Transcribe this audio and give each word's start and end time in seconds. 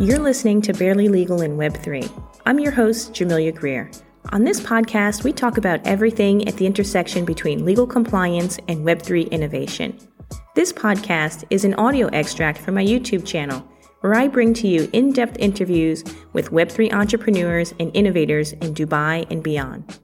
You're 0.00 0.18
listening 0.18 0.62
to 0.62 0.72
Barely 0.72 1.08
Legal 1.08 1.42
in 1.42 1.58
Web3. 1.58 2.10
I'm 2.46 2.58
your 2.58 2.72
host, 2.72 3.12
Jamilia 3.12 3.54
Grier. 3.54 3.90
On 4.32 4.44
this 4.44 4.58
podcast, 4.58 5.24
we 5.24 5.32
talk 5.34 5.58
about 5.58 5.86
everything 5.86 6.48
at 6.48 6.56
the 6.56 6.64
intersection 6.64 7.26
between 7.26 7.66
legal 7.66 7.86
compliance 7.86 8.58
and 8.66 8.78
Web3 8.78 9.30
innovation. 9.30 9.98
This 10.54 10.72
podcast 10.72 11.44
is 11.50 11.66
an 11.66 11.74
audio 11.74 12.06
extract 12.14 12.56
from 12.56 12.76
my 12.76 12.82
YouTube 12.82 13.26
channel, 13.26 13.62
where 14.00 14.14
I 14.14 14.26
bring 14.26 14.54
to 14.54 14.66
you 14.66 14.88
in 14.94 15.12
depth 15.12 15.36
interviews 15.38 16.02
with 16.32 16.50
Web3 16.50 16.94
entrepreneurs 16.94 17.74
and 17.78 17.90
innovators 17.92 18.52
in 18.52 18.72
Dubai 18.72 19.30
and 19.30 19.42
beyond. 19.42 19.98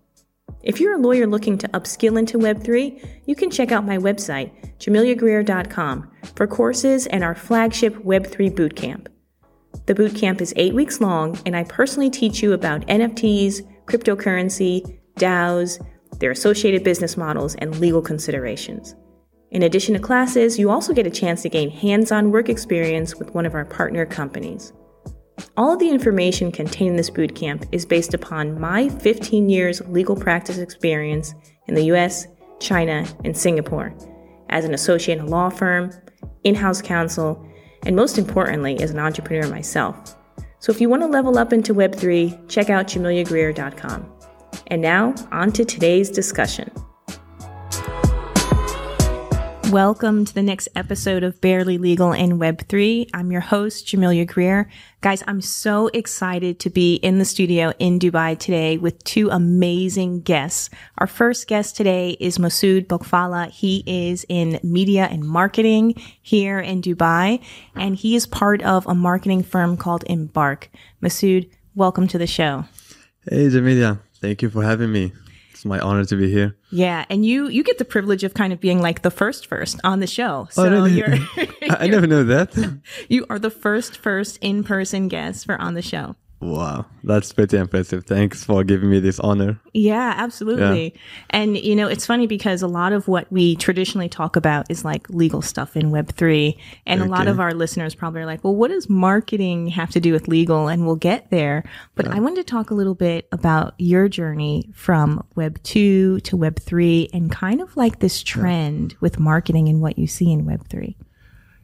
If 0.63 0.79
you're 0.79 0.97
a 0.97 1.01
lawyer 1.01 1.27
looking 1.27 1.57
to 1.57 1.69
upskill 1.69 2.19
into 2.19 2.37
Web3, 2.37 3.23
you 3.25 3.35
can 3.35 3.51
check 3.51 3.73
out 3.73 3.87
my 3.87 3.97
website, 3.97 4.77
jamiliagrier.com, 4.79 6.11
for 6.35 6.47
courses 6.47 7.07
and 7.07 7.25
our 7.25 7.35
flagship 7.35 7.95
Web3 8.05 8.55
Bootcamp. 8.55 9.07
The 9.85 9.95
bootcamp 9.95 10.41
is 10.41 10.55
eight 10.57 10.75
weeks 10.75 11.01
long, 11.01 11.39
and 11.45 11.57
I 11.57 11.65
personally 11.65 12.11
teach 12.11 12.43
you 12.43 12.53
about 12.53 12.87
NFTs, 12.87 13.63
cryptocurrency, 13.85 14.99
DAOs, 15.17 15.85
their 16.19 16.31
associated 16.31 16.83
business 16.83 17.17
models, 17.17 17.55
and 17.57 17.79
legal 17.79 18.03
considerations. 18.03 18.97
In 19.51 19.63
addition 19.63 19.95
to 19.95 20.01
classes, 20.01 20.59
you 20.59 20.71
also 20.71 20.93
get 20.93 21.07
a 21.07 21.11
chance 21.11 21.43
to 21.43 21.49
gain 21.49 21.71
hands 21.71 22.11
on 22.11 22.33
work 22.33 22.49
experience 22.49 23.17
with 23.17 23.35
one 23.35 23.47
of 23.47 23.55
our 23.55 23.65
partner 23.65 24.05
companies. 24.05 24.73
All 25.57 25.73
of 25.73 25.79
the 25.79 25.89
information 25.89 26.51
contained 26.51 26.91
in 26.91 26.97
this 26.97 27.11
bootcamp 27.11 27.69
is 27.71 27.87
based 27.87 28.15
upon 28.15 28.59
my 28.59 28.89
15 28.89 29.49
years 29.49 29.81
legal 29.89 30.17
practice 30.17 30.59
experience 30.59 31.35
in 31.67 31.75
the 31.75 31.85
US, 31.85 32.27
China, 32.59 33.07
and 33.25 33.37
Singapore 33.37 33.95
as 34.49 34.65
an 34.65 34.75
associate 34.75 35.19
in 35.19 35.25
a 35.25 35.29
law 35.29 35.49
firm, 35.49 35.93
in 36.45 36.55
house 36.55 36.81
counsel, 36.81 37.46
and 37.87 37.97
most 37.97 38.19
importantly, 38.19 38.79
as 38.81 38.91
an 38.91 38.99
entrepreneur 38.99 39.49
myself. 39.49 40.17
So 40.59 40.73
if 40.73 40.81
you 40.81 40.89
want 40.89 41.03
to 41.03 41.07
level 41.07 41.39
up 41.39 41.53
into 41.53 41.73
Web3, 41.73 42.49
check 42.49 42.69
out 42.69 42.89
jamiliagrier.com. 42.89 44.13
And 44.67 44.83
now, 44.83 45.15
on 45.31 45.53
to 45.53 45.65
today's 45.65 46.11
discussion. 46.11 46.71
Welcome 49.71 50.25
to 50.25 50.33
the 50.33 50.45
next 50.45 50.69
episode 50.77 51.25
of 51.25 51.41
Barely 51.41 51.77
Legal 51.77 52.13
in 52.13 52.39
Web3. 52.39 53.11
I'm 53.13 53.33
your 53.33 53.41
host, 53.41 53.89
Jamilia 53.89 54.25
Grier. 54.25 54.71
Guys, 55.01 55.25
I'm 55.27 55.41
so 55.41 55.89
excited 55.89 56.61
to 56.61 56.71
be 56.71 56.95
in 56.95 57.19
the 57.19 57.25
studio 57.25 57.73
in 57.81 57.99
Dubai 57.99 58.39
today 58.39 58.79
with 58.79 59.03
two 59.03 59.29
amazing 59.29 60.21
guests. 60.21 60.71
Our 60.99 61.09
first 61.09 61.49
guest 61.49 61.75
today 61.75 62.17
is 62.21 62.39
Messaoud 62.39 62.87
Boukoufallah. 62.87 63.51
He 63.51 63.83
is 63.87 64.25
in 64.29 64.61
media 64.63 65.09
and 65.11 65.25
marketing 65.25 66.01
here 66.23 66.61
in 66.61 66.81
Dubai, 66.81 67.43
and 67.75 67.97
he 67.97 68.15
is 68.15 68.25
part 68.25 68.63
of 68.63 68.87
a 68.87 68.95
marketing 68.95 69.43
firm 69.43 69.77
called 69.77 70.05
Embark. 70.05 70.71
Messaoud, 71.03 71.51
welcome 71.75 72.07
to 72.07 72.19
the 72.19 72.29
show. 72.29 72.67
Hey, 73.29 73.49
Jamilia. 73.49 73.99
Thank 74.21 74.43
you 74.43 74.49
for 74.49 74.63
having 74.63 74.93
me 74.93 75.13
my 75.65 75.79
honor 75.79 76.05
to 76.05 76.17
be 76.17 76.31
here. 76.31 76.57
Yeah, 76.71 77.05
and 77.09 77.25
you 77.25 77.49
you 77.49 77.63
get 77.63 77.79
the 77.79 77.85
privilege 77.85 78.25
of 78.25 78.35
kind 78.35 78.53
of 78.53 78.61
being 78.61 78.81
like 78.81 79.03
the 79.03 79.11
first 79.11 79.47
first 79.47 79.81
on 79.85 80.01
the 80.01 80.07
show. 80.07 80.47
Oh, 80.49 80.51
so 80.51 80.65
oh, 80.65 80.71
really? 80.71 80.93
you're, 80.93 81.15
you're 81.37 81.49
I 81.71 81.87
never 81.87 82.07
know 82.07 82.25
that. 82.25 82.81
you 83.09 83.27
are 83.31 83.39
the 83.39 83.51
first 83.51 83.97
first 83.97 84.39
in 84.41 84.65
person 84.65 85.09
guest 85.09 85.47
for 85.47 85.61
on 85.61 85.75
the 85.75 85.83
show. 85.83 86.17
Wow, 86.41 86.85
that's 87.03 87.33
pretty 87.33 87.57
impressive. 87.57 88.05
Thanks 88.05 88.45
for 88.45 88.63
giving 88.63 88.91
me 88.91 89.01
this 89.01 89.19
honor. 89.19 89.59
Yeah, 89.73 90.13
absolutely. 90.19 90.85
Yeah. 90.85 91.01
And 91.31 91.57
you 91.57 91.75
know, 91.75 91.89
it's 91.89 92.05
funny 92.05 92.27
because 92.27 92.61
a 92.61 92.69
lot 92.69 92.93
of 92.93 93.09
what 93.09 93.31
we 93.33 93.57
traditionally 93.57 94.11
talk 94.11 94.37
about 94.37 94.71
is 94.71 94.85
like 94.85 95.09
legal 95.09 95.41
stuff 95.41 95.79
in 95.79 95.91
Web3. 95.91 96.59
And 96.85 97.01
okay. 97.01 97.09
a 97.09 97.11
lot 97.11 97.27
of 97.27 97.41
our 97.41 97.55
listeners 97.55 97.95
probably 97.95 98.21
are 98.21 98.27
like, 98.27 98.45
well, 98.45 98.55
what 98.55 98.69
does 98.69 98.91
marketing 98.91 99.69
have 99.69 99.91
to 99.93 100.01
do 100.01 100.13
with 100.13 100.29
legal? 100.29 100.69
And 100.69 100.85
we'll 100.85 100.97
get 100.97 101.31
there. 101.31 101.65
But 101.95 102.05
yeah. 102.07 102.17
I 102.17 102.21
wanted 102.21 102.37
to 102.37 102.45
talk 102.45 102.71
a 102.71 102.75
little 102.75 102.95
bit 102.95 103.29
about 103.33 103.75
your 103.79 104.07
journey 104.07 104.69
from 104.75 105.27
Web2 105.37 106.23
to 106.23 106.37
Web3 106.37 107.09
and 107.15 107.33
kind 107.33 107.63
of 107.63 107.75
like 107.79 108.01
this 108.01 108.23
trend 108.23 108.93
yeah. 108.93 108.99
with 109.01 109.19
marketing 109.19 109.71
and 109.71 109.81
what 109.81 109.99
you 109.99 110.07
see 110.07 110.31
in 110.31 110.45
Web3. 110.45 110.97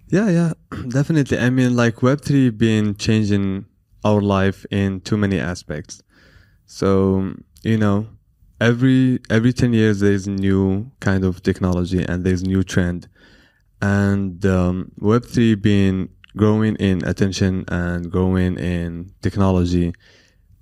Yeah, 0.09 0.31
yeah, 0.31 0.53
definitely. 0.89 1.39
I 1.39 1.51
mean, 1.51 1.77
like 1.77 1.97
Web3 1.97 2.57
being 2.57 2.95
changing 2.95 3.67
our 4.05 4.21
life 4.21 4.65
in 4.71 5.01
too 5.01 5.17
many 5.17 5.39
aspects. 5.39 6.03
So, 6.67 7.35
you 7.63 7.77
know, 7.77 8.09
every 8.61 9.21
every 9.31 9.53
10 9.53 9.73
years 9.73 10.01
there's 10.01 10.27
new 10.29 10.91
kind 11.01 11.25
of 11.25 11.43
technology 11.43 12.05
and 12.05 12.25
there's 12.25 12.43
new 12.43 12.63
trend. 12.63 13.09
And 13.81 14.45
um, 14.47 14.93
Web3 15.01 15.61
being 15.61 16.09
growing 16.37 16.77
in 16.77 17.05
attention 17.05 17.65
and 17.69 18.11
growing 18.11 18.59
in 18.59 19.13
technology 19.21 19.93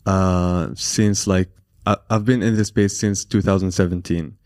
uh, 0.07 0.71
since 0.75 1.27
like 1.27 1.49
I, 1.87 1.97
have 2.11 2.25
been 2.25 2.43
in 2.43 2.57
this 2.57 2.69
space 2.69 2.99
since 2.99 3.25
2017 3.25 4.37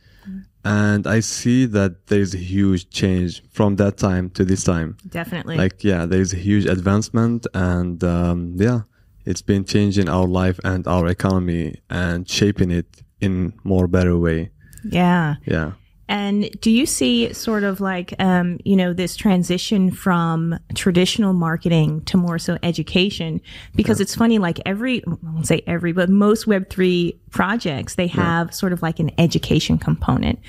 and 0.64 1.06
I 1.06 1.20
see 1.20 1.66
that 1.66 2.06
there's 2.06 2.34
a 2.34 2.38
huge 2.38 2.90
change 2.90 3.42
from 3.50 3.76
that 3.76 3.98
time 3.98 4.30
to 4.30 4.44
this 4.44 4.64
time. 4.64 4.96
Definitely. 5.08 5.56
Like, 5.56 5.84
yeah, 5.84 6.06
there's 6.06 6.32
a 6.32 6.36
huge 6.36 6.66
advancement, 6.66 7.46
and 7.54 8.02
um, 8.02 8.54
yeah, 8.56 8.80
it's 9.24 9.42
been 9.42 9.64
changing 9.64 10.08
our 10.08 10.26
life 10.26 10.58
and 10.64 10.86
our 10.86 11.06
economy 11.08 11.80
and 11.90 12.28
shaping 12.28 12.70
it 12.70 13.02
in 13.20 13.52
more 13.64 13.86
better 13.86 14.16
way. 14.18 14.50
Yeah. 14.84 15.36
Yeah. 15.46 15.72
And 16.08 16.50
do 16.60 16.70
you 16.70 16.84
see 16.84 17.32
sort 17.32 17.64
of 17.64 17.80
like, 17.80 18.14
um, 18.18 18.58
you 18.64 18.76
know, 18.76 18.92
this 18.92 19.16
transition 19.16 19.90
from 19.90 20.58
traditional 20.74 21.32
marketing 21.32 22.02
to 22.02 22.16
more 22.16 22.38
so 22.38 22.58
education? 22.62 23.40
Because 23.74 24.00
yeah. 24.00 24.02
it's 24.02 24.14
funny, 24.14 24.38
like 24.38 24.60
every, 24.66 25.02
I 25.06 25.14
won't 25.22 25.46
say 25.46 25.62
every, 25.66 25.92
but 25.92 26.10
most 26.10 26.46
Web3 26.46 27.18
projects, 27.30 27.94
they 27.94 28.06
have 28.08 28.48
yeah. 28.48 28.52
sort 28.52 28.72
of 28.74 28.82
like 28.82 28.98
an 28.98 29.12
education 29.18 29.78
component. 29.78 30.40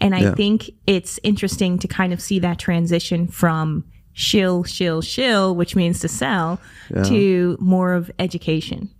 And 0.00 0.14
I 0.14 0.20
yeah. 0.20 0.34
think 0.34 0.70
it's 0.86 1.20
interesting 1.22 1.78
to 1.78 1.88
kind 1.88 2.12
of 2.12 2.20
see 2.20 2.40
that 2.40 2.58
transition 2.58 3.28
from 3.28 3.84
shill, 4.14 4.64
shill, 4.64 5.00
shill, 5.00 5.54
which 5.54 5.76
means 5.76 6.00
to 6.00 6.08
sell, 6.08 6.60
to 7.04 7.56
more 7.60 7.92
of 7.92 8.10
education. 8.18 8.90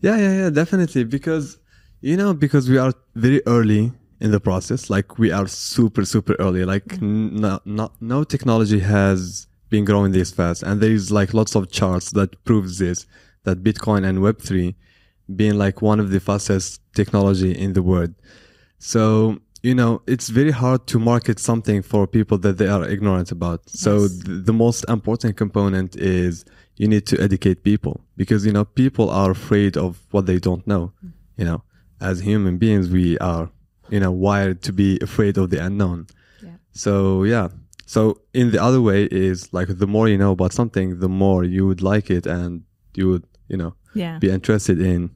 Yeah, 0.00 0.16
yeah, 0.18 0.36
yeah, 0.36 0.50
definitely. 0.50 1.04
Because, 1.04 1.58
you 2.00 2.16
know, 2.16 2.34
because 2.34 2.68
we 2.68 2.76
are 2.76 2.92
very 3.14 3.42
early 3.46 3.92
in 4.20 4.30
the 4.30 4.40
process. 4.40 4.90
Like 4.90 5.18
we 5.18 5.30
are 5.30 5.46
super, 5.46 6.04
super 6.04 6.34
early. 6.38 6.64
Like 6.64 6.86
mm-hmm. 6.86 7.36
no, 7.36 7.60
no, 7.64 7.92
no 8.00 8.24
technology 8.24 8.80
has 8.80 9.46
been 9.68 9.84
growing 9.84 10.12
this 10.12 10.30
fast. 10.30 10.62
And 10.62 10.80
there 10.80 10.90
is 10.90 11.10
like 11.10 11.34
lots 11.34 11.54
of 11.54 11.70
charts 11.70 12.10
that 12.12 12.42
proves 12.44 12.78
this, 12.78 13.06
that 13.44 13.62
Bitcoin 13.62 14.06
and 14.06 14.18
Web3 14.18 14.74
being 15.34 15.58
like 15.58 15.82
one 15.82 16.00
of 16.00 16.10
the 16.10 16.20
fastest 16.20 16.80
technology 16.94 17.52
in 17.52 17.72
the 17.72 17.82
world. 17.82 18.14
So, 18.78 19.38
you 19.62 19.74
know, 19.74 20.02
it's 20.06 20.28
very 20.28 20.52
hard 20.52 20.86
to 20.88 20.98
market 20.98 21.40
something 21.40 21.82
for 21.82 22.06
people 22.06 22.38
that 22.38 22.58
they 22.58 22.68
are 22.68 22.88
ignorant 22.88 23.32
about. 23.32 23.62
Yes. 23.66 23.80
So 23.80 24.06
th- 24.06 24.44
the 24.44 24.52
most 24.52 24.84
important 24.88 25.36
component 25.36 25.96
is 25.96 26.44
you 26.76 26.86
need 26.86 27.06
to 27.06 27.20
educate 27.20 27.64
people 27.64 28.00
because, 28.16 28.46
you 28.46 28.52
know, 28.52 28.64
people 28.64 29.10
are 29.10 29.32
afraid 29.32 29.76
of 29.76 30.00
what 30.10 30.26
they 30.26 30.38
don't 30.38 30.64
know. 30.66 30.92
Mm. 31.04 31.12
You 31.38 31.44
know, 31.46 31.62
as 32.00 32.20
human 32.20 32.58
beings, 32.58 32.88
we 32.88 33.18
are 33.18 33.50
you 33.90 34.00
know 34.00 34.10
wired 34.10 34.62
to 34.62 34.72
be 34.72 34.98
afraid 35.02 35.36
of 35.38 35.50
the 35.50 35.64
unknown 35.64 36.06
yeah. 36.42 36.56
so 36.72 37.24
yeah 37.24 37.48
so 37.86 38.20
in 38.34 38.50
the 38.50 38.62
other 38.62 38.80
way 38.80 39.04
is 39.04 39.52
like 39.52 39.68
the 39.68 39.86
more 39.86 40.08
you 40.08 40.18
know 40.18 40.32
about 40.32 40.52
something 40.52 40.98
the 40.98 41.08
more 41.08 41.44
you 41.44 41.66
would 41.66 41.82
like 41.82 42.10
it 42.10 42.26
and 42.26 42.62
you 42.94 43.08
would 43.08 43.24
you 43.48 43.56
know 43.56 43.74
yeah. 43.94 44.18
be 44.18 44.30
interested 44.30 44.80
in 44.80 45.10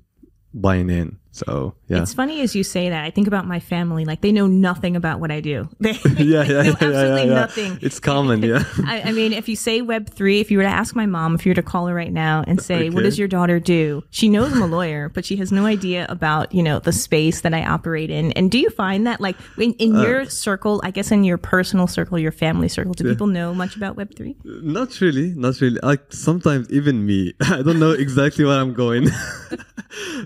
buying 0.55 0.91
in 0.91 1.19
so 1.33 1.75
yeah, 1.87 2.03
it's 2.03 2.13
funny 2.13 2.41
as 2.41 2.57
you 2.57 2.65
say 2.65 2.89
that. 2.89 3.05
I 3.05 3.11
think 3.11 3.29
about 3.29 3.47
my 3.47 3.61
family; 3.61 4.05
like 4.05 4.21
they 4.21 4.33
know 4.33 4.47
nothing 4.47 4.97
about 4.97 5.21
what 5.21 5.31
I 5.31 5.41
do. 5.41 5.69
They, 5.81 5.93
yeah, 6.19 6.43
yeah, 6.45 6.63
yeah, 6.63 6.71
absolutely 6.71 7.29
yeah, 7.29 7.35
nothing. 7.35 7.79
It's 7.81 7.99
common, 7.99 8.43
yeah. 8.43 8.65
I, 8.87 9.03
I, 9.07 9.13
mean, 9.13 9.33
if 9.33 9.49
you 9.49 9.57
say 9.57 9.81
Web 9.81 10.11
three, 10.11 10.41
if 10.41 10.51
you 10.51 10.59
were 10.59 10.65
to 10.65 10.71
ask 10.71 10.95
my 10.95 11.07
mom, 11.07 11.35
if 11.35 11.47
you 11.47 11.51
were 11.51 11.55
to 11.55 11.63
call 11.63 11.87
her 11.87 11.95
right 11.95 12.13
now 12.13 12.45
and 12.47 12.61
say, 12.61 12.87
okay. 12.87 12.91
"What 12.91 13.05
does 13.05 13.19
your 13.19 13.29
daughter 13.29 13.59
do?" 13.59 14.05
She 14.11 14.29
knows 14.29 14.53
I'm 14.53 14.63
a 14.63 14.67
lawyer, 14.67 15.09
but 15.09 15.25
she 15.25 15.37
has 15.37 15.51
no 15.51 15.67
idea 15.67 16.07
about 16.09 16.55
you 16.55 16.63
know 16.63 16.81
the 16.81 16.93
space 16.93 17.41
that 17.43 17.55
I 17.55 17.65
operate 17.65 18.11
in. 18.11 18.33
And 18.33 18.51
do 18.51 18.59
you 18.59 18.71
find 18.71 19.07
that, 19.07 19.21
like, 19.21 19.37
in, 19.57 19.73
in 19.75 19.97
uh, 19.97 20.03
your 20.03 20.25
circle, 20.27 20.81
I 20.85 20.91
guess 20.91 21.11
in 21.11 21.25
your 21.25 21.39
personal 21.39 21.87
circle, 21.87 22.19
your 22.19 22.33
family 22.33 22.69
circle, 22.69 22.93
do 22.93 23.05
people 23.05 23.27
know 23.27 23.55
much 23.55 23.77
about 23.77 23.97
Web 23.97 24.15
three? 24.17 24.37
Not 24.45 25.01
really, 25.01 25.31
not 25.31 25.61
really. 25.61 25.79
Like 25.83 26.13
sometimes 26.13 26.69
even 26.71 27.07
me, 27.07 27.35
I 27.41 27.63
don't 27.63 27.79
know 27.79 27.93
exactly 27.93 28.45
where 28.45 28.61
I'm 28.61 28.75
going. 28.75 29.09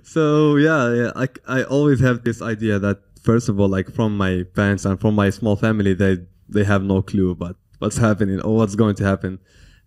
so 0.03 0.56
yeah, 0.56 0.94
yeah, 0.94 1.12
I 1.17 1.29
I 1.46 1.62
always 1.64 2.00
have 2.00 2.25
this 2.25 2.41
idea 2.43 2.79
that 2.79 2.99
first 3.23 3.49
of 3.49 3.58
all, 3.58 3.69
like 3.69 3.93
from 3.93 4.17
my 4.17 4.44
parents 4.55 4.85
and 4.85 5.00
from 5.00 5.14
my 5.14 5.31
small 5.31 5.56
family, 5.56 5.94
they 5.94 6.19
they 6.49 6.64
have 6.64 6.82
no 6.82 7.02
clue 7.02 7.31
about 7.31 7.56
what's 7.79 7.96
happening 7.96 8.41
or 8.41 8.56
what's 8.56 8.76
going 8.76 8.94
to 8.96 9.05
happen. 9.05 9.38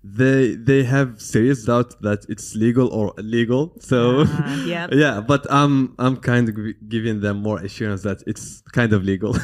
They 0.03 0.55
they 0.55 0.83
have 0.83 1.21
serious 1.21 1.65
doubt 1.65 2.01
that 2.01 2.25
it's 2.29 2.55
legal 2.55 2.87
or 2.89 3.13
illegal. 3.17 3.73
So 3.79 4.21
uh, 4.21 4.63
yep. 4.65 4.89
yeah, 4.93 5.21
but 5.21 5.45
I'm 5.49 5.95
I'm 5.99 6.17
kind 6.17 6.49
of 6.49 6.55
giving 6.87 7.21
them 7.21 7.41
more 7.41 7.59
assurance 7.59 8.03
that 8.03 8.23
it's 8.27 8.61
kind 8.71 8.93
of 8.93 9.03
legal. 9.03 9.35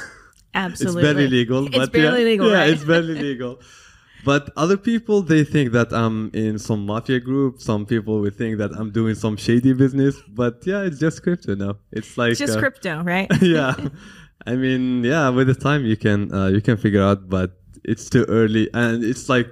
Absolutely, 0.54 1.02
it's 1.02 1.08
barely 1.08 1.28
legal. 1.28 1.68
It's 1.68 1.90
barely 1.90 2.20
yeah, 2.20 2.30
legal. 2.30 2.50
Yeah, 2.50 2.58
right? 2.58 2.70
it's 2.70 2.84
barely 2.84 3.16
legal. 3.30 3.60
But 4.24 4.50
other 4.56 4.78
people 4.78 5.22
they 5.22 5.44
think 5.44 5.72
that 5.74 5.94
I'm 5.94 6.32
in 6.34 6.60
some 6.60 6.86
mafia 6.86 7.20
group. 7.20 7.62
Some 7.62 7.86
people 7.86 8.22
would 8.22 8.36
think 8.36 8.58
that 8.58 8.72
I'm 8.72 8.92
doing 8.92 9.16
some 9.16 9.38
shady 9.38 9.74
business. 9.74 10.16
But 10.28 10.66
yeah, 10.66 10.82
it's 10.82 11.00
just 11.00 11.24
crypto 11.24 11.56
now. 11.56 11.78
It's 11.92 12.18
like 12.18 12.32
It's 12.32 12.40
just 12.40 12.58
uh, 12.58 12.60
crypto, 12.60 13.04
right? 13.04 13.30
yeah. 13.42 13.76
I 14.46 14.56
mean, 14.56 15.04
yeah, 15.04 15.30
with 15.30 15.48
the 15.48 15.56
time 15.56 15.86
you 15.86 15.96
can 15.98 16.34
uh, 16.34 16.48
you 16.48 16.62
can 16.62 16.78
figure 16.78 17.02
out, 17.02 17.30
but 17.30 17.52
it's 17.84 18.10
too 18.10 18.26
early, 18.28 18.70
and 18.74 19.04
it's 19.04 19.30
like 19.30 19.48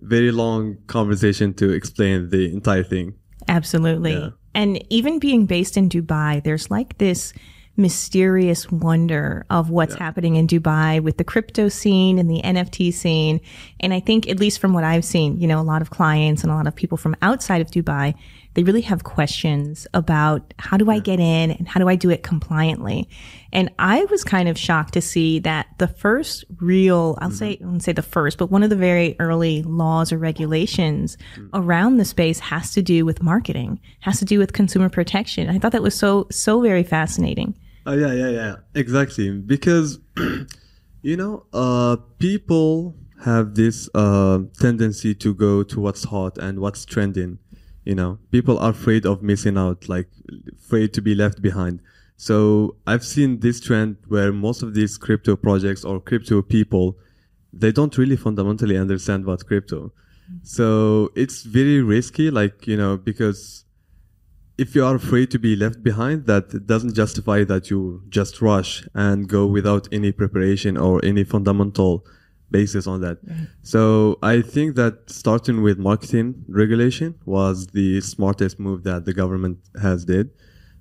very 0.00 0.30
long 0.30 0.76
conversation 0.86 1.54
to 1.54 1.70
explain 1.70 2.30
the 2.30 2.52
entire 2.52 2.84
thing. 2.84 3.14
Absolutely. 3.48 4.12
Yeah. 4.12 4.30
And 4.54 4.82
even 4.90 5.18
being 5.18 5.46
based 5.46 5.76
in 5.76 5.88
Dubai, 5.88 6.42
there's 6.42 6.70
like 6.70 6.98
this 6.98 7.32
mysterious 7.78 8.70
wonder 8.70 9.46
of 9.48 9.70
what's 9.70 9.94
happening 9.94 10.36
in 10.36 10.46
Dubai 10.46 11.00
with 11.00 11.16
the 11.16 11.24
crypto 11.24 11.68
scene 11.68 12.18
and 12.18 12.28
the 12.28 12.42
NFT 12.42 12.92
scene. 12.92 13.40
And 13.80 13.94
I 13.94 14.00
think, 14.00 14.28
at 14.28 14.40
least 14.40 14.58
from 14.58 14.72
what 14.72 14.84
I've 14.84 15.04
seen, 15.04 15.38
you 15.38 15.46
know, 15.46 15.60
a 15.60 15.62
lot 15.62 15.80
of 15.80 15.90
clients 15.90 16.42
and 16.42 16.52
a 16.52 16.54
lot 16.54 16.66
of 16.66 16.74
people 16.74 16.98
from 16.98 17.16
outside 17.22 17.60
of 17.60 17.70
Dubai, 17.70 18.14
they 18.54 18.64
really 18.64 18.80
have 18.80 19.04
questions 19.04 19.86
about 19.94 20.52
how 20.58 20.76
do 20.76 20.90
I 20.90 20.98
get 20.98 21.20
in 21.20 21.52
and 21.52 21.68
how 21.68 21.78
do 21.78 21.88
I 21.88 21.94
do 21.94 22.10
it 22.10 22.24
compliantly? 22.24 23.08
And 23.52 23.70
I 23.78 24.04
was 24.06 24.24
kind 24.24 24.48
of 24.48 24.58
shocked 24.58 24.94
to 24.94 25.00
see 25.00 25.38
that 25.40 25.68
the 25.78 25.86
first 25.86 26.44
real, 26.58 27.16
I'll 27.20 27.30
say, 27.30 27.54
mm-hmm. 27.54 27.62
I 27.62 27.66
wouldn't 27.66 27.84
say 27.84 27.92
the 27.92 28.02
first, 28.02 28.36
but 28.36 28.50
one 28.50 28.64
of 28.64 28.70
the 28.70 28.76
very 28.76 29.14
early 29.20 29.62
laws 29.62 30.12
or 30.12 30.18
regulations 30.18 31.16
mm. 31.36 31.48
around 31.54 31.98
the 31.98 32.04
space 32.04 32.40
has 32.40 32.72
to 32.72 32.82
do 32.82 33.04
with 33.04 33.22
marketing, 33.22 33.78
has 34.00 34.18
to 34.18 34.24
do 34.24 34.40
with 34.40 34.52
consumer 34.52 34.88
protection. 34.88 35.48
I 35.48 35.60
thought 35.60 35.72
that 35.72 35.82
was 35.82 35.94
so, 35.94 36.26
so 36.30 36.60
very 36.60 36.82
fascinating. 36.82 37.54
Oh 37.88 37.94
yeah, 37.94 38.12
yeah, 38.12 38.28
yeah. 38.28 38.56
Exactly. 38.74 39.30
Because 39.30 39.98
you 41.02 41.16
know, 41.16 41.46
uh 41.54 41.96
people 42.18 42.94
have 43.24 43.54
this 43.54 43.88
uh 43.94 44.40
tendency 44.60 45.14
to 45.14 45.34
go 45.34 45.62
to 45.62 45.80
what's 45.80 46.04
hot 46.04 46.36
and 46.36 46.60
what's 46.60 46.84
trending. 46.84 47.38
You 47.86 47.94
know, 47.94 48.18
people 48.30 48.58
are 48.58 48.72
afraid 48.72 49.06
of 49.06 49.22
missing 49.22 49.56
out, 49.56 49.88
like 49.88 50.08
afraid 50.58 50.92
to 50.94 51.00
be 51.00 51.14
left 51.14 51.40
behind. 51.40 51.80
So 52.18 52.76
I've 52.86 53.06
seen 53.06 53.40
this 53.40 53.58
trend 53.58 53.96
where 54.06 54.32
most 54.34 54.62
of 54.62 54.74
these 54.74 54.98
crypto 54.98 55.34
projects 55.34 55.82
or 55.82 55.98
crypto 55.98 56.42
people, 56.42 56.98
they 57.54 57.72
don't 57.72 57.96
really 57.96 58.16
fundamentally 58.16 58.76
understand 58.76 59.24
what 59.24 59.46
crypto. 59.46 59.92
So 60.42 61.10
it's 61.14 61.42
very 61.42 61.80
risky, 61.80 62.30
like, 62.30 62.66
you 62.66 62.76
know, 62.76 62.98
because 62.98 63.64
if 64.58 64.74
you 64.74 64.84
are 64.84 64.96
afraid 64.96 65.30
to 65.30 65.38
be 65.38 65.54
left 65.54 65.84
behind, 65.84 66.26
that 66.26 66.66
doesn't 66.66 66.94
justify 66.94 67.44
that 67.44 67.70
you 67.70 68.02
just 68.08 68.42
rush 68.42 68.84
and 68.92 69.28
go 69.28 69.46
without 69.46 69.86
any 69.92 70.10
preparation 70.10 70.76
or 70.76 71.02
any 71.04 71.22
fundamental 71.22 72.04
basis 72.50 72.86
on 72.86 73.00
that. 73.02 73.18
So 73.62 74.18
I 74.22 74.42
think 74.42 74.74
that 74.74 75.10
starting 75.10 75.62
with 75.62 75.78
marketing 75.78 76.44
regulation 76.48 77.14
was 77.24 77.68
the 77.68 78.00
smartest 78.00 78.58
move 78.58 78.82
that 78.82 79.04
the 79.04 79.12
government 79.12 79.58
has 79.80 80.04
did 80.04 80.30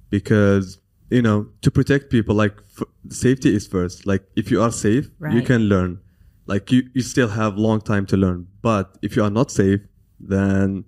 because 0.10 0.80
you 1.10 1.22
know 1.22 1.48
to 1.62 1.70
protect 1.70 2.10
people 2.10 2.36
like 2.36 2.56
f- 2.80 2.88
safety 3.10 3.56
is 3.56 3.68
first. 3.68 4.08
Like 4.08 4.24
if 4.36 4.50
you 4.50 4.62
are 4.62 4.72
safe 4.72 5.10
you 5.32 5.42
can 5.42 5.64
learn. 5.64 6.00
Like 6.48 6.72
you, 6.72 6.90
you 6.94 7.02
still 7.02 7.28
have 7.28 7.58
long 7.58 7.82
time 7.82 8.06
to 8.08 8.18
learn. 8.18 8.48
But 8.62 8.98
if 9.02 9.16
you 9.16 9.24
are 9.24 9.30
not 9.30 9.52
safe 9.52 9.82
then 10.20 10.86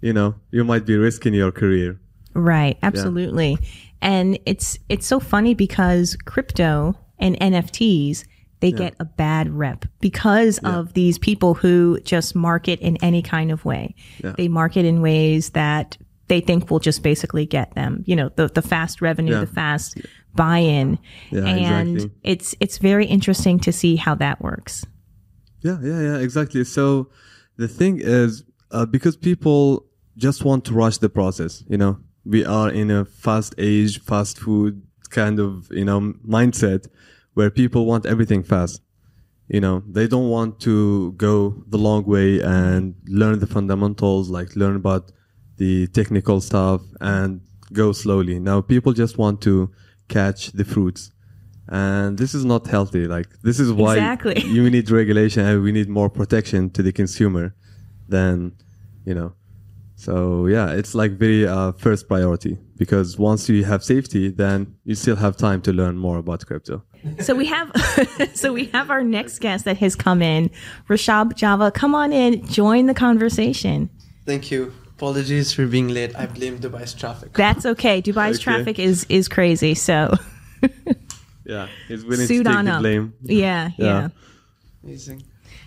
you 0.00 0.12
know 0.12 0.36
you 0.50 0.64
might 0.64 0.86
be 0.86 0.96
risking 0.96 1.34
your 1.34 1.52
career 1.52 2.00
Right, 2.36 2.78
absolutely. 2.82 3.58
And 4.02 4.38
it's 4.46 4.78
it's 4.88 5.06
so 5.06 5.20
funny 5.20 5.54
because 5.54 6.16
crypto 6.26 6.98
and 7.18 7.38
NFTs 7.40 8.24
they 8.60 8.72
get 8.72 8.94
a 8.98 9.04
bad 9.04 9.50
rep 9.50 9.84
because 10.00 10.58
of 10.64 10.94
these 10.94 11.18
people 11.18 11.54
who 11.54 12.00
just 12.00 12.34
market 12.34 12.80
in 12.80 12.96
any 13.02 13.22
kind 13.22 13.52
of 13.52 13.64
way. 13.64 13.94
Yeah. 14.24 14.32
They 14.36 14.48
market 14.48 14.84
in 14.84 15.02
ways 15.02 15.50
that 15.50 15.98
they 16.28 16.40
think 16.40 16.70
will 16.70 16.78
just 16.78 17.02
basically 17.02 17.46
get 17.46 17.74
them, 17.74 18.02
you 18.06 18.16
know, 18.16 18.30
the 18.36 18.48
the 18.48 18.62
fast 18.62 19.00
revenue, 19.02 19.34
Yeah. 19.34 19.40
the 19.40 19.46
fast 19.46 19.98
buy-in. 20.34 20.98
Yeah, 21.30 21.44
and 21.44 21.96
exactly. 21.96 22.18
it's 22.22 22.54
it's 22.60 22.78
very 22.78 23.06
interesting 23.06 23.58
to 23.60 23.72
see 23.72 23.96
how 23.96 24.14
that 24.16 24.40
works. 24.40 24.84
Yeah, 25.60 25.78
yeah, 25.82 26.00
yeah, 26.00 26.16
exactly. 26.18 26.64
So 26.64 27.10
the 27.56 27.68
thing 27.68 28.00
is, 28.00 28.42
uh, 28.70 28.86
because 28.86 29.16
people 29.16 29.86
just 30.16 30.44
want 30.44 30.64
to 30.64 30.74
rush 30.74 30.98
the 30.98 31.08
process, 31.08 31.62
you 31.68 31.76
know, 31.76 31.98
we 32.26 32.44
are 32.44 32.70
in 32.70 32.90
a 32.90 33.04
fast 33.04 33.54
age, 33.56 34.00
fast 34.02 34.38
food 34.38 34.82
kind 35.10 35.38
of, 35.38 35.68
you 35.70 35.84
know, 35.84 36.00
mindset 36.26 36.88
where 37.34 37.50
people 37.50 37.86
want 37.86 38.04
everything 38.04 38.42
fast. 38.42 38.82
You 39.48 39.60
know, 39.60 39.84
they 39.88 40.08
don't 40.08 40.28
want 40.28 40.58
to 40.62 41.12
go 41.12 41.62
the 41.68 41.78
long 41.78 42.04
way 42.04 42.40
and 42.40 42.96
learn 43.06 43.38
the 43.38 43.46
fundamentals, 43.46 44.28
like 44.28 44.56
learn 44.56 44.74
about 44.74 45.12
the 45.56 45.86
technical 45.88 46.40
stuff 46.40 46.82
and 47.00 47.40
go 47.72 47.92
slowly. 47.92 48.40
Now 48.40 48.60
people 48.60 48.92
just 48.92 49.18
want 49.18 49.40
to 49.42 49.70
catch 50.08 50.50
the 50.52 50.64
fruits. 50.64 51.12
And 51.68 52.18
this 52.18 52.34
is 52.34 52.44
not 52.44 52.66
healthy. 52.66 53.06
Like 53.06 53.28
this 53.42 53.60
is 53.60 53.72
why 53.72 53.94
Exactly. 53.94 54.40
you 54.46 54.68
need 54.68 54.90
regulation 54.90 55.44
and 55.44 55.62
we 55.62 55.70
need 55.70 55.88
more 55.88 56.10
protection 56.10 56.70
to 56.70 56.82
the 56.82 56.92
consumer 56.92 57.54
than, 58.08 58.52
you 59.04 59.14
know. 59.14 59.34
So 59.98 60.46
yeah, 60.46 60.72
it's 60.72 60.94
like 60.94 61.12
very 61.12 61.46
uh, 61.46 61.72
first 61.72 62.06
priority 62.06 62.58
because 62.76 63.18
once 63.18 63.48
you 63.48 63.64
have 63.64 63.82
safety, 63.82 64.30
then 64.30 64.74
you 64.84 64.94
still 64.94 65.16
have 65.16 65.36
time 65.36 65.62
to 65.62 65.72
learn 65.72 65.96
more 65.96 66.18
about 66.18 66.44
crypto. 66.46 66.82
So 67.20 67.34
we 67.34 67.46
have 67.46 67.70
so 68.34 68.52
we 68.52 68.66
have 68.66 68.90
our 68.90 69.02
next 69.02 69.38
guest 69.38 69.64
that 69.64 69.78
has 69.78 69.94
come 69.96 70.20
in, 70.22 70.50
Rishabh 70.88 71.34
Java. 71.34 71.70
Come 71.70 71.94
on 71.94 72.12
in, 72.12 72.46
join 72.46 72.86
the 72.86 72.94
conversation. 72.94 73.88
Thank 74.26 74.50
you. 74.50 74.72
Apologies 74.96 75.52
for 75.52 75.66
being 75.66 75.88
late. 75.88 76.14
I 76.16 76.26
blame 76.26 76.58
Dubai's 76.58 76.92
traffic. 76.94 77.32
That's 77.32 77.64
okay. 77.66 78.02
Dubai's 78.02 78.36
Okay. 78.36 78.44
traffic 78.44 78.78
is 78.78 79.06
is 79.08 79.28
crazy. 79.28 79.74
So 79.74 80.12
Yeah, 81.44 81.68
he's 81.88 82.04
willing 82.04 82.26
suit 82.26 82.44
to 82.44 82.50
take 82.50 82.58
on 82.58 82.64
the 82.66 82.72
up. 82.72 82.80
blame. 82.80 83.14
Yeah, 83.22 83.70
yeah. 83.78 83.86
Yeah. 83.86 84.08
Amazing. 84.84 85.22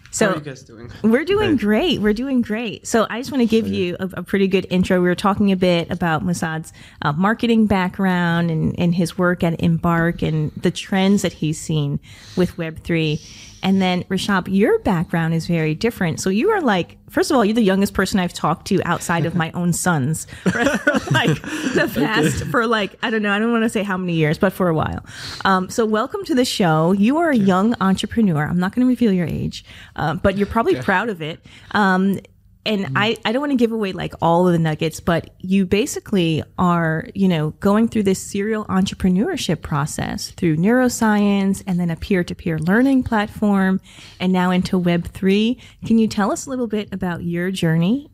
How 0.10 0.14
So 0.14 0.32
are 0.32 0.36
you 0.36 0.42
guys 0.42 0.64
doing? 0.64 0.92
we're 1.04 1.24
doing 1.24 1.50
Thanks. 1.50 1.64
great. 1.64 2.02
We're 2.02 2.14
doing 2.14 2.42
great. 2.42 2.88
So 2.88 3.06
I 3.10 3.20
just 3.20 3.32
want 3.32 3.42
to 3.42 3.48
give 3.48 3.68
you 3.68 3.96
a, 4.00 4.10
a 4.16 4.24
pretty 4.24 4.48
good 4.48 4.66
intro. 4.70 5.00
We 5.02 5.08
were 5.08 5.16
talking 5.16 5.52
a 5.52 5.56
bit 5.56 5.90
about 5.92 6.24
Messaoud's 6.26 6.74
uh, 7.04 7.12
marketing 7.14 7.68
background 7.68 8.50
and, 8.50 8.78
and 8.80 8.96
his 8.96 9.18
work 9.18 9.44
at 9.44 9.62
Embark 9.62 10.22
and 10.24 10.52
the 10.54 10.72
trends 10.72 11.22
that 11.22 11.34
he's 11.34 11.60
seen 11.60 12.00
with 12.36 12.58
Web3. 12.58 13.22
And 13.62 13.82
then 13.82 14.04
Rishabh, 14.06 14.48
your 14.50 14.80
background 14.80 15.34
is 15.34 15.46
very 15.46 15.76
different. 15.76 16.22
So 16.22 16.30
you 16.30 16.50
are 16.52 16.62
like, 16.62 16.98
first 17.10 17.30
of 17.30 17.36
all, 17.36 17.44
you're 17.44 17.54
the 17.54 17.62
youngest 17.62 17.94
person 17.94 18.18
I've 18.18 18.32
talked 18.34 18.68
to 18.68 18.82
outside 18.86 19.26
of 19.26 19.36
my 19.36 19.52
own 19.52 19.74
sons 19.74 20.28
for, 20.44 20.52
for 20.78 20.94
like 21.12 21.36
the 21.42 21.92
past, 21.94 22.46
for 22.46 22.66
like, 22.68 22.96
I 23.04 23.10
don't 23.10 23.22
know, 23.22 23.34
I 23.34 23.38
don't 23.38 23.52
want 23.52 23.66
to 23.66 23.70
say 23.70 23.84
how 23.84 23.98
many 23.98 24.14
years, 24.14 24.38
but 24.38 24.54
for 24.54 24.70
a 24.70 24.74
while. 24.74 25.06
Um, 25.44 25.70
so 25.70 25.86
welcome 25.86 26.24
to 26.24 26.36
the 26.36 26.46
show. 26.46 26.94
You 26.94 27.18
are 27.18 27.32
a 27.32 27.36
young 27.36 27.76
entrepreneur. 27.82 28.46
I'm 28.48 28.60
not 28.60 28.74
going 28.74 28.86
to 28.86 28.90
reveal 28.90 29.12
your 29.12 29.28
age, 29.28 29.66
uh, 30.00 30.14
but 30.16 30.38
you're 30.38 30.48
probably 30.48 30.76
proud 30.82 31.10
of 31.10 31.22
it. 31.22 31.46
Um, 31.72 32.20
and 32.66 32.92
I, 32.96 33.18
I 33.26 33.32
don't 33.32 33.42
want 33.42 33.52
to 33.52 33.58
give 33.58 33.72
away 33.72 33.94
like 33.94 34.14
all 34.22 34.48
of 34.48 34.54
the 34.54 34.60
nuggets, 34.60 35.00
but 35.00 35.32
you 35.40 35.66
basically 35.66 36.44
are, 36.58 37.08
you 37.16 37.28
know, 37.28 37.52
going 37.60 37.88
through 37.88 38.04
this 38.04 38.22
serial 38.22 38.66
entrepreneurship 38.66 39.62
process 39.62 40.32
through 40.32 40.58
neuroscience 40.58 41.64
and 41.66 41.80
then 41.80 41.90
a 41.90 41.96
peer 41.96 42.24
to 42.24 42.36
peer 42.36 42.60
learning 42.60 43.04
platform 43.04 43.82
and 44.20 44.32
now 44.32 44.52
into 44.52 44.80
Web3. 44.80 45.60
Can 45.86 45.98
you 45.98 46.08
tell 46.08 46.32
us 46.32 46.46
a 46.46 46.50
little 46.50 46.68
bit 46.68 46.90
about 46.94 47.24
your 47.24 47.50
journey? 47.50 48.10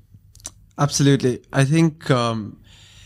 Absolutely. 0.78 1.44
I 1.52 1.66
think, 1.66 2.10
um, 2.10 2.62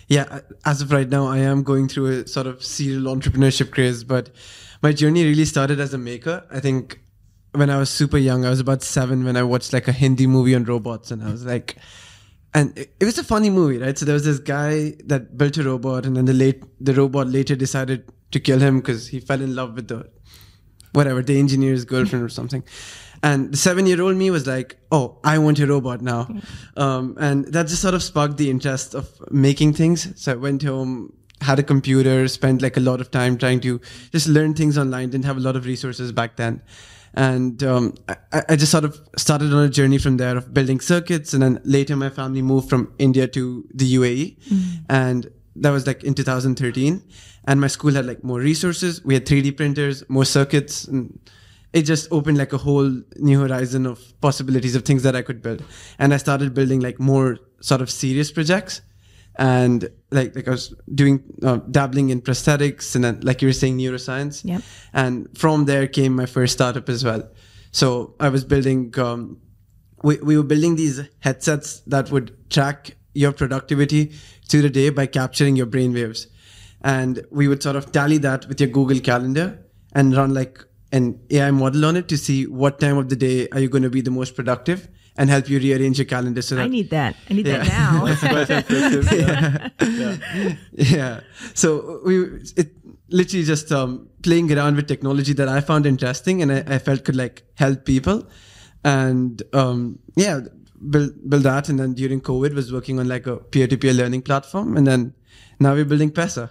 yeah, 0.08 0.42
as 0.66 0.82
of 0.82 0.92
right 0.92 1.08
now, 1.08 1.28
I 1.28 1.40
am 1.40 1.64
going 1.64 1.88
through 1.88 2.22
a 2.22 2.28
sort 2.28 2.48
of 2.48 2.64
serial 2.64 3.14
entrepreneurship 3.16 3.72
craze, 3.72 4.04
but 4.04 4.30
my 4.82 4.92
journey 4.92 5.24
really 5.24 5.46
started 5.46 5.80
as 5.80 5.94
a 5.94 5.98
maker. 5.98 6.46
I 6.52 6.60
think 6.60 7.00
when 7.54 7.70
I 7.70 7.78
was 7.78 7.90
super 7.90 8.18
young, 8.18 8.46
I 8.46 8.50
was 8.50 8.60
about 8.60 8.84
seven 8.84 9.24
when 9.24 9.36
I 9.36 9.44
watched 9.44 9.74
like 9.74 9.88
a 9.88 9.92
Hindi 9.92 10.28
movie 10.28 10.56
on 10.56 10.66
robots, 10.66 11.12
and 11.12 11.24
I 11.24 11.32
was 11.32 11.46
like, 11.46 11.78
and 12.54 12.78
it, 12.78 12.94
it 13.00 13.06
was 13.06 13.18
a 13.18 13.24
funny 13.24 13.50
movie, 13.50 13.78
right? 13.78 13.98
So 13.98 14.06
there 14.06 14.14
was 14.14 14.26
this 14.26 14.40
guy 14.40 14.94
that 15.06 15.38
built 15.38 15.58
a 15.58 15.64
robot, 15.64 16.06
and 16.06 16.16
then 16.16 16.26
the 16.26 16.34
late 16.34 16.64
the 16.80 16.94
robot 16.94 17.28
later 17.28 17.56
decided 17.56 18.12
to 18.32 18.40
kill 18.40 18.60
him 18.60 18.80
because 18.80 19.08
he 19.08 19.20
fell 19.20 19.42
in 19.42 19.56
love 19.56 19.76
with 19.76 19.88
the 19.88 20.10
whatever 20.94 21.22
the 21.22 21.40
engineer's 21.40 21.86
girlfriend 21.86 22.24
or 22.24 22.30
something. 22.30 22.64
And 23.22 23.52
the 23.54 23.58
seven 23.58 23.86
year 23.86 24.02
old 24.02 24.16
me 24.16 24.32
was 24.32 24.48
like, 24.48 24.78
oh, 24.92 25.20
I 25.24 25.38
want 25.40 25.60
a 25.60 25.68
robot 25.68 26.02
now. 26.02 26.28
Um, 26.78 27.18
and 27.20 27.46
that 27.54 27.68
just 27.68 27.82
sort 27.82 27.94
of 27.94 28.02
sparked 28.02 28.38
the 28.38 28.50
interest 28.50 28.96
of 28.96 29.10
making 29.30 29.74
things. 29.74 30.20
So 30.22 30.32
I 30.32 30.36
went 30.36 30.64
home, 30.64 31.14
had 31.42 31.60
a 31.60 31.64
computer, 31.64 32.28
spent 32.28 32.62
like 32.62 32.78
a 32.78 32.80
lot 32.80 33.02
of 33.02 33.12
time 33.12 33.38
trying 33.38 33.60
to 33.62 33.82
just 34.12 34.28
learn 34.28 34.54
things 34.54 34.78
online, 34.78 35.10
didn't 35.10 35.26
have 35.26 35.38
a 35.38 35.42
lot 35.42 35.56
of 35.56 35.66
resources 35.66 36.12
back 36.12 36.38
then. 36.38 36.62
And 37.14 37.64
um, 37.64 37.96
I, 38.08 38.44
I 38.50 38.56
just 38.56 38.72
sort 38.72 38.84
of 38.84 39.00
started 39.18 39.54
on 39.54 39.64
a 39.64 39.70
journey 39.70 39.98
from 39.98 40.18
there 40.18 40.38
of 40.38 40.54
building 40.54 40.80
circuits. 40.80 41.34
And 41.34 41.44
then 41.44 41.62
later 41.64 41.96
my 41.96 42.10
family 42.10 42.42
moved 42.42 42.70
from 42.70 42.94
India 43.00 43.28
to 43.28 43.68
the 43.74 43.96
UAE. 43.96 44.38
And 44.90 45.32
that 45.56 45.72
was 45.72 45.86
like 45.86 46.04
in 46.04 46.14
2013 46.14 47.04
and 47.46 47.60
my 47.60 47.68
school 47.68 47.92
had 47.92 48.06
like 48.06 48.24
more 48.24 48.40
resources 48.40 49.04
we 49.04 49.14
had 49.14 49.26
3d 49.26 49.58
printers 49.58 50.08
more 50.08 50.24
circuits 50.24 50.86
and 50.86 51.20
it 51.74 51.84
just 51.84 52.08
opened 52.12 52.38
like 52.38 52.54
a 52.54 52.58
whole 52.58 53.02
new 53.18 53.40
horizon 53.40 53.86
of 53.86 54.00
possibilities 54.22 54.76
of 54.76 54.84
things 54.84 55.04
that 55.04 55.16
I 55.16 55.22
could 55.22 55.42
build. 55.42 55.64
And 56.00 56.14
I 56.14 56.18
started 56.18 56.54
building 56.54 56.80
like 56.80 57.00
more 57.00 57.38
sort 57.62 57.82
of 57.82 57.90
serious 57.92 58.32
projects. 58.32 58.82
And 59.40 59.90
like, 60.12 60.36
like 60.36 60.50
I 60.50 60.52
was 60.52 60.76
doing, 60.94 61.24
uh, 61.42 61.58
dabbling 61.72 62.10
in 62.10 62.22
prosthetics 62.22 62.94
and 62.94 63.06
then, 63.06 63.22
like 63.22 63.42
you 63.42 63.48
were 63.48 63.54
saying, 63.54 63.78
neuroscience. 63.78 64.44
Yep. 64.44 64.62
And 64.94 65.38
from 65.38 65.64
there 65.64 65.88
came 65.88 66.14
my 66.14 66.26
first 66.26 66.54
startup 66.54 66.90
as 66.90 67.06
well. 67.06 67.24
So 67.72 68.16
I 68.20 68.28
was 68.28 68.44
building, 68.44 68.94
um, 69.00 69.38
we, 70.04 70.18
we 70.18 70.36
were 70.36 70.44
building 70.44 70.76
these 70.76 71.02
headsets 71.20 71.80
that 71.88 72.12
would 72.12 72.36
track 72.50 72.98
your 73.14 73.32
productivity 73.32 74.12
through 74.50 74.64
the 74.64 74.70
day 74.70 74.90
by 74.90 75.06
capturing 75.06 75.56
your 75.56 75.68
brain 75.68 75.94
waves. 75.94 76.28
And 76.82 77.26
we 77.32 77.48
would 77.48 77.64
sort 77.64 77.78
of 77.78 77.94
tally 77.94 78.18
that 78.18 78.46
with 78.50 78.60
your 78.60 78.70
Google 78.70 79.00
Calendar 79.00 79.58
and 79.94 80.16
run 80.18 80.34
like 80.34 80.66
an 80.92 81.18
AI 81.30 81.52
model 81.52 81.86
on 81.86 81.96
it 81.96 82.10
to 82.10 82.18
see 82.18 82.46
what 82.46 82.82
time 82.82 82.98
of 82.98 83.08
the 83.08 83.16
day 83.16 83.48
are 83.54 83.62
you 83.62 83.70
going 83.70 83.84
to 83.84 83.90
be 83.90 84.02
the 84.02 84.12
most 84.12 84.36
productive 84.36 84.90
and 85.20 85.30
help 85.30 85.50
you 85.52 85.60
rearrange 85.60 85.98
your 86.02 86.06
calendar 86.16 86.42
so 86.42 86.56
that 86.56 86.64
I 86.64 86.68
need 86.78 86.90
that. 86.98 87.16
I 87.30 87.34
need 87.38 87.46
Yeah. 87.46 87.58
that 87.64 87.68
now. 87.68 88.06
yeah. 89.22 90.56
yeah. 90.98 91.20
So 91.62 92.02
we 92.06 92.16
it 92.62 92.70
literally 93.10 93.46
just 93.46 93.72
um, 93.80 94.08
playing 94.28 94.52
around 94.56 94.76
with 94.78 94.88
technology 94.88 95.34
that 95.34 95.50
I 95.50 95.60
found 95.62 95.86
interesting 95.86 96.42
and 96.44 96.52
I, 96.52 96.60
I 96.76 96.80
felt 96.80 97.04
could 97.06 97.16
like 97.24 97.44
help 97.64 97.86
people, 97.86 98.18
and 98.84 99.44
um, 99.54 100.00
yeah, 100.16 100.40
build 100.90 101.12
build 101.30 101.44
that. 101.44 101.70
And 101.70 101.78
then 101.80 101.94
during 101.94 102.22
COVID, 102.22 102.54
was 102.54 102.72
working 102.72 103.00
on 103.00 103.08
like 103.16 103.28
a 103.28 103.38
peer 103.38 103.68
to 103.68 103.78
peer 103.78 103.94
learning 103.94 104.22
platform, 104.24 104.78
and 104.78 104.86
then 104.88 105.14
now 105.60 105.74
we're 105.74 105.86
building 105.86 106.12
Paisa. 106.12 106.50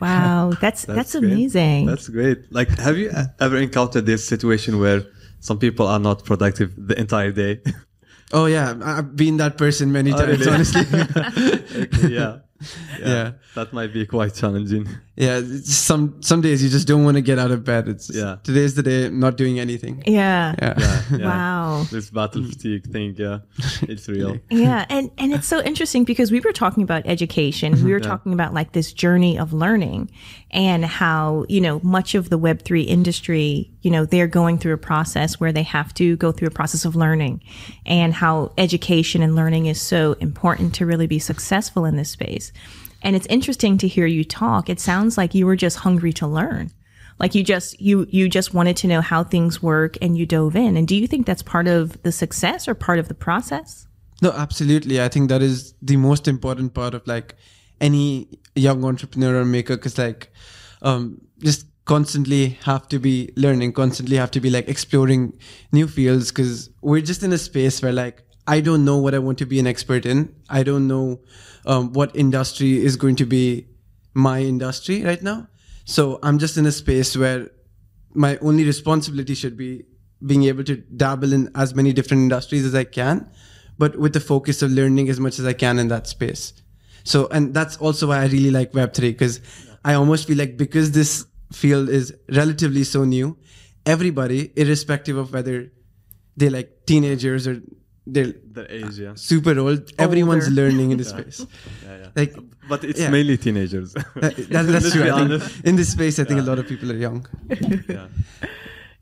wow, 0.00 0.52
that's 0.60 0.84
that's, 0.86 1.12
great. 1.18 1.32
amazing. 1.32 1.86
That's 1.86 2.08
great. 2.08 2.38
Like, 2.58 2.68
have 2.78 2.96
you 2.96 3.10
ever 3.40 3.56
encountered 3.56 4.06
this 4.06 4.22
situation 4.34 4.78
where 4.78 5.02
some 5.40 5.58
people 5.58 5.86
are 5.88 5.98
not 6.10 6.24
productive 6.24 6.70
the 6.76 6.96
entire 7.06 7.32
day? 7.32 7.60
Oh 8.34 8.46
yeah, 8.46 8.74
I've 8.82 9.14
been 9.14 9.36
that 9.38 9.56
person 9.56 9.92
many 9.92 10.12
Oh, 10.12 10.18
times. 10.18 10.40
really? 10.40 10.50
Honestly, 10.52 10.80
okay, 10.90 12.08
yeah. 12.12 12.38
Yeah. 12.98 13.32
That 13.54 13.72
might 13.72 13.92
be 13.92 14.06
quite 14.06 14.34
challenging. 14.34 14.88
Yeah. 15.16 15.40
Some 15.62 16.22
some 16.22 16.40
days 16.40 16.62
you 16.62 16.68
just 16.68 16.86
don't 16.86 17.04
want 17.04 17.16
to 17.16 17.20
get 17.20 17.38
out 17.38 17.50
of 17.50 17.64
bed. 17.64 17.88
It's 17.88 18.10
Yeah. 18.10 18.36
Today's 18.42 18.74
the 18.74 18.82
day. 18.82 19.06
I'm 19.06 19.20
not 19.20 19.36
doing 19.36 19.60
anything. 19.60 20.02
yeah. 20.06 20.54
Yeah. 20.60 20.74
Yeah. 20.78 21.02
yeah. 21.18 21.24
Wow. 21.34 21.84
This 21.90 22.10
battle 22.10 22.44
fatigue 22.44 22.86
thing, 22.90 23.14
yeah. 23.16 23.38
It's 23.82 24.08
real. 24.08 24.38
Yeah, 24.50 24.86
and 24.88 25.10
and 25.18 25.32
it's 25.32 25.46
so 25.46 25.60
interesting 25.62 26.04
because 26.04 26.30
we 26.30 26.40
were 26.40 26.52
talking 26.52 26.82
about 26.82 27.02
education. 27.06 27.84
We 27.84 27.92
were 27.92 28.00
talking 28.00 28.32
about 28.32 28.54
like 28.54 28.72
this 28.72 28.92
journey 28.92 29.38
of 29.38 29.52
learning 29.52 30.10
and 30.50 30.84
how, 30.84 31.44
you 31.48 31.60
know, 31.60 31.80
much 31.82 32.14
of 32.14 32.30
the 32.30 32.38
web3 32.38 32.86
industry, 32.86 33.70
you 33.82 33.90
know, 33.90 34.04
they're 34.04 34.28
going 34.28 34.58
through 34.58 34.74
a 34.74 34.78
process 34.78 35.40
where 35.40 35.52
they 35.52 35.64
have 35.64 35.92
to 35.94 36.16
go 36.16 36.30
through 36.32 36.48
a 36.48 36.52
process 36.52 36.84
of 36.84 36.94
learning 36.96 37.42
and 37.86 38.14
how 38.14 38.52
education 38.56 39.22
and 39.22 39.34
learning 39.34 39.66
is 39.66 39.80
so 39.80 40.12
important 40.20 40.74
to 40.76 40.86
really 40.86 41.06
be 41.08 41.18
successful 41.18 41.84
in 41.84 41.96
this 41.96 42.10
space. 42.10 42.52
And 43.04 43.14
it's 43.14 43.26
interesting 43.26 43.78
to 43.78 43.86
hear 43.86 44.06
you 44.06 44.24
talk. 44.24 44.68
It 44.68 44.80
sounds 44.80 45.16
like 45.16 45.34
you 45.34 45.46
were 45.46 45.56
just 45.56 45.76
hungry 45.76 46.12
to 46.14 46.26
learn. 46.26 46.70
Like 47.20 47.34
you 47.34 47.44
just 47.44 47.80
you 47.80 48.06
you 48.10 48.28
just 48.28 48.54
wanted 48.54 48.76
to 48.78 48.88
know 48.88 49.00
how 49.00 49.22
things 49.22 49.62
work 49.62 49.96
and 50.02 50.18
you 50.18 50.26
dove 50.26 50.56
in. 50.56 50.76
And 50.76 50.88
do 50.88 50.96
you 50.96 51.06
think 51.06 51.26
that's 51.26 51.42
part 51.42 51.68
of 51.68 52.02
the 52.02 52.10
success 52.10 52.66
or 52.66 52.74
part 52.74 52.98
of 52.98 53.06
the 53.06 53.14
process? 53.14 53.86
No, 54.20 54.32
absolutely. 54.32 55.00
I 55.00 55.08
think 55.08 55.28
that 55.28 55.42
is 55.42 55.74
the 55.80 55.96
most 55.96 56.26
important 56.26 56.74
part 56.74 56.94
of 56.94 57.06
like 57.06 57.36
any 57.80 58.28
young 58.56 58.84
entrepreneur 58.84 59.40
or 59.40 59.44
maker 59.44 59.76
because 59.76 59.98
like 59.98 60.32
um 60.82 61.20
just 61.38 61.66
constantly 61.84 62.58
have 62.64 62.88
to 62.88 62.98
be 62.98 63.30
learning, 63.36 63.72
constantly 63.74 64.16
have 64.16 64.30
to 64.30 64.40
be 64.40 64.50
like 64.50 64.68
exploring 64.68 65.38
new 65.70 65.86
fields 65.86 66.32
because 66.32 66.70
we're 66.80 67.02
just 67.02 67.22
in 67.22 67.32
a 67.32 67.38
space 67.38 67.82
where 67.82 67.92
like 67.92 68.24
I 68.46 68.60
don't 68.60 68.84
know 68.84 68.98
what 68.98 69.14
I 69.14 69.18
want 69.18 69.38
to 69.38 69.46
be 69.46 69.58
an 69.58 69.66
expert 69.66 70.04
in. 70.04 70.34
I 70.48 70.62
don't 70.62 70.86
know 70.86 71.20
um, 71.66 71.92
what 71.92 72.14
industry 72.14 72.84
is 72.84 72.96
going 72.96 73.16
to 73.16 73.26
be 73.26 73.68
my 74.12 74.40
industry 74.40 75.02
right 75.02 75.22
now. 75.22 75.48
So 75.84 76.18
I'm 76.22 76.38
just 76.38 76.56
in 76.56 76.66
a 76.66 76.72
space 76.72 77.16
where 77.16 77.50
my 78.14 78.36
only 78.38 78.64
responsibility 78.64 79.34
should 79.34 79.56
be 79.56 79.84
being 80.24 80.44
able 80.44 80.64
to 80.64 80.76
dabble 80.76 81.32
in 81.32 81.50
as 81.54 81.74
many 81.74 81.92
different 81.92 82.22
industries 82.22 82.64
as 82.64 82.74
I 82.74 82.84
can, 82.84 83.30
but 83.78 83.98
with 83.98 84.12
the 84.12 84.20
focus 84.20 84.62
of 84.62 84.70
learning 84.70 85.08
as 85.08 85.20
much 85.20 85.38
as 85.38 85.46
I 85.46 85.52
can 85.52 85.78
in 85.78 85.88
that 85.88 86.06
space. 86.06 86.54
So, 87.02 87.26
and 87.28 87.52
that's 87.52 87.76
also 87.76 88.08
why 88.08 88.20
I 88.20 88.26
really 88.26 88.50
like 88.50 88.72
Web3 88.72 89.00
because 89.00 89.40
I 89.84 89.94
almost 89.94 90.26
feel 90.26 90.38
like 90.38 90.56
because 90.56 90.92
this 90.92 91.26
field 91.52 91.88
is 91.88 92.14
relatively 92.30 92.84
so 92.84 93.04
new, 93.04 93.36
everybody, 93.84 94.52
irrespective 94.56 95.16
of 95.16 95.32
whether 95.32 95.70
they're 96.36 96.50
like 96.50 96.86
teenagers 96.86 97.46
or 97.46 97.60
they're 98.06 98.32
The 98.52 98.66
age, 98.68 98.98
yeah. 98.98 99.14
super 99.14 99.58
old, 99.58 99.90
everyone's 99.98 100.48
Older. 100.48 100.62
learning 100.62 100.90
in 100.92 100.98
this 101.02 101.08
space. 101.10 101.46
yeah, 101.84 101.96
yeah. 101.98 102.08
Like, 102.16 102.34
But 102.68 102.84
it's 102.84 103.00
Yeah. 103.00 103.10
mainly 103.10 103.36
teenagers. 103.36 103.92
that, 103.94 104.36
that- 104.36 104.66
that's 104.72 104.92
true. 104.92 105.10
I 105.10 105.26
think 105.28 105.64
in 105.66 105.76
this 105.76 105.90
space, 105.92 106.18
I 106.18 106.24
think 106.24 106.40
a 106.40 106.42
lot 106.42 106.58
of 106.58 106.66
people 106.68 106.90
are 106.92 106.96
young. 106.96 107.26
yeah. 107.88 108.06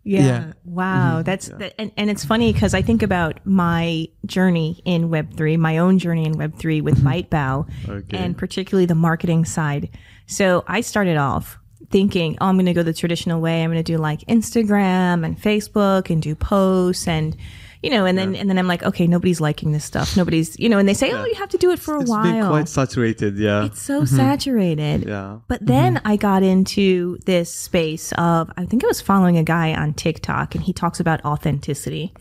Yeah. 0.05 0.21
Yeah. 0.27 0.53
Wow. 0.65 1.13
Mm-hmm. 1.19 1.23
That's 1.23 1.49
that, 1.49 1.75
and, 1.79 1.93
and 1.97 2.11
it's 2.11 2.25
funny 2.25 2.53
because 2.53 2.75
I 2.75 2.83
think 2.83 3.03
about 3.05 3.39
my 3.47 4.09
journey 4.27 4.83
in 4.85 5.11
Web3, 5.11 5.59
my 5.59 5.79
own 5.79 5.99
journey 6.01 6.25
in 6.25 6.35
Web3 6.35 6.83
with 6.83 6.99
mm-hmm. 6.99 7.07
ByteBao, 7.09 7.89
Okay. 7.89 8.17
and 8.17 8.37
particularly 8.37 8.87
the 8.87 8.97
marketing 8.97 9.45
side. 9.45 9.91
So 10.27 10.65
I 10.67 10.81
started 10.81 11.17
off 11.19 11.57
thinking, 11.91 12.37
oh, 12.41 12.47
I'm 12.47 12.57
going 12.57 12.67
to 12.67 12.73
go 12.75 12.83
the 12.83 12.93
traditional 12.93 13.41
way. 13.41 13.63
I'm 13.63 13.71
going 13.71 13.83
to 13.85 13.93
do 13.93 13.97
like 13.99 14.21
Instagram 14.23 15.25
and 15.25 15.41
Facebook 15.41 16.11
and 16.11 16.21
do 16.21 16.35
posts 16.35 17.07
and, 17.07 17.37
you 17.83 17.91
know, 17.91 18.05
and 18.07 18.17
then 18.17 18.35
and 18.37 18.49
then 18.49 18.59
I'm 18.59 18.69
like, 18.69 18.83
okay, 18.83 19.07
nobody's 19.07 19.41
liking 19.41 19.73
this 19.73 19.85
stuff. 19.85 20.17
Nobody's, 20.17 20.59
you 20.59 20.69
know, 20.69 20.79
and 20.79 20.89
they 20.89 20.95
say, 20.95 21.11
oh, 21.13 21.25
you 21.25 21.35
have 21.35 21.49
to 21.51 21.59
do 21.59 21.71
it 21.73 21.79
for 21.79 21.97
a 21.97 22.01
It's 22.01 22.11
while. 22.11 22.23
been 22.23 22.47
quite 22.47 22.69
saturated, 22.69 23.37
yeah. 23.37 23.65
It's 23.65 23.83
so 23.83 24.03
mm-hmm. 24.03 24.17
saturated. 24.17 25.09
Yeah. 25.09 25.39
But 25.49 25.67
then 25.67 25.97
mm-hmm. 25.97 26.07
I 26.07 26.17
got 26.17 26.43
into 26.43 27.19
this 27.27 27.53
space 27.53 28.13
of, 28.13 28.53
I 28.57 28.67
think 28.67 28.85
I 28.85 28.87
was 28.87 29.01
following 29.01 29.37
a 29.37 29.43
guy 29.43 29.75
on 29.75 29.95
TikTok 29.95 30.55
and 30.55 30.63
he 30.63 30.73
talks 30.73 31.01
about 31.01 31.25
authenticity. 31.25 32.15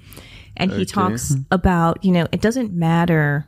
And 0.57 0.71
he 0.71 0.85
talks 0.85 1.31
mm-hmm. 1.31 1.43
about, 1.49 2.03
you 2.03 2.11
know, 2.11 2.27
it 2.31 2.41
doesn't 2.41 2.73
matter, 2.73 3.47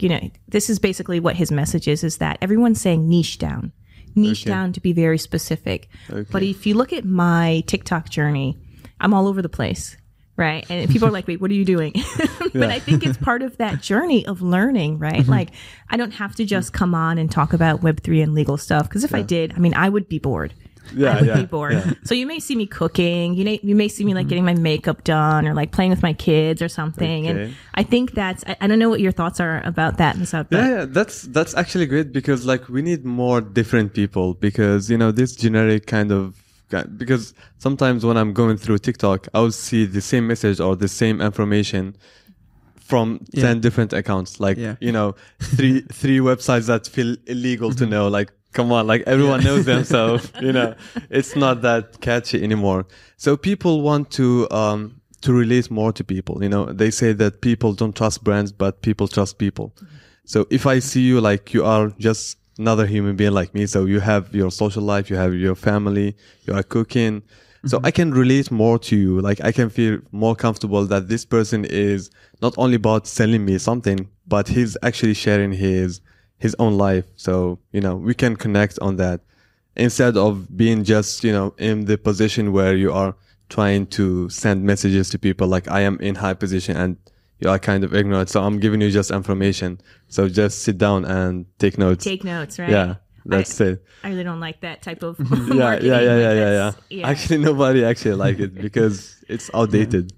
you 0.00 0.08
know, 0.08 0.30
this 0.48 0.70
is 0.70 0.78
basically 0.78 1.20
what 1.20 1.36
his 1.36 1.52
message 1.52 1.86
is, 1.86 2.02
is 2.02 2.18
that 2.18 2.38
everyone's 2.40 2.80
saying 2.80 3.08
niche 3.08 3.38
down, 3.38 3.70
niche 4.16 4.44
Okay. 4.44 4.50
down 4.50 4.72
to 4.72 4.80
be 4.80 4.92
very 4.92 5.18
specific. 5.18 5.88
But 6.08 6.42
if 6.42 6.66
you 6.66 6.74
look 6.74 6.92
at 6.92 7.04
my 7.04 7.62
TikTok 7.66 8.08
journey, 8.08 8.56
I'm 8.98 9.12
all 9.12 9.28
over 9.28 9.42
the 9.42 9.48
place. 9.50 9.96
Right. 10.38 10.64
And 10.70 10.88
people 10.88 11.08
are 11.08 11.10
like, 11.10 11.26
wait, 11.26 11.40
what 11.40 11.50
are 11.50 11.54
you 11.54 11.64
doing? 11.64 11.94
but 12.54 12.70
I 12.70 12.78
think 12.78 13.04
it's 13.04 13.18
part 13.18 13.42
of 13.42 13.56
that 13.56 13.82
journey 13.82 14.24
of 14.24 14.40
learning, 14.40 15.00
right? 15.00 15.16
Mm-hmm. 15.16 15.30
Like, 15.30 15.50
I 15.90 15.96
don't 15.96 16.12
have 16.12 16.36
to 16.36 16.44
just 16.44 16.72
come 16.72 16.94
on 16.94 17.18
and 17.18 17.28
talk 17.28 17.52
about 17.52 17.80
Web3 17.80 18.22
and 18.22 18.34
legal 18.34 18.56
stuff. 18.56 18.88
Because 18.88 19.02
if 19.02 19.12
I 19.12 19.22
did, 19.22 19.52
I 19.54 19.58
mean, 19.58 19.74
I 19.74 19.88
would 19.88 20.08
be 20.08 20.20
bored. 20.20 20.54
Yeah, 20.94 21.10
I 21.10 21.16
would 21.16 21.26
yeah, 21.26 21.36
be 21.40 21.44
bored. 21.44 21.98
So 22.04 22.14
you 22.14 22.24
may 22.24 22.38
see 22.38 22.54
me 22.54 22.66
cooking. 22.66 23.34
You 23.34 23.44
may, 23.44 23.58
you 23.64 23.74
may 23.74 23.88
see 23.88 24.04
me 24.04 24.14
like 24.14 24.22
mm-hmm. 24.22 24.28
getting 24.28 24.44
my 24.44 24.54
makeup 24.54 25.02
done 25.02 25.48
or 25.48 25.54
like 25.54 25.72
playing 25.72 25.90
with 25.90 26.04
my 26.04 26.12
kids 26.12 26.62
or 26.62 26.68
something. 26.68 27.28
Okay. 27.28 27.42
And 27.42 27.54
I 27.74 27.82
think 27.82 28.12
that's, 28.12 28.44
I, 28.46 28.56
I 28.60 28.66
don't 28.68 28.78
know 28.78 28.88
what 28.88 29.00
your 29.00 29.12
thoughts 29.12 29.40
are 29.40 29.60
about 29.66 29.96
that, 29.98 30.14
Messaoud, 30.14 30.46
Yeah, 30.50 30.68
yeah, 30.68 30.84
that's 30.88 31.22
that's 31.22 31.54
actually 31.56 31.86
great 31.86 32.12
because 32.12 32.46
like 32.46 32.68
we 32.68 32.80
need 32.80 33.04
more 33.04 33.40
different 33.40 33.92
people 33.92 34.34
because 34.34 34.88
you 34.88 34.96
know 34.96 35.10
this 35.10 35.34
generic 35.34 35.86
kind 35.86 36.12
of 36.12 36.36
because 36.96 37.34
sometimes 37.58 38.04
when 38.04 38.16
I'm 38.16 38.32
going 38.32 38.56
through 38.58 38.78
TikTok, 38.78 39.28
I'll 39.34 39.50
see 39.50 39.86
the 39.86 40.00
same 40.00 40.26
message 40.26 40.60
or 40.60 40.76
the 40.76 40.88
same 40.88 41.20
information 41.20 41.96
from 42.80 43.20
Yeah. 43.32 43.42
10 43.42 43.60
different 43.60 43.92
accounts. 43.92 44.40
Like 44.40 44.56
Yeah. 44.58 44.76
you 44.80 44.92
know 44.92 45.14
three 45.40 45.80
three 45.92 46.18
websites 46.18 46.66
that 46.66 46.86
feel 46.86 47.16
illegal 47.26 47.72
to 47.74 47.86
know. 47.86 48.08
Like 48.08 48.32
come 48.52 48.72
on 48.72 48.86
like 48.86 49.02
everyone 49.06 49.44
knows 49.44 49.64
them 49.66 49.84
so 49.84 50.18
you 50.40 50.52
know 50.52 50.74
it's 51.10 51.36
not 51.36 51.62
that 51.62 52.00
catchy 52.00 52.42
anymore. 52.42 52.86
So 53.16 53.36
people 53.36 53.82
want 53.82 54.10
to 54.12 54.48
um 54.50 55.00
to 55.20 55.32
relate 55.32 55.70
more 55.70 55.92
to 55.92 56.02
people 56.04 56.42
you 56.42 56.48
know. 56.48 56.64
They 56.72 56.90
say 56.90 57.12
that 57.14 57.40
people 57.40 57.72
don't 57.74 57.94
trust 57.94 58.24
brands 58.24 58.52
but 58.52 58.80
people 58.82 59.06
trust 59.08 59.38
people. 59.38 59.74
So 60.24 60.46
if 60.50 60.66
I 60.66 60.78
see 60.80 61.02
you 61.02 61.20
like 61.20 61.52
you 61.54 61.64
are 61.64 61.88
just 61.98 62.38
another 62.58 62.86
human 62.86 63.16
being 63.16 63.32
like 63.32 63.54
me, 63.54 63.66
so 63.66 63.84
you 63.84 64.00
have 64.00 64.34
your 64.34 64.50
social 64.50 64.82
life, 64.82 65.08
you 65.08 65.16
have 65.16 65.34
your 65.34 65.54
family, 65.54 66.16
you 66.46 66.54
are 66.54 66.62
cooking. 66.62 67.22
So 67.66 67.78
mm-hmm. 67.78 67.86
I 67.86 67.90
can 67.90 68.12
relate 68.12 68.50
more 68.50 68.78
to 68.80 68.96
you. 68.96 69.20
Like 69.20 69.42
I 69.42 69.52
can 69.52 69.70
feel 69.70 70.00
more 70.12 70.36
comfortable 70.36 70.84
that 70.86 71.08
this 71.08 71.24
person 71.24 71.64
is 71.64 72.10
not 72.40 72.54
only 72.56 72.76
about 72.76 73.06
selling 73.06 73.44
me 73.44 73.58
something, 73.58 74.08
but 74.26 74.48
he's 74.48 74.76
actually 74.82 75.14
sharing 75.14 75.52
his 75.52 76.00
his 76.38 76.54
own 76.58 76.78
life. 76.78 77.04
So, 77.16 77.58
you 77.72 77.80
know, 77.80 77.96
we 77.96 78.14
can 78.14 78.36
connect 78.36 78.78
on 78.80 78.96
that 78.96 79.20
instead 79.74 80.16
of 80.16 80.56
being 80.56 80.84
just, 80.84 81.24
you 81.24 81.32
know, 81.32 81.54
in 81.58 81.86
the 81.86 81.98
position 81.98 82.52
where 82.52 82.76
you 82.76 82.92
are 82.92 83.16
trying 83.48 83.86
to 83.86 84.28
send 84.28 84.62
messages 84.62 85.08
to 85.10 85.18
people 85.18 85.48
like 85.48 85.68
I 85.68 85.80
am 85.80 85.98
in 86.00 86.16
high 86.16 86.34
position 86.34 86.76
and 86.76 86.96
you 87.40 87.48
are 87.48 87.58
kind 87.58 87.84
of 87.84 87.94
ignorant. 87.94 88.28
So 88.28 88.42
I'm 88.42 88.58
giving 88.58 88.80
you 88.80 88.90
just 88.90 89.10
information. 89.10 89.80
So 90.08 90.28
just 90.28 90.62
sit 90.62 90.78
down 90.78 91.04
and 91.04 91.46
take 91.58 91.78
notes. 91.78 92.04
take 92.04 92.24
notes, 92.24 92.58
right? 92.58 92.70
Yeah. 92.70 92.96
That's 93.24 93.60
it. 93.60 93.84
I 94.02 94.08
really 94.08 94.24
don't 94.24 94.40
like 94.40 94.62
that 94.62 94.82
type 94.82 95.02
of 95.02 95.18
Yeah, 95.20 95.26
yeah, 95.26 95.54
marketing, 95.54 95.88
yeah, 95.90 95.98
but 95.98 96.04
yeah, 96.04 96.18
yeah, 96.18 96.50
yeah. 96.50 96.72
yeah. 96.88 97.08
Actually, 97.08 97.38
nobody 97.38 97.84
actually 97.84 98.14
like 98.14 98.38
it 98.38 98.54
because 98.62 99.22
it's 99.28 99.50
outdated. 99.52 100.12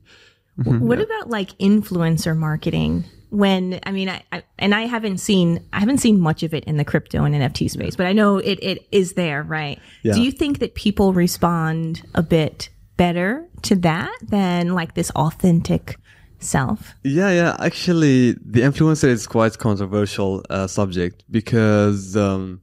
Mm-hmm. 0.59 0.87
What 0.87 1.01
about 1.01 1.29
like 1.29 1.51
influencer 1.59 2.37
marketing? 2.37 3.05
When 3.31 3.81
I 3.85 3.93
mean, 3.93 4.09
I, 4.09 4.23
I 4.33 4.43
and 4.59 4.75
I 4.75 4.83
haven't 4.83 5.19
seen 5.19 5.65
I 5.73 5.81
haven't 5.81 5.99
seen 5.99 6.21
much 6.21 6.43
of 6.43 6.53
it 6.55 6.65
in 6.65 6.77
the 6.77 6.85
crypto 6.85 7.25
and 7.25 7.35
NFT 7.35 7.71
space, 7.71 7.97
but 7.97 8.07
I 8.07 8.13
know 8.13 8.39
it 8.39 8.59
it 8.63 8.87
is 8.93 9.15
there, 9.15 9.43
right? 9.43 9.81
Yeah. 10.03 10.15
Do 10.15 10.23
you 10.23 10.33
think 10.33 10.59
that 10.59 10.75
people 10.75 11.13
respond 11.13 12.03
a 12.15 12.23
bit 12.23 12.71
better 12.97 13.49
to 13.63 13.77
that 13.77 14.15
than 14.23 14.75
like 14.75 14.95
this 14.95 15.11
authentic 15.13 15.97
self? 16.41 16.95
Yeah, 17.05 17.31
yeah. 17.31 17.57
Actually, 17.61 18.33
the 18.33 18.63
influencer 18.63 19.09
is 19.09 19.27
quite 19.27 19.59
controversial 19.59 20.45
uh, 20.51 20.67
subject 20.67 21.25
because, 21.31 22.17
um, 22.17 22.61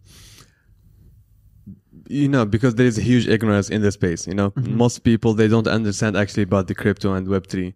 you 2.10 2.28
know, 2.28 2.46
because 2.46 2.76
there 2.76 2.86
is 2.86 2.98
a 2.98 3.02
huge 3.02 3.28
ignorance 3.28 3.70
in 3.70 3.82
the 3.82 3.92
space. 3.92 4.28
You 4.28 4.34
know, 4.34 4.54
most 4.56 5.04
people 5.04 5.34
they 5.34 5.48
don't 5.48 5.68
understand 5.68 6.18
actually 6.18 6.44
about 6.44 6.68
the 6.68 6.76
crypto 6.76 7.14
and 7.14 7.28
Web 7.28 7.48
three, 7.48 7.76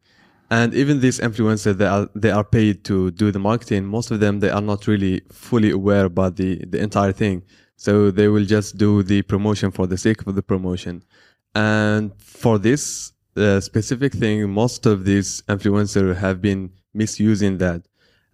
and 0.49 0.73
even 0.73 0.99
these 1.01 1.19
influencers 1.19 1.77
they 1.77 1.85
are 1.85 2.09
they 2.15 2.31
are 2.31 2.43
paid 2.43 2.83
to 2.85 3.11
do 3.11 3.31
the 3.31 3.39
marketing. 3.39 3.85
Most 3.85 4.11
of 4.11 4.19
them 4.19 4.39
they 4.39 4.49
are 4.49 4.61
not 4.61 4.87
really 4.87 5.21
fully 5.31 5.71
aware 5.71 6.05
about 6.05 6.35
the 6.37 6.63
the 6.65 6.79
entire 6.79 7.11
thing, 7.11 7.43
so 7.75 8.11
they 8.11 8.27
will 8.27 8.45
just 8.45 8.77
do 8.77 9.03
the 9.03 9.21
promotion 9.23 9.71
for 9.71 9.87
the 9.87 9.97
sake 9.97 10.25
of 10.25 10.35
the 10.35 10.43
promotion, 10.43 11.03
and 11.53 12.11
for 12.17 12.57
this 12.57 13.13
uh, 13.37 13.59
specific 13.59 14.13
thing, 14.13 14.49
most 14.49 14.85
of 14.85 15.05
these 15.05 15.41
influencers 15.47 16.15
have 16.17 16.41
been 16.41 16.71
misusing 16.93 17.57
that, 17.59 17.81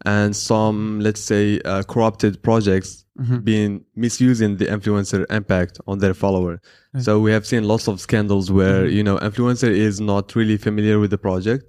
and 0.06 0.36
some, 0.36 1.00
let's 1.00 1.22
say, 1.22 1.60
uh, 1.66 1.84
corrupted 1.84 2.42
projects 2.44 3.04
been 3.44 3.84
misusing 3.96 4.58
the 4.58 4.66
influencer 4.66 5.26
impact 5.32 5.80
on 5.88 5.98
their 5.98 6.14
follower. 6.14 6.62
So 7.00 7.20
we 7.20 7.32
have 7.32 7.48
seen 7.48 7.64
lots 7.64 7.88
of 7.88 8.00
scandals 8.00 8.52
where 8.52 8.86
you 8.86 9.04
know 9.04 9.18
influencer 9.18 9.70
is 9.70 10.00
not 10.00 10.36
really 10.36 10.58
familiar 10.58 11.00
with 11.00 11.10
the 11.12 11.18
project, 11.18 11.64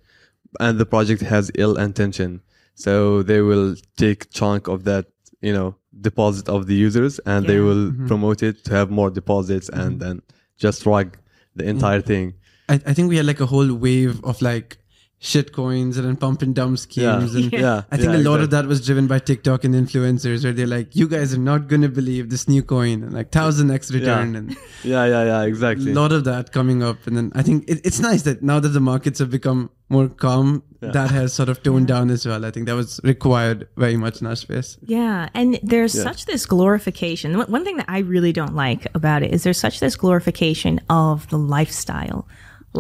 and 0.61 0.79
the 0.79 0.87
project 0.87 1.23
has 1.23 1.51
ill 1.55 1.77
intention. 1.79 2.41
So 2.75 3.23
they 3.23 3.41
will 3.41 3.75
take 3.97 4.31
chunk 4.31 4.69
of 4.69 4.85
that, 4.85 5.07
you 5.41 5.53
know, 5.53 5.75
deposit 6.01 6.49
of 6.49 6.67
the 6.67 6.75
users, 6.75 7.19
and 7.27 7.47
they 7.47 7.57
Yeah. 7.57 7.65
will 7.69 7.93
promote 8.07 8.43
it 8.43 8.63
to 8.67 8.71
have 8.79 8.91
more 8.91 9.11
deposits, 9.11 9.69
and 9.71 10.01
then 10.01 10.23
just 10.59 10.85
rug 10.87 11.17
the 11.57 11.65
entire 11.75 12.03
thing. 12.03 12.35
I, 12.69 12.75
I 12.87 12.95
think 12.95 13.09
we 13.09 13.17
had 13.17 13.27
like 13.27 13.41
a 13.41 13.47
whole 13.47 13.73
wave 13.75 14.23
of 14.25 14.41
like 14.43 14.79
shit 15.21 15.53
coins 15.53 15.97
and 15.97 16.07
then 16.07 16.17
pump 16.17 16.43
and 16.43 16.55
dump 16.55 16.79
schemes. 16.79 17.35
And 17.35 17.53
Yeah. 17.53 17.83
I 17.91 17.97
think 17.97 18.13
Yeah, 18.13 18.19
a 18.19 18.23
lot 18.31 18.41
of 18.41 18.51
that 18.51 18.67
was 18.67 18.85
driven 18.87 19.09
by 19.09 19.19
TikTok 19.19 19.65
and 19.65 19.75
influencers 19.75 20.45
where 20.45 20.53
they're 20.53 20.67
like, 20.67 20.95
you 20.95 21.09
guys 21.09 21.35
are 21.35 21.39
not 21.39 21.67
going 21.67 21.83
to 21.83 21.89
believe 21.89 22.31
this 22.31 22.47
new 22.47 22.63
coin 22.63 23.03
and 23.03 23.13
like 23.13 23.33
thousand 23.33 23.71
X 23.73 23.91
return 23.93 24.37
and 24.37 24.57
Yeah, 24.85 25.07
yeah, 25.07 25.25
yeah, 25.25 25.43
exactly. 25.43 25.91
a 25.91 25.95
lot 25.95 26.13
of 26.13 26.23
that 26.25 26.53
coming 26.53 26.85
up. 26.85 27.05
And 27.09 27.17
then 27.17 27.33
I 27.35 27.43
think 27.43 27.69
it, 27.69 27.81
it's 27.85 27.99
nice 27.99 28.23
that 28.23 28.43
now 28.45 28.61
that 28.61 28.69
the 28.69 28.81
markets 28.81 29.19
have 29.19 29.31
become 29.31 29.71
more 29.89 30.09
calm, 30.09 30.63
that 30.81 31.11
has 31.11 31.33
sort 31.33 31.49
of 31.49 31.63
toned 31.65 31.89
down 31.89 32.11
as 32.11 32.25
well. 32.25 32.45
I 32.45 32.53
think 32.53 32.67
that 32.67 32.77
was 32.77 33.01
required 33.03 33.67
very 33.77 33.97
much 33.97 34.21
in 34.21 34.27
our 34.29 34.37
space. 34.37 34.79
Yeah, 34.83 35.31
and 35.35 35.59
there's 35.65 36.01
such 36.01 36.27
this 36.27 36.47
glorification. 36.47 37.37
One 37.39 37.51
one 37.51 37.65
thing 37.65 37.79
that 37.79 37.87
I 37.89 38.01
really 38.01 38.33
don't 38.33 38.55
like 38.55 38.87
about 38.95 39.23
it 39.25 39.33
is 39.33 39.43
there's 39.43 39.59
such 39.59 39.81
this 39.81 39.97
glorification 39.97 40.79
of 40.91 41.27
the 41.31 41.39
lifestyle. 41.39 42.29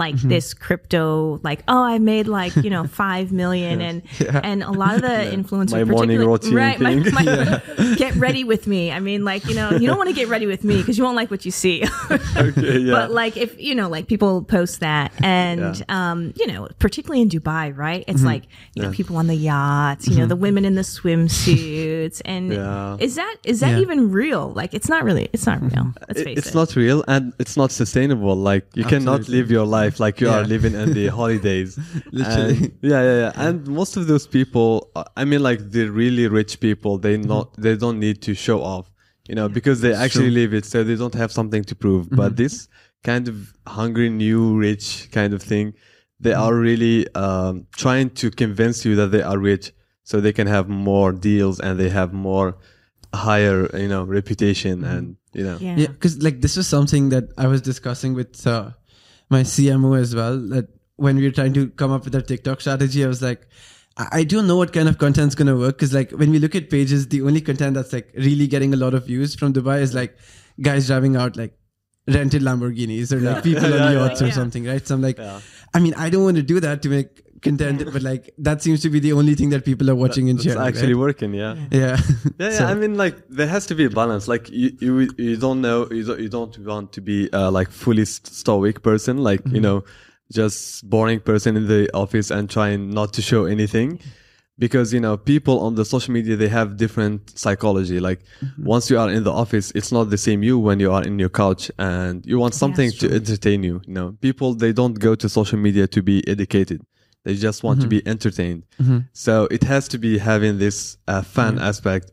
Like 0.05 0.15
Mm-hmm. 0.19 0.29
this 0.35 0.55
crypto, 0.55 1.41
like 1.43 1.61
oh, 1.69 1.83
I 1.95 1.99
made 1.99 2.27
like 2.29 2.55
you 2.57 2.71
know 2.75 2.85
five 3.03 3.27
million, 3.33 3.81
and 3.89 4.03
and 4.51 4.63
a 4.63 4.71
lot 4.83 4.95
of 4.95 5.03
the 5.03 5.09
influencers, 5.39 5.73
My 5.73 5.85
morning 5.85 6.19
particularly- 6.19 6.27
routine 6.27 6.55
right? 6.55 6.79
my- 6.81 6.95
my- 7.19 7.95
Get 8.03 8.15
ready 8.27 8.45
with 8.53 8.67
me. 8.67 8.83
I 8.99 9.01
mean, 9.01 9.25
like 9.25 9.43
you 9.51 9.55
know, 9.59 9.69
you 9.81 9.87
don't 9.89 9.99
want 10.03 10.09
to 10.09 10.15
get 10.23 10.29
ready 10.35 10.47
with 10.47 10.63
me 10.65 10.77
because 10.81 10.97
you 10.99 11.05
won't 11.05 11.17
like 11.23 11.31
what 11.35 11.43
you 11.45 11.51
see. 11.63 11.77
Okay, 12.37 12.79
yeah. 12.79 12.93
But 12.97 13.11
like 13.23 13.35
if 13.37 13.51
you 13.67 13.75
know, 13.79 13.89
like 13.97 14.07
people 14.07 14.43
post 14.57 14.81
that, 14.81 15.13
and 15.23 15.61
Yeah. 15.61 15.73
Mm-hmm. 15.73 15.93
um, 16.01 16.19
you 16.41 16.47
know, 16.51 16.69
particularly 16.79 17.21
in 17.23 17.29
Dubai, 17.29 17.65
right? 17.77 18.05
It's 18.11 18.23
like 18.33 18.45
you 18.75 18.83
know, 18.83 18.91
people 18.99 19.17
on 19.23 19.27
the 19.27 19.35
yachts, 19.51 20.07
you 20.09 20.17
know, 20.19 20.27
the 20.35 20.37
women 20.47 20.65
in 20.65 20.75
the 20.81 20.87
swimsuits, 20.95 22.19
and 22.25 22.53
Yeah. 22.53 22.97
is 23.07 23.15
that 23.21 23.37
is 23.45 23.61
that 23.61 23.73
Yeah. 23.77 23.85
even 23.85 23.99
real? 24.11 24.45
Like, 24.61 24.71
it's 24.79 24.89
not 24.89 25.01
really, 25.09 25.27
it's 25.33 25.47
not 25.51 25.59
real. 25.63 25.87
Let's 26.09 26.23
face 26.23 26.39
it's 26.39 26.49
it. 26.49 26.55
not 26.61 26.69
real 26.77 27.05
and 27.09 27.33
it's 27.43 27.57
not 27.57 27.71
sustainable. 27.73 28.37
Like 28.51 28.65
you 28.75 28.85
cannot 28.85 29.29
live 29.29 29.51
your 29.51 29.67
life 29.67 29.88
like 29.99 30.21
you 30.21 30.29
are 30.29 30.45
living 30.55 30.75
in 30.75 30.93
the 30.93 31.07
holidays. 31.21 31.79
Literally. 32.13 32.57
And- 32.57 32.79
yeah, 32.83 33.03
yeah, 33.09 33.19
yeah. 33.25 33.33
And 33.47 33.67
most 33.81 33.97
of 33.97 34.07
those 34.07 34.27
people, 34.27 34.91
I 35.17 35.25
mean, 35.25 35.43
like 35.43 35.61
the 35.71 35.85
really 36.03 36.27
rich 36.29 36.61
people, 36.61 36.99
they 36.99 37.17
not 37.17 37.47
they 37.57 37.77
don't 37.77 37.99
need 38.07 38.19
to 38.23 38.35
show 38.35 38.59
off, 38.63 38.87
you 39.29 39.35
know, 39.35 39.49
because 39.49 39.81
they 39.81 39.95
actually 40.05 40.31
live 40.41 40.53
it, 40.59 40.65
so 40.65 40.85
they 40.85 40.97
don't 41.03 41.15
have 41.15 41.31
something 41.33 41.65
to 41.71 41.75
prove. 41.75 42.09
But 42.11 42.37
this 42.37 42.69
kind 43.11 43.29
of 43.29 43.35
hungry 43.67 44.11
new 44.11 44.43
rich 44.59 45.09
kind 45.13 45.33
of 45.37 45.41
thing, 45.43 45.75
they 46.21 46.35
are 46.45 46.55
really 46.55 46.99
um, 47.15 47.67
trying 47.77 48.11
to 48.21 48.31
convince 48.31 48.85
you 48.85 48.95
that 48.97 49.11
they 49.15 49.23
are 49.23 49.39
rich, 49.39 49.73
so 50.05 50.21
they 50.21 50.33
can 50.33 50.47
have 50.47 50.69
more 50.69 51.13
deals 51.13 51.61
and 51.61 51.79
they 51.79 51.91
have 51.91 52.13
more 52.13 52.57
higher, 53.15 53.69
you 53.77 53.89
know, 53.89 54.05
reputation 54.05 54.85
and 54.85 55.17
you 55.33 55.45
know. 55.45 55.57
yeah. 55.61 55.77
Yeah, 55.77 55.87
because 55.89 56.15
like 56.23 56.41
this 56.41 56.57
was 56.57 56.67
something 56.67 57.11
that 57.11 57.25
I 57.39 57.47
was 57.47 57.61
discussing 57.63 58.15
with 58.15 58.47
uh, 58.47 58.71
my 59.31 59.43
CMO 59.43 59.99
as 59.99 60.15
well. 60.15 60.39
That 60.39 60.69
when 60.97 61.17
we 61.17 61.25
were 61.25 61.31
trying 61.31 61.55
to 61.55 61.69
come 61.71 61.93
up 61.93 62.05
with 62.05 62.15
our 62.15 62.23
TikTok 62.23 62.61
strategy, 62.61 63.05
I 63.05 63.09
was 63.09 63.23
like, 63.23 63.47
I, 63.97 64.25
don't 64.25 64.47
know 64.47 64.57
what 64.57 64.73
kind 64.73 64.89
of 64.89 64.99
content's 64.99 65.35
gonna 65.35 65.57
work. 65.57 65.77
Because 65.77 65.93
like 65.93 66.11
when 66.13 66.31
we 66.31 66.39
look 66.39 66.55
at 66.55 66.71
pages, 66.71 67.09
the 67.09 67.23
only 67.23 67.41
content 67.41 67.75
that's 67.75 67.93
like 67.93 68.11
really 68.15 68.47
getting 68.47 68.73
a 68.73 68.77
lot 68.77 68.95
of 68.95 69.07
views 69.07 69.35
from 69.35 69.53
Dubai 69.53 69.81
is 69.81 69.95
like 69.95 70.17
guys 70.61 70.87
driving 70.87 71.17
out 71.17 71.37
like 71.37 71.57
rented 72.07 72.43
Lamborghinis 72.43 73.13
or 73.13 73.21
like 73.21 73.43
people 73.43 73.63
Yeah, 73.71 73.87
on 73.87 73.93
yeah, 73.93 74.07
yachts 74.07 74.23
or 74.23 74.27
yeah. 74.27 74.33
something, 74.33 74.65
right? 74.65 74.87
So 74.87 74.95
I'm 74.95 75.03
like. 75.03 75.19
I 75.75 75.81
mean, 75.81 75.93
I 75.95 76.09
don't 76.09 76.25
want 76.25 76.37
to 76.39 76.43
do 76.43 76.61
that 76.61 76.81
to 76.83 76.89
make 76.89 77.23
content, 77.41 77.85
but 77.93 78.03
like 78.03 78.35
that 78.39 78.63
seems 78.63 78.81
to 78.83 78.91
be 78.91 79.01
the 79.01 79.13
only 79.13 79.35
thing 79.35 79.51
that 79.51 79.65
people 79.65 79.89
are 79.91 79.95
watching 79.95 80.29
and 80.31 80.39
It's 80.39 80.45
sharing. 80.47 80.61
actually 80.69 80.95
right? 80.95 81.01
working, 81.07 81.35
yeah. 81.35 81.55
yeah. 81.71 81.97
Yeah, 82.39 82.51
yeah. 82.51 82.51
So- 82.59 82.67
I 82.67 82.75
mean, 82.75 82.97
like 82.97 83.17
there 83.29 83.49
has 83.49 83.67
to 83.67 83.75
be 83.75 83.85
a 83.85 83.91
balance. 83.91 84.29
Like 84.29 84.49
you, 84.51 84.71
you, 84.81 85.11
you 85.19 85.37
don't 85.37 85.61
know, 85.61 85.89
you 85.91 86.05
don't, 86.05 86.21
you 86.21 86.29
don't 86.29 86.59
want 86.67 86.93
to 86.93 87.01
be 87.01 87.29
uh, 87.33 87.51
like 87.51 87.71
fully 87.71 88.05
st- 88.05 88.27
stoic 88.43 88.83
person, 88.83 89.19
like 89.19 89.43
Mm-hmm. 89.43 89.55
you 89.57 89.61
know, 89.61 89.85
just 90.33 90.89
boring 90.89 91.21
person 91.21 91.57
in 91.57 91.67
the 91.69 91.89
office 91.95 92.31
and 92.31 92.51
trying 92.51 92.91
not 92.91 93.13
to 93.15 93.23
show 93.23 93.45
anything, 93.47 93.99
because 94.59 94.93
you 94.93 95.01
know 95.01 95.17
people 95.17 95.61
on 95.61 95.75
the 95.75 95.85
social 95.85 96.13
media 96.13 96.37
they 96.37 96.49
have 96.49 96.77
different 96.77 97.39
psychology. 97.39 97.99
Like 98.01 98.21
Mm-hmm. 98.43 98.65
once 98.65 98.91
you 98.91 98.99
are 98.99 99.11
in 99.11 99.25
the 99.25 99.33
office, 99.33 99.73
it's 99.75 99.91
not 99.93 100.11
the 100.11 100.19
same 100.19 100.43
you 100.43 100.59
when 100.59 100.81
you 100.81 100.93
are 100.93 101.03
in 101.03 101.19
your 101.19 101.31
couch 101.31 101.71
and 101.79 102.25
you 102.27 102.39
want 102.39 102.55
something 102.55 102.91
to 103.01 103.07
entertain 103.15 103.63
you. 103.63 103.81
You 103.87 103.95
know, 103.95 104.09
people 104.21 104.55
they 104.55 104.73
don't 104.73 104.99
go 104.99 105.15
to 105.15 105.29
social 105.29 105.59
media 105.59 105.87
to 105.87 106.03
be 106.03 106.17
educated. 106.29 106.83
They 107.29 107.37
just 107.49 107.61
want 107.63 107.81
Mm-hmm. 107.81 107.91
to 107.91 108.03
be 108.03 108.09
entertained. 108.15 108.63
So 109.13 109.33
it 109.57 109.63
has 109.73 109.85
to 109.93 109.99
be 109.99 110.17
having 110.31 110.57
this 110.65 110.97
uh, 111.07 111.21
fun 111.37 111.59
aspect, 111.71 112.07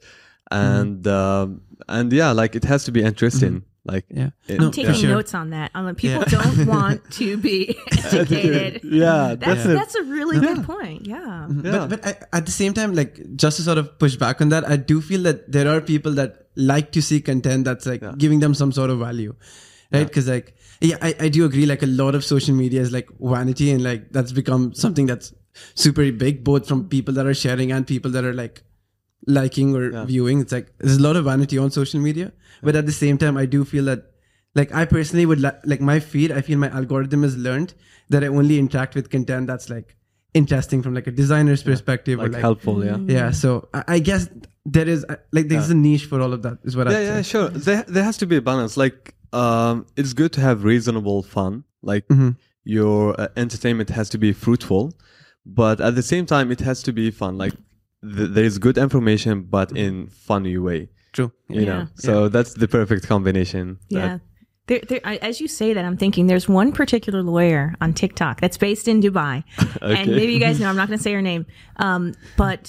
and 0.52 1.08
um, 1.08 1.62
and 1.88 2.12
yeah, 2.12 2.32
like 2.42 2.54
it 2.60 2.66
has 2.66 2.84
to 2.88 2.92
be 2.92 3.02
interesting. 3.12 3.64
Like 3.94 4.06
Yeah. 4.10 4.30
it- 4.50 4.60
No, 4.60 4.66
I'm 4.68 4.72
taking 4.72 4.94
for 4.94 5.00
sure. 5.00 5.10
notes 5.18 5.34
on 5.42 5.52
that. 5.52 5.70
I'm 5.76 5.86
like, 5.86 5.98
people 5.98 6.24
Yeah. 6.26 6.38
don't 6.38 6.66
want 6.76 7.00
to 7.22 7.38
be 7.38 7.78
educated. 7.92 8.82
yeah, 8.84 9.36
That's 9.36 9.46
that's 9.46 9.66
it. 9.66 9.74
that's 9.80 9.96
a 9.96 10.04
really 10.16 10.40
good 10.48 10.64
point. 10.66 11.06
Yeah. 11.06 11.48
Yeah. 11.48 11.86
But, 11.86 11.90
but 11.92 12.00
I, 12.08 12.12
at 12.38 12.44
the 12.50 12.52
same 12.62 12.74
time, 12.74 12.96
like 13.02 13.14
just 13.44 13.58
to 13.58 13.64
sort 13.64 13.78
of 13.78 13.98
push 14.00 14.16
back 14.18 14.42
on 14.42 14.50
that, 14.50 14.68
I 14.68 14.76
do 14.92 15.02
feel 15.02 15.22
that 15.30 15.52
there 15.52 15.68
are 15.74 15.82
people 15.82 16.14
that 16.14 16.32
like 16.56 16.92
to 16.98 17.02
see 17.02 17.22
content 17.22 17.66
that's 17.66 17.86
like 17.86 18.04
giving 18.18 18.40
them 18.42 18.54
some 18.56 18.72
sort 18.72 18.90
of 18.90 18.98
value, 19.00 19.36
right? 19.94 20.08
Because 20.08 20.28
like, 20.28 20.56
yeah, 20.82 20.98
I, 21.02 21.16
I 21.20 21.30
do 21.30 21.46
agree. 21.46 21.66
Like 21.66 21.84
a 21.84 21.88
lot 21.88 22.16
of 22.16 22.24
social 22.24 22.56
media 22.56 22.82
is 22.82 22.92
like 22.92 23.10
vanity, 23.20 23.72
and 23.72 23.84
like 23.84 24.12
that's 24.12 24.32
become 24.32 24.74
something 24.74 25.06
that's 25.06 25.34
super 25.74 26.12
big, 26.12 26.44
both 26.44 26.68
from 26.68 26.88
people 26.90 27.14
that 27.16 27.26
are 27.26 27.34
sharing 27.34 27.72
and 27.72 27.88
people 27.88 28.12
that 28.12 28.24
are 28.24 28.34
like 28.34 28.64
liking 29.28 29.76
or 29.76 30.06
viewing. 30.06 30.42
It's 30.42 30.52
like 30.52 30.74
there's 30.80 30.98
a 30.98 31.02
lot 31.02 31.16
of 31.16 31.26
vanity 31.26 31.58
on 31.58 31.72
social 31.72 32.00
media, 32.00 32.34
but 32.62 32.76
at 32.76 32.86
the 32.86 32.92
same 32.92 33.18
time, 33.18 33.38
I 33.38 33.46
do 33.46 33.66
feel 33.66 33.86
that. 33.86 34.12
Like 34.58 34.74
I 34.74 34.86
personally 34.86 35.26
would 35.26 35.42
li- 35.42 35.52
like 35.66 35.82
my 35.82 36.00
feed. 36.00 36.32
I 36.32 36.40
feel 36.40 36.58
my 36.58 36.70
algorithm 36.70 37.24
has 37.24 37.36
learned 37.36 37.74
that 38.10 38.24
I 38.24 38.28
only 38.28 38.58
interact 38.58 38.96
with 38.96 39.10
content 39.10 39.48
that's 39.48 39.70
like 39.70 39.98
interesting 40.34 40.82
from 40.82 40.94
like 40.94 41.08
a 41.08 41.12
designer's 41.12 41.64
perspective 41.64 42.20
like 42.20 42.28
or 42.28 42.32
like 42.32 42.42
helpful. 42.42 42.84
Yeah. 42.84 42.94
Mm. 42.94 43.10
yeah 43.10 43.32
so 43.32 43.70
I, 43.74 43.84
I 43.88 44.00
guess 44.00 44.30
there 44.66 44.88
is 44.88 45.06
like 45.32 45.48
there's 45.48 45.70
a 45.70 45.76
niche 45.76 46.06
for 46.06 46.20
all 46.22 46.34
of 46.34 46.42
that 46.44 46.60
is 46.64 46.76
what 46.76 46.90
Yeah, 46.90 46.98
i 46.98 47.02
yeah, 47.02 47.22
sure. 47.22 47.50
There, 47.50 47.84
there 47.88 48.04
has 48.04 48.18
to 48.18 48.26
be 48.26 48.36
a 48.38 48.42
balance. 48.42 48.78
Like, 48.78 49.15
um, 49.36 49.86
it's 50.00 50.14
good 50.14 50.32
to 50.34 50.42
have 50.42 50.64
reasonable 50.64 51.22
fun. 51.24 51.64
Like, 51.82 52.06
your 52.64 53.00
uh, 53.22 53.28
entertainment 53.44 53.90
has 53.90 54.08
to 54.10 54.18
be 54.18 54.32
fruitful, 54.34 54.94
but 55.46 55.80
at 55.88 55.94
the 55.96 56.02
same 56.14 56.26
time, 56.26 56.52
it 56.56 56.62
has 56.62 56.82
to 56.84 56.92
be 56.94 57.12
fun. 57.12 57.38
Like, 57.38 57.54
th- 58.16 58.30
there 58.36 58.44
is 58.52 58.58
good 58.58 58.78
information, 58.78 59.44
but 59.44 59.68
in 59.86 60.08
funny 60.08 60.58
way. 60.58 60.90
true 61.14 61.32
You 61.50 61.62
Yeah. 61.62 61.66
know, 61.72 61.88
so 61.96 62.14
that's 62.36 62.54
the 62.62 62.68
perfect 62.68 63.04
combination. 63.14 63.78
Yeah. 63.90 64.18
There, 64.68 64.82
there, 64.90 65.00
I, 65.12 65.18
as 65.30 65.40
you 65.42 65.48
say 65.48 65.74
that, 65.76 65.86
I'm 65.86 65.96
thinking 66.04 66.26
there's 66.26 66.50
one 66.50 66.72
particular 66.72 67.22
lawyer 67.22 67.64
on 67.84 67.94
TikTok 67.94 68.42
that's 68.42 68.58
based 68.58 68.88
in 68.88 69.00
Dubai, 69.00 69.44
and 69.82 70.10
maybe 70.20 70.34
you 70.34 70.40
guys 70.40 70.60
know. 70.60 70.68
I'm 70.72 70.76
not 70.82 70.88
going 70.90 70.98
to 70.98 71.04
say 71.04 71.14
her 71.14 71.22
name, 71.22 71.46
um, 71.78 72.16
but 72.36 72.62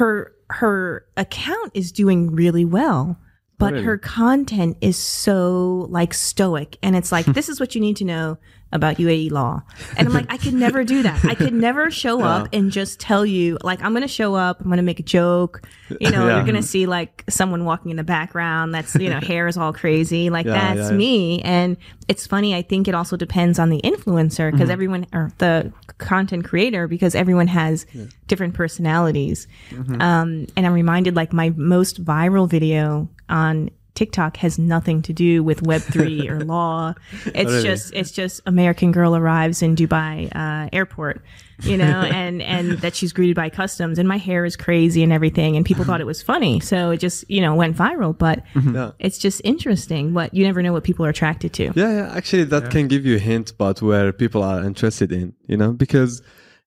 her 0.00 0.32
her 0.50 1.06
account 1.16 1.70
is 1.80 1.92
doing 1.92 2.20
really 2.42 2.64
well. 2.64 3.16
But 3.58 3.72
really? 3.72 3.84
her 3.84 3.98
content 3.98 4.76
is 4.80 4.96
so 4.96 5.86
like 5.90 6.12
stoic 6.14 6.76
and 6.82 6.96
it's 6.96 7.12
like 7.12 7.26
this 7.34 7.48
is 7.48 7.60
what 7.60 7.74
you 7.74 7.80
need 7.80 7.96
to 7.96 8.04
know 8.04 8.38
about 8.72 8.96
UAE 8.96 9.30
law. 9.30 9.62
And 9.96 10.08
I'm 10.08 10.12
like 10.14 10.26
I 10.28 10.36
could 10.36 10.54
never 10.54 10.82
do 10.82 11.04
that. 11.04 11.24
I 11.24 11.36
could 11.36 11.54
never 11.54 11.92
show 11.92 12.22
up 12.32 12.48
and 12.52 12.72
just 12.72 12.98
tell 12.98 13.24
you 13.24 13.56
like 13.62 13.80
I'm 13.84 13.92
going 13.92 14.02
to 14.02 14.08
show 14.08 14.34
up, 14.34 14.58
I'm 14.58 14.66
going 14.66 14.78
to 14.78 14.82
make 14.82 14.98
a 14.98 15.04
joke. 15.04 15.62
You 16.00 16.10
know, 16.10 16.26
Yeah. 16.26 16.34
you're 16.36 16.42
going 16.44 16.56
to 16.56 16.62
see 16.62 16.86
like 16.86 17.22
someone 17.28 17.64
walking 17.64 17.92
in 17.92 17.96
the 17.96 18.02
background 18.02 18.74
that's, 18.74 18.96
you 18.96 19.10
know, 19.10 19.20
hair 19.22 19.46
is 19.46 19.56
all 19.56 19.72
crazy. 19.72 20.28
Like 20.28 20.46
Yeah, 20.46 20.74
that's 20.74 20.86
yeah, 20.86 20.90
yeah. 20.90 20.96
me. 20.96 21.40
And 21.42 21.76
it's 22.08 22.26
funny, 22.26 22.52
I 22.56 22.62
think 22.62 22.88
it 22.88 22.96
also 22.96 23.16
depends 23.16 23.60
on 23.60 23.70
the 23.70 23.80
influencer 23.82 24.50
because 24.50 24.64
Mm-hmm. 24.64 24.70
everyone 24.72 25.06
or 25.12 25.30
the 25.38 25.72
content 25.98 26.44
creator 26.44 26.88
because 26.88 27.14
everyone 27.14 27.46
has 27.46 27.86
different 28.26 28.54
personalities. 28.54 29.46
Mm-hmm. 29.70 30.00
Um, 30.02 30.46
and 30.56 30.66
I'm 30.66 30.72
reminded 30.72 31.14
like 31.14 31.32
my 31.32 31.50
most 31.50 32.04
viral 32.04 32.50
video 32.50 33.08
on 33.28 33.70
TikTok 33.94 34.38
has 34.38 34.58
nothing 34.58 35.02
to 35.02 35.12
do 35.12 35.44
with 35.44 35.60
Web3 35.62 36.28
or 36.32 36.40
law. 36.44 36.94
It's 37.26 37.48
Really? 37.48 37.62
just 37.62 37.94
it's 37.94 38.10
just 38.10 38.40
American 38.44 38.90
girl 38.90 39.14
arrives 39.14 39.62
in 39.62 39.76
Dubai 39.76 40.34
uh, 40.34 40.68
airport, 40.72 41.22
you 41.62 41.76
know, 41.76 41.84
and 42.20 42.42
and 42.42 42.72
that 42.80 42.96
she's 42.96 43.12
greeted 43.12 43.36
by 43.36 43.50
customs, 43.50 44.00
and 44.00 44.08
my 44.08 44.16
hair 44.16 44.44
is 44.44 44.56
crazy 44.56 45.04
and 45.04 45.12
everything, 45.12 45.56
and 45.56 45.64
people 45.64 45.84
thought 45.84 46.00
it 46.00 46.06
was 46.08 46.20
funny, 46.22 46.58
so 46.58 46.90
it 46.90 46.96
just 46.96 47.24
you 47.30 47.40
know 47.40 47.54
went 47.54 47.76
viral. 47.76 48.18
But 48.18 48.42
Yeah. 48.78 48.90
it's 48.98 49.16
just 49.16 49.40
interesting 49.44 50.12
what 50.12 50.34
you 50.34 50.42
never 50.44 50.60
know 50.60 50.72
what 50.72 50.82
people 50.82 51.06
are 51.06 51.10
attracted 51.10 51.52
to. 51.52 51.64
Yeah, 51.76 51.92
yeah. 51.98 52.12
Actually, 52.16 52.44
that 52.46 52.70
can 52.72 52.88
give 52.88 53.06
you 53.06 53.14
a 53.14 53.20
hint 53.20 53.52
about 53.52 53.80
where 53.80 54.12
people 54.12 54.42
are 54.42 54.64
interested 54.64 55.12
in. 55.12 55.34
You 55.46 55.56
know, 55.56 55.72
because 55.72 56.20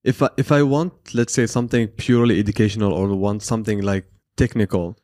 if 0.05 0.21
I, 0.23 0.29
if 0.37 0.49
I 0.53 0.63
want, 0.63 0.93
let's 1.13 1.33
say, 1.33 1.45
something 1.45 1.89
purely 1.89 2.39
educational 2.39 2.93
or 2.93 3.13
want 3.17 3.43
something 3.43 3.81
like 3.81 4.05
technical, 4.37 4.95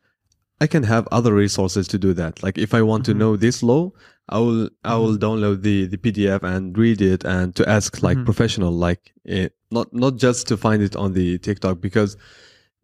I 0.62 0.68
can 0.68 0.84
have 0.84 1.08
other 1.12 1.34
resources 1.34 1.88
to 1.90 1.98
do 1.98 2.14
that. 2.14 2.42
Like 2.44 2.58
if 2.58 2.74
I 2.74 2.82
want 2.82 3.06
to 3.06 3.12
mm-hmm. 3.12 3.20
know 3.20 3.36
this 3.36 3.64
law, 3.64 3.92
I 4.30 4.40
will 4.40 4.70
I 4.84 4.92
mm-hmm. 4.92 5.04
will 5.04 5.18
download 5.18 5.62
the 5.62 5.88
the 5.88 5.98
PDF 5.98 6.44
and 6.44 6.78
read 6.78 7.02
it 7.02 7.24
and 7.24 7.56
to 7.56 7.68
ask 7.68 8.02
like 8.02 8.18
mm-hmm. 8.18 8.26
professional, 8.26 8.72
like 8.72 9.12
eh, 9.28 9.50
not 9.72 9.94
not 9.94 10.18
just 10.18 10.48
to 10.48 10.58
find 10.58 10.82
it 10.82 10.96
on 10.96 11.14
the 11.14 11.38
TikTok 11.40 11.82
because 11.82 12.18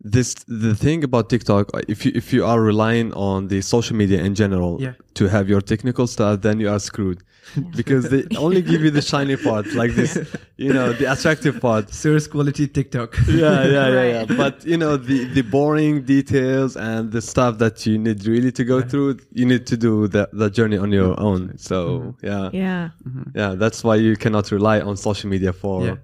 this 0.01 0.33
the 0.47 0.73
thing 0.75 1.03
about 1.03 1.29
TikTok 1.29 1.69
uh, 1.73 1.81
if 1.88 2.05
you 2.05 2.12
if 2.15 2.31
you 2.31 2.45
are 2.45 2.62
relying 2.62 3.13
on 3.13 3.47
the 3.49 3.62
social 3.62 3.95
media 3.97 4.21
in 4.23 4.33
general 4.33 4.77
Yeah. 4.81 4.93
to 5.15 5.27
have 5.27 5.49
your 5.49 5.62
technical 5.62 6.07
stuff 6.07 6.41
then 6.41 6.59
you 6.62 6.69
are 6.69 6.79
screwed 6.79 7.21
because 7.75 8.09
they 8.09 8.23
only 8.38 8.62
give 8.62 8.81
you 8.81 8.91
the 8.91 9.01
shiny 9.01 9.35
part 9.35 9.65
like 9.73 9.91
this 9.95 10.17
you 10.57 10.71
know 10.71 10.93
the 10.93 11.12
attractive 11.12 11.59
part 11.59 11.89
Source 11.93 12.27
quality 12.27 12.67
TikTok. 12.67 13.17
yeah 13.27 13.65
yeah 13.65 13.88
yeah, 13.97 14.03
yeah. 14.13 14.25
But 14.38 14.63
you 14.65 14.77
know 14.77 14.95
the 14.97 15.25
the 15.33 15.41
boring 15.41 16.03
details 16.03 16.77
and 16.77 17.12
the 17.12 17.21
stuff 17.21 17.57
that 17.57 17.85
you 17.85 17.97
need 17.97 18.25
really 18.25 18.51
to 18.53 18.63
go 18.63 18.81
through 18.81 19.17
you 19.33 19.45
need 19.45 19.65
to 19.67 19.75
do 19.75 20.07
the, 20.07 20.29
the 20.31 20.49
journey 20.49 20.77
on 20.77 20.91
your 20.93 21.19
own 21.19 21.57
so 21.57 22.15
yeah 22.23 22.49
Yeah. 22.53 22.89
yeah 23.35 23.55
that's 23.55 23.83
why 23.83 23.95
you 23.95 24.15
cannot 24.15 24.51
rely 24.51 24.79
on 24.79 24.95
social 24.95 25.29
media 25.29 25.51
for 25.51 25.85
Yeah. 25.85 25.95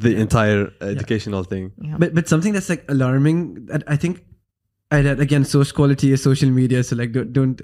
The 0.00 0.16
entire 0.16 0.70
educational 0.80 1.44
thing. 1.44 1.72
But 1.98 2.14
but 2.14 2.28
something 2.28 2.52
that's 2.52 2.68
like 2.68 2.84
alarming 2.88 3.68
I 3.86 3.96
think 3.96 4.24
I 4.90 5.00
read 5.02 5.20
again 5.20 5.44
source 5.44 5.72
quality 5.72 6.12
is 6.12 6.22
social 6.22 6.50
media 6.50 6.82
so 6.84 6.96
like 6.96 7.12
don't, 7.12 7.32
don't 7.32 7.60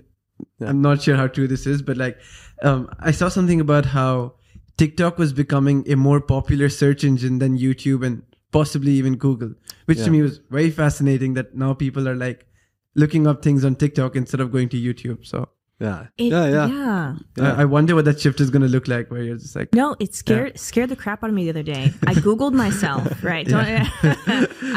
I'm 0.61 0.81
not 0.83 1.03
sure 1.03 1.17
how 1.17 1.27
true 1.29 1.47
this 1.49 1.67
is 1.67 1.83
but 1.83 1.97
like 1.97 2.19
um 2.63 2.89
I 2.99 3.13
saw 3.13 3.29
something 3.29 3.61
about 3.61 3.87
how 3.87 4.35
TikTok 4.77 5.19
was 5.19 5.33
becoming 5.33 5.85
a 5.97 5.97
more 5.97 6.21
popular 6.21 6.69
search 6.69 7.05
engine 7.05 7.39
than 7.39 7.59
YouTube 7.59 8.05
and 8.07 8.23
possibly 8.51 8.93
even 8.93 9.17
Google 9.17 9.53
which 9.87 9.99
Yeah. 9.99 10.05
to 10.07 10.11
me 10.11 10.23
was 10.23 10.41
very 10.51 10.71
fascinating 10.71 11.35
that 11.35 11.55
now 11.65 11.75
people 11.75 12.09
are 12.09 12.17
like 12.17 12.47
looking 12.95 13.27
up 13.27 13.43
things 13.43 13.65
on 13.65 13.77
TikTok 13.77 14.17
instead 14.17 14.41
of 14.41 14.51
going 14.53 14.69
to 14.71 14.77
YouTube 14.89 15.25
so 15.27 15.49
yeah 15.83 16.07
It- 16.17 16.33
yeah 16.33 16.47
yeah 16.57 16.67
yeah. 16.67 17.15
Yeah. 17.37 17.53
I, 17.59 17.63
I 17.63 17.65
wonder 17.65 17.95
what 17.97 18.05
that 18.07 18.21
shift 18.21 18.41
is 18.41 18.51
going 18.55 18.63
to 18.63 18.69
look 18.77 18.87
like 18.89 19.11
where 19.11 19.23
you're 19.27 19.37
just 19.45 19.57
like 19.57 19.69
No, 19.75 19.97
it 20.05 20.15
scared 20.15 20.59
scared 20.59 20.91
the 20.91 20.97
crap 20.97 21.23
out 21.25 21.31
of 21.31 21.35
me 21.39 21.45
the 21.45 21.51
other 21.51 21.63
day. 21.77 21.85
I 22.07 22.15
googled 22.27 22.55
myself, 22.65 23.23
right? 23.33 23.47
Don't, 23.47 23.67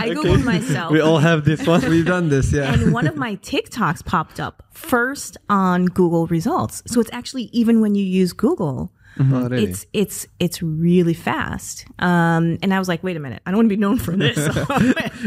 I 0.03 0.09
googled 0.15 0.43
myself. 0.43 0.91
we 0.91 0.99
all 0.99 1.19
have 1.19 1.45
this 1.45 1.65
one 1.67 1.81
we've 1.89 2.05
done 2.15 2.29
this 2.29 2.51
yeah 2.51 2.73
and 2.73 2.91
one 2.93 3.07
of 3.07 3.15
my 3.15 3.35
TikToks 3.37 4.05
popped 4.05 4.39
up 4.39 4.63
first 4.71 5.37
on 5.49 5.85
Google 5.85 6.27
results. 6.27 6.83
So 6.87 6.99
it's 7.01 7.13
actually 7.13 7.43
even 7.61 7.81
when 7.81 7.95
you 7.95 8.03
use 8.21 8.33
Google, 8.33 8.91
Oh, 9.17 9.47
really? 9.47 9.63
it's 9.63 9.85
it's 9.93 10.27
it's 10.39 10.61
really 10.61 11.13
fast. 11.13 11.85
Um, 11.99 12.57
and 12.61 12.73
I 12.73 12.79
was 12.79 12.87
like, 12.89 13.01
wait 13.01 13.15
a 13.15 13.19
minute, 13.19 13.41
I 13.45 13.51
don't 13.51 13.59
want 13.59 13.69
to 13.69 13.75
be 13.75 13.79
known 13.79 13.97
for 13.97 14.15
this. 14.15 14.35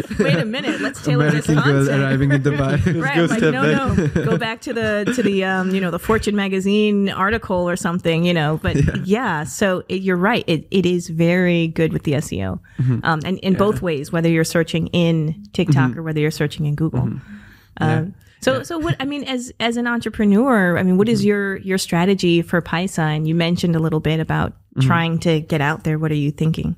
wait 0.18 0.36
a 0.36 0.44
minute, 0.44 0.80
let's 0.82 1.02
tailor 1.02 1.30
this 1.30 1.48
American 1.48 1.72
girl 1.72 1.86
content. 1.86 2.02
arriving 2.02 2.32
in 2.32 2.42
Dubai 2.42 3.02
Right, 3.02 3.30
like 3.30 3.40
no, 3.40 3.62
back. 3.96 4.14
no, 4.14 4.24
go 4.26 4.36
back 4.36 4.60
to 4.62 4.74
the 4.74 5.10
to 5.16 5.22
the 5.22 5.44
um, 5.44 5.74
you 5.74 5.80
know 5.80 5.90
the 5.90 5.98
Fortune 5.98 6.36
magazine 6.36 7.08
article 7.08 7.68
or 7.68 7.76
something, 7.76 8.24
you 8.24 8.34
know. 8.34 8.60
But 8.62 9.06
yeah, 9.06 9.44
so 9.44 9.84
it, 9.88 10.02
you're 10.02 10.16
right. 10.16 10.44
It 10.46 10.66
it 10.70 10.84
is 10.84 11.08
very 11.08 11.68
good 11.68 11.92
with 11.94 12.02
the 12.02 12.12
SEO, 12.12 12.60
Mm-hmm. 12.78 13.00
um, 13.04 13.20
and 13.24 13.38
in 13.38 13.54
both 13.54 13.80
ways, 13.82 14.12
whether 14.12 14.28
you're 14.28 14.44
searching 14.44 14.88
in 14.88 15.44
TikTok 15.52 15.96
or 15.96 16.02
whether 16.02 16.20
you're 16.20 16.30
searching 16.30 16.66
in 16.66 16.74
Google. 16.74 17.02
Mm-hmm. 17.02 17.82
Um, 17.82 18.14
so 18.40 18.62
so 18.62 18.78
what 18.78 18.96
I 19.00 19.04
mean 19.04 19.24
as 19.24 19.52
as 19.60 19.76
an 19.76 19.86
entrepreneur, 19.86 20.78
I 20.78 20.82
mean, 20.82 20.96
what 20.98 21.08
is 21.08 21.20
Mm-hmm. 21.20 21.28
your 21.28 21.56
your 21.58 21.78
strategy 21.78 22.42
for 22.42 22.60
Paisa? 22.62 23.00
And 23.16 23.26
you 23.28 23.34
mentioned 23.34 23.74
a 23.76 23.80
little 23.80 24.00
bit 24.00 24.20
about 24.20 24.52
Mm-hmm. 24.52 24.86
trying 24.86 25.18
to 25.20 25.40
get 25.40 25.60
out 25.60 25.82
there. 25.84 25.98
What 25.98 26.12
are 26.12 26.14
you 26.26 26.30
thinking? 26.30 26.76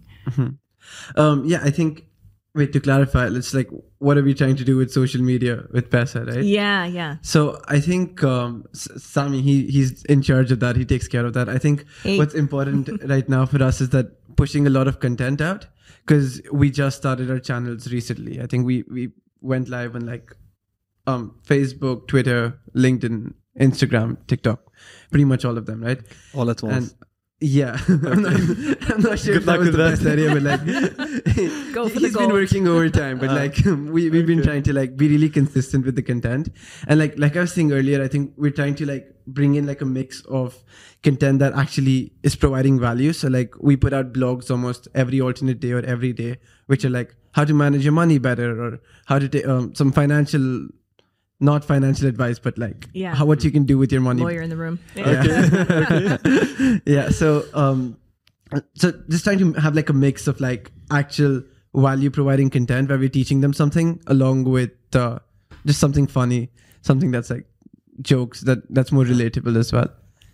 Um, 1.16 1.44
yeah, 1.44 1.60
I 1.62 1.70
think. 1.70 2.06
Wait 2.52 2.72
to 2.72 2.80
clarify. 2.80 3.28
Let's 3.28 3.54
like, 3.54 3.68
what 3.98 4.18
are 4.18 4.24
we 4.24 4.34
trying 4.34 4.56
to 4.56 4.64
do 4.64 4.76
with 4.76 4.90
social 4.90 5.22
media 5.22 5.62
with 5.72 5.88
Paisa, 5.88 6.26
right? 6.26 6.42
Yeah, 6.42 6.84
yeah. 6.84 7.16
So 7.22 7.60
I 7.68 7.78
think 7.78 8.24
um, 8.24 8.64
Sami 8.72 9.40
he 9.40 9.66
he's 9.70 10.02
in 10.06 10.20
charge 10.20 10.50
of 10.50 10.58
that. 10.58 10.74
He 10.74 10.84
takes 10.84 11.06
care 11.06 11.24
of 11.24 11.32
that. 11.34 11.48
I 11.48 11.58
think 11.58 11.84
Hey. 12.02 12.18
what's 12.18 12.34
important 12.34 12.88
right 13.08 13.28
now 13.28 13.46
for 13.46 13.62
us 13.62 13.80
is 13.80 13.90
that 13.90 14.06
pushing 14.34 14.66
a 14.66 14.70
lot 14.70 14.88
of 14.88 14.98
content 14.98 15.40
out 15.40 15.66
because 16.04 16.42
we 16.52 16.72
just 16.72 16.96
started 16.96 17.30
our 17.30 17.38
channels 17.38 17.92
recently. 17.92 18.40
I 18.42 18.46
think 18.46 18.66
we 18.66 18.82
we 18.90 19.10
went 19.40 19.68
live 19.68 19.94
on 19.94 20.06
like 20.06 20.34
um 21.06 21.36
Facebook, 21.46 22.08
Twitter, 22.08 22.58
LinkedIn, 22.74 23.34
Instagram, 23.58 24.16
TikTok, 24.26 24.60
pretty 25.10 25.24
much 25.24 25.44
all 25.44 25.58
of 25.58 25.66
them, 25.66 25.82
right? 25.82 26.00
all 26.34 26.50
at 26.50 26.62
once. 26.62 26.90
And 26.90 27.06
yeah, 27.42 27.78
I'm 27.88 28.22
not, 28.22 28.90
I'm 28.90 29.00
not 29.00 29.18
sure 29.18 29.36
if 29.36 29.46
that 29.46 29.58
was 29.58 29.72
the 29.72 29.78
with 29.78 30.00
best 30.00 30.06
idea, 30.06 30.28
but 30.34 30.42
like, 30.42 30.60
Go 31.72 31.88
for 31.88 31.98
the 32.00 32.08
he's 32.08 32.16
been 32.16 32.30
working 32.30 32.68
overtime, 32.68 33.18
but 33.18 33.30
like 33.30 33.56
we 33.64 34.10
we've 34.10 34.26
been 34.26 34.42
trying 34.42 34.62
to 34.64 34.74
like 34.74 34.96
be 34.96 35.08
really 35.08 35.30
consistent 35.30 35.86
with 35.86 35.96
the 35.96 36.02
content, 36.02 36.50
and 36.86 37.00
like 37.00 37.18
like 37.18 37.36
I 37.36 37.40
was 37.40 37.52
saying 37.52 37.72
earlier, 37.72 38.02
I 38.02 38.08
think 38.08 38.34
we're 38.36 38.50
trying 38.50 38.74
to 38.76 38.86
like 38.86 39.14
bring 39.26 39.54
in 39.54 39.66
like 39.66 39.80
a 39.80 39.86
mix 39.86 40.20
of 40.26 40.62
content 41.02 41.38
that 41.38 41.54
actually 41.54 42.12
is 42.22 42.36
providing 42.36 42.78
value. 42.78 43.14
So 43.14 43.28
like 43.28 43.54
we 43.58 43.74
put 43.76 43.94
out 43.94 44.12
blogs 44.12 44.50
almost 44.50 44.88
every 44.94 45.20
alternate 45.20 45.60
day 45.60 45.72
or 45.72 45.80
every 45.80 46.12
day, 46.12 46.38
which 46.66 46.84
are 46.84 46.90
like 46.90 47.14
how 47.32 47.44
to 47.44 47.54
manage 47.54 47.84
your 47.84 47.92
money 47.92 48.18
better 48.18 48.62
or 48.62 48.80
how 49.06 49.18
to 49.18 49.28
take 49.28 49.46
um, 49.46 49.74
some 49.74 49.92
financial. 49.92 50.68
Not 51.40 51.64
financial 51.64 52.06
advice, 52.06 52.38
but 52.38 52.58
like 52.58 52.88
Yeah. 52.92 53.14
how 53.14 53.24
what 53.24 53.42
you 53.44 53.50
can 53.50 53.64
do 53.64 53.78
with 53.78 53.90
your 53.90 54.02
money 54.02 54.22
Lawyer 54.22 54.42
in 54.42 54.50
the 54.50 54.56
room. 54.56 54.78
yeah. 54.94 56.18
yeah. 56.86 57.08
So, 57.10 57.44
um, 57.54 57.96
so 58.74 58.92
just 59.08 59.24
trying 59.24 59.38
to 59.38 59.52
have 59.60 59.74
like 59.74 59.88
a 59.88 59.94
mix 59.94 60.26
of 60.26 60.40
like 60.40 60.70
actual 60.90 61.42
value 61.74 62.10
providing 62.10 62.50
content 62.50 62.88
where 62.88 62.98
we're 62.98 63.08
teaching 63.08 63.40
them 63.40 63.52
something 63.52 64.00
along 64.06 64.44
with 64.44 64.72
uh, 64.94 65.18
just 65.64 65.80
something 65.80 66.06
funny, 66.06 66.50
something 66.82 67.10
that's 67.10 67.30
like 67.30 67.46
jokes 68.02 68.42
that 68.42 68.58
that's 68.74 68.92
more 68.92 69.04
relatable 69.04 69.56
as 69.56 69.72
well. 69.72 69.88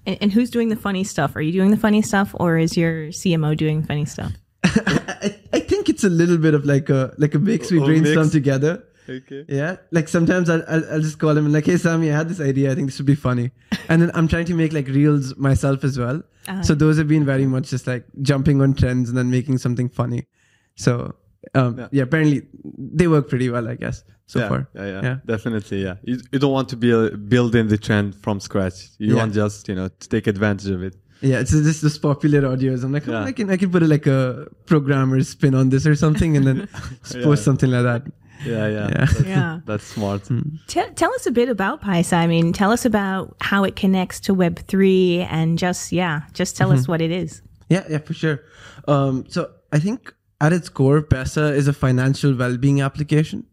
And, 0.06 0.18
and 0.20 0.32
who's 0.32 0.50
doing 0.50 0.68
the 0.70 0.76
funny 0.76 1.04
stuff? 1.04 1.36
Are 1.36 1.40
you 1.40 1.52
doing 1.52 1.70
the 1.70 1.76
funny 1.76 2.02
stuff, 2.02 2.34
or 2.40 2.58
is 2.58 2.76
your 2.76 3.08
CMO 3.08 3.56
doing 3.56 3.82
funny 3.84 4.06
stuff? 4.06 4.32
I, 4.64 5.36
I 5.52 5.60
think 5.60 5.88
it's 5.88 6.04
a 6.04 6.08
little 6.08 6.38
bit 6.38 6.54
of 6.54 6.64
like 6.64 6.88
a 6.90 7.14
like 7.18 7.34
a 7.34 7.38
mix. 7.38 7.70
We 7.70 7.78
brainstorm 7.78 8.26
mix. 8.26 8.30
together. 8.32 8.82
Okay 9.08 9.44
Yeah, 9.48 9.76
like 9.92 10.08
sometimes 10.08 10.48
I'll, 10.50 10.62
I'll, 10.68 10.84
I'll 10.92 11.00
just 11.00 11.18
call 11.18 11.36
him 11.36 11.44
and 11.44 11.52
like, 11.54 11.66
hey 11.66 11.76
Sammy, 11.76 12.10
I 12.12 12.16
had 12.16 12.28
this 12.28 12.40
idea. 12.40 12.72
I 12.72 12.74
think 12.74 12.88
this 12.88 12.98
would 12.98 13.06
be 13.06 13.14
funny, 13.14 13.50
and 13.88 14.02
then 14.02 14.10
I'm 14.14 14.28
trying 14.28 14.46
to 14.46 14.54
make 14.54 14.72
like 14.72 14.88
reels 14.88 15.36
myself 15.36 15.84
as 15.84 15.98
well. 15.98 16.22
Uh-huh. 16.48 16.62
So 16.62 16.74
those 16.74 16.96
have 16.98 17.08
been 17.08 17.24
very 17.24 17.46
much 17.46 17.70
just 17.70 17.86
like 17.86 18.04
jumping 18.22 18.60
on 18.62 18.74
trends 18.74 19.08
and 19.08 19.18
then 19.18 19.30
making 19.30 19.58
something 19.58 19.88
funny. 19.88 20.26
So 20.76 21.14
um, 21.54 21.78
yeah. 21.78 21.88
Yeah. 21.92 22.02
apparently 22.04 22.42
they 22.76 23.08
work 23.08 23.28
pretty 23.28 23.50
well, 23.50 23.68
I 23.68 23.74
guess 23.76 24.04
so 24.26 24.40
yeah, 24.40 24.48
far. 24.48 24.68
Yeah, 24.74 24.86
yeah, 24.86 25.02
Yeah. 25.02 25.16
definitely. 25.26 25.82
Yeah, 25.84 25.96
you, 26.02 26.20
you 26.32 26.38
don't 26.38 26.52
want 26.52 26.68
to 26.70 26.76
be 26.76 26.92
uh, 26.92 27.10
building 27.10 27.68
the 27.68 27.78
trend 27.78 28.14
from 28.16 28.40
scratch. 28.40 28.88
You 28.98 29.10
Yeah. 29.14 29.16
want 29.20 29.34
just 29.34 29.68
you 29.68 29.74
know 29.74 29.88
to 29.88 30.08
take 30.08 30.26
advantage 30.26 30.68
of 30.70 30.82
it. 30.82 30.96
Yeah, 31.22 31.40
it's 31.40 31.50
just 31.50 31.82
this 31.82 31.96
popular 31.98 32.42
audios. 32.42 32.84
I'm 32.84 32.92
like, 32.92 33.08
oh, 33.08 33.12
Yeah. 33.12 33.24
I 33.24 33.32
can 33.32 33.48
I 33.50 33.56
can 33.56 33.70
put 33.70 33.82
a, 33.82 33.86
like 33.86 34.06
a 34.06 34.48
programmer 34.66 35.22
spin 35.22 35.54
on 35.54 35.70
this 35.70 35.86
or 35.86 35.94
something, 35.94 36.36
and 36.36 36.46
then 36.46 36.68
just 37.02 37.22
post 37.22 37.42
something 37.44 37.70
like 37.70 37.84
that. 37.84 38.02
Yeah, 38.44 38.66
yeah, 38.68 38.88
Yeah. 38.88 38.88
That's, 39.06 39.20
Yeah. 39.24 39.60
that's 39.64 39.84
smart. 39.84 40.28
Tell, 40.66 40.88
tell 40.94 41.12
us 41.14 41.26
a 41.26 41.30
bit 41.30 41.48
about 41.48 41.82
Paisa. 41.82 42.14
I 42.14 42.26
mean, 42.26 42.52
tell 42.52 42.70
us 42.70 42.84
about 42.84 43.36
how 43.40 43.64
it 43.64 43.76
connects 43.76 44.20
to 44.20 44.34
Web3 44.34 45.26
and 45.30 45.58
just, 45.58 45.92
yeah, 45.92 46.22
just 46.32 46.56
tell 46.56 46.72
us 46.72 46.86
what 46.88 47.00
it 47.00 47.10
is. 47.10 47.42
Yeah, 47.68 47.84
yeah, 47.88 47.98
for 47.98 48.14
sure. 48.14 48.40
Um, 48.86 49.24
so 49.28 49.50
I 49.72 49.78
think 49.78 50.12
at 50.40 50.52
its 50.52 50.68
core, 50.68 51.02
Paisa 51.02 51.52
is 51.54 51.66
a 51.68 51.72
financial 51.72 52.34
well-being 52.36 52.80
application. 52.80 53.46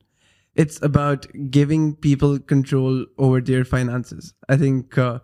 it's 0.56 0.80
about 0.84 1.26
giving 1.50 1.96
people 1.96 2.38
control 2.38 3.06
over 3.18 3.42
their 3.42 3.66
finances. 3.66 4.36
I 4.50 4.56
think 4.56 4.98
uh, 5.00 5.18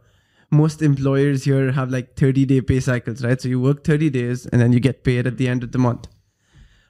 most 0.50 0.82
employers 0.82 1.44
here 1.44 1.72
have 1.72 1.92
like 1.92 2.16
30 2.16 2.46
day 2.46 2.62
pay 2.62 2.80
cycles, 2.80 3.24
right? 3.24 3.40
So 3.40 3.48
you 3.48 3.60
work 3.62 3.84
30 3.84 4.10
days 4.10 4.48
and 4.48 4.60
then 4.60 4.74
you 4.74 4.80
get 4.80 5.04
paid 5.04 5.28
at 5.28 5.38
the 5.38 5.48
end 5.48 5.64
of 5.64 5.72
the 5.72 5.78
month. 5.78 6.08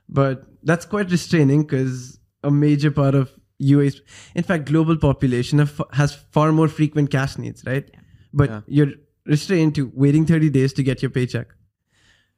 But 0.08 0.46
that's 0.64 0.86
quite 0.86 1.12
restraining 1.12 1.64
because 1.64 2.19
a 2.44 2.52
major 2.52 2.92
part 2.92 3.16
of 3.16 3.32
UAE, 3.62 4.00
in 4.36 4.44
fact, 4.44 4.66
global 4.66 4.96
population 4.98 5.60
have, 5.60 5.82
has 5.94 6.14
far 6.32 6.52
more 6.52 6.68
frequent 6.68 7.12
cash 7.12 7.38
needs, 7.38 7.64
right? 7.66 7.90
But 8.34 8.50
Yeah. 8.50 8.62
you're 8.68 8.92
restrained 9.26 9.76
to 9.76 9.92
waiting 9.94 10.26
30 10.26 10.50
days 10.50 10.74
to 10.74 10.84
get 10.84 11.02
your 11.02 11.12
paycheck. 11.12 11.48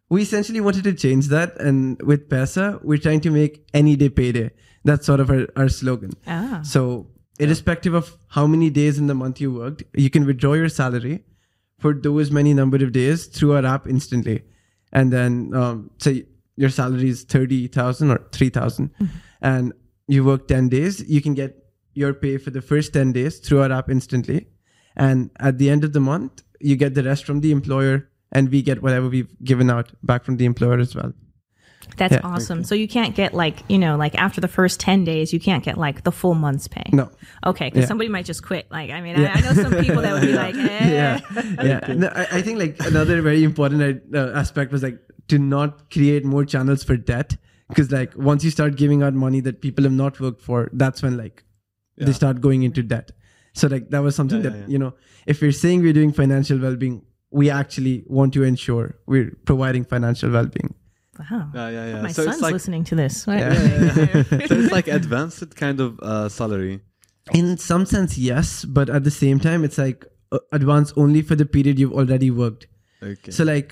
We 0.09 0.23
essentially 0.23 0.59
wanted 0.59 0.83
to 0.85 0.93
change 0.93 1.27
that. 1.27 1.57
And 1.59 2.01
with 2.01 2.27
Paisa, 2.27 2.83
we're 2.83 2.97
trying 2.97 3.21
to 3.21 3.29
make 3.31 3.65
any 3.73 3.95
day 3.95 4.09
payday. 4.09 4.51
That's 4.83 5.05
sort 5.05 5.19
of 5.19 5.29
our, 5.29 5.47
our 5.55 5.69
slogan. 5.69 6.11
Ah. 6.27 6.61
So, 6.63 7.07
irrespective 7.39 7.93
of 7.93 8.17
how 8.29 8.47
many 8.47 8.69
days 8.69 8.97
in 8.97 9.07
the 9.07 9.13
month 9.15 9.39
you 9.39 9.53
worked, 9.53 9.83
you 9.93 10.09
can 10.09 10.25
withdraw 10.25 10.53
your 10.53 10.69
salary 10.69 11.23
for 11.79 11.93
those 11.93 12.29
many 12.31 12.53
number 12.53 12.83
of 12.83 12.91
days 12.91 13.27
through 13.27 13.53
our 13.53 13.65
app 13.65 13.87
instantly. 13.87 14.43
And 14.91 15.13
then, 15.13 15.53
um, 15.53 15.91
say 15.99 16.25
your 16.57 16.69
salary 16.69 17.09
is 17.09 17.23
30,000 17.23 18.11
or 18.11 18.21
3,000 18.31 18.89
and 19.41 19.71
you 20.13 20.23
work 20.29 20.47
10 20.47 20.69
days, 20.69 21.01
you 21.15 21.21
can 21.21 21.33
get 21.33 21.51
your 21.93 22.13
pay 22.13 22.37
for 22.37 22.51
the 22.51 22.61
first 22.61 22.93
10 22.93 23.11
days 23.13 23.39
through 23.39 23.61
our 23.63 23.71
app 23.71 23.89
instantly. 23.89 24.47
And 24.95 25.29
at 25.39 25.57
the 25.57 25.69
end 25.69 25.83
of 25.83 25.93
the 25.93 25.99
month, 26.01 26.43
you 26.59 26.75
get 26.75 26.93
the 26.95 27.03
rest 27.03 27.23
from 27.25 27.39
the 27.41 27.51
employer 27.51 28.09
and 28.31 28.49
we 28.49 28.61
get 28.61 28.81
whatever 28.83 29.07
we've 29.09 29.33
given 29.43 29.69
out 29.69 29.87
back 30.03 30.23
from 30.25 30.35
the 30.37 30.45
employer 30.45 30.79
as 30.79 30.95
well. 30.95 31.13
That's 31.97 32.13
Yeah. 32.13 32.21
awesome. 32.23 32.63
So 32.63 32.75
you 32.75 32.87
can't 32.87 33.15
get 33.15 33.33
like, 33.33 33.57
you 33.67 33.77
know, 33.77 33.95
like 33.97 34.15
after 34.27 34.39
the 34.41 34.47
first 34.47 34.79
10 34.79 35.03
days, 35.03 35.33
you 35.33 35.39
can't 35.39 35.63
get 35.63 35.77
like 35.77 36.03
the 36.03 36.11
full 36.11 36.35
month's 36.35 36.67
pay. 36.67 36.83
No. 36.93 37.09
Okay. 37.45 37.67
Because 37.69 37.81
Yeah. 37.83 37.87
somebody 37.87 38.09
might 38.09 38.25
just 38.25 38.43
quit. 38.43 38.67
Like, 38.71 38.89
I 38.91 39.01
mean, 39.01 39.15
I, 39.19 39.25
I 39.33 39.39
know 39.41 39.53
some 39.53 39.73
people 39.85 40.01
that 40.01 40.13
would 40.13 40.27
be 40.31 40.33
like, 40.45 40.55
eh. 40.75 40.91
yeah 40.99 41.19
yeah 41.71 41.93
no, 42.01 42.07
I, 42.07 42.23
I 42.37 42.41
think 42.41 42.59
like 42.59 42.75
another 42.91 43.21
very 43.21 43.43
important 43.43 44.03
uh, 44.13 44.31
aspect 44.43 44.71
was 44.71 44.83
like 44.83 44.99
to 45.29 45.37
not 45.39 45.89
create 45.91 46.23
more 46.25 46.45
channels 46.45 46.83
for 46.83 46.95
debt 46.97 47.37
because 47.71 47.91
like 47.95 48.15
once 48.29 48.43
you 48.47 48.51
start 48.55 48.75
giving 48.83 49.01
out 49.07 49.13
money 49.23 49.39
that 49.47 49.61
people 49.65 49.83
have 49.89 49.97
not 50.03 50.19
worked 50.25 50.41
for 50.49 50.59
that's 50.83 51.03
when 51.07 51.17
like 51.23 51.43
they 51.97 52.13
start 52.19 52.39
going 52.45 52.63
into 52.67 52.83
debt 52.91 53.11
so 53.61 53.67
like 53.73 53.89
that 53.95 53.99
was 54.09 54.15
something 54.19 54.43
Yeah, 54.43 54.49
that 54.49 54.57
yeah, 54.57 54.65
yeah. 54.65 54.73
you 54.75 54.79
know 54.83 54.93
if 55.33 55.41
we're 55.45 55.57
saying 55.63 55.81
we're 55.87 55.93
doing 55.97 56.13
financial 56.19 56.57
well-being 56.67 57.01
we 57.41 57.49
actually 57.55 57.93
want 58.19 58.33
to 58.37 58.43
ensure 58.51 58.85
we're 59.15 59.31
providing 59.51 59.85
financial 59.95 60.31
well-being 60.37 60.71
Wow. 61.19 61.51
Yeah, 61.53 61.69
yeah, 61.69 61.85
yeah. 61.89 62.01
My 62.01 62.11
so 62.11 62.23
son's 62.23 62.35
it's 62.37 62.41
like 62.45 62.53
listening 62.53 62.83
to 62.85 62.95
this. 62.95 63.27
right 63.27 63.53
so 64.47 64.55
it's 64.61 64.71
like 64.71 64.87
advanced 64.87 65.55
kind 65.55 65.79
of 65.87 65.99
uh, 66.13 66.29
salary. 66.29 66.79
in 67.41 67.57
some 67.57 67.85
sense 67.85 68.17
yes 68.17 68.65
but 68.79 68.89
at 68.89 69.03
the 69.09 69.11
same 69.11 69.39
time 69.39 69.63
it's 69.69 69.77
like 69.77 70.05
uh, 70.31 70.39
advance 70.59 70.93
only 71.05 71.21
for 71.21 71.35
the 71.35 71.45
period 71.57 71.77
you've 71.85 71.93
already 72.03 72.31
worked 72.43 72.67
Okay. 73.03 73.31
So 73.31 73.43
like 73.43 73.69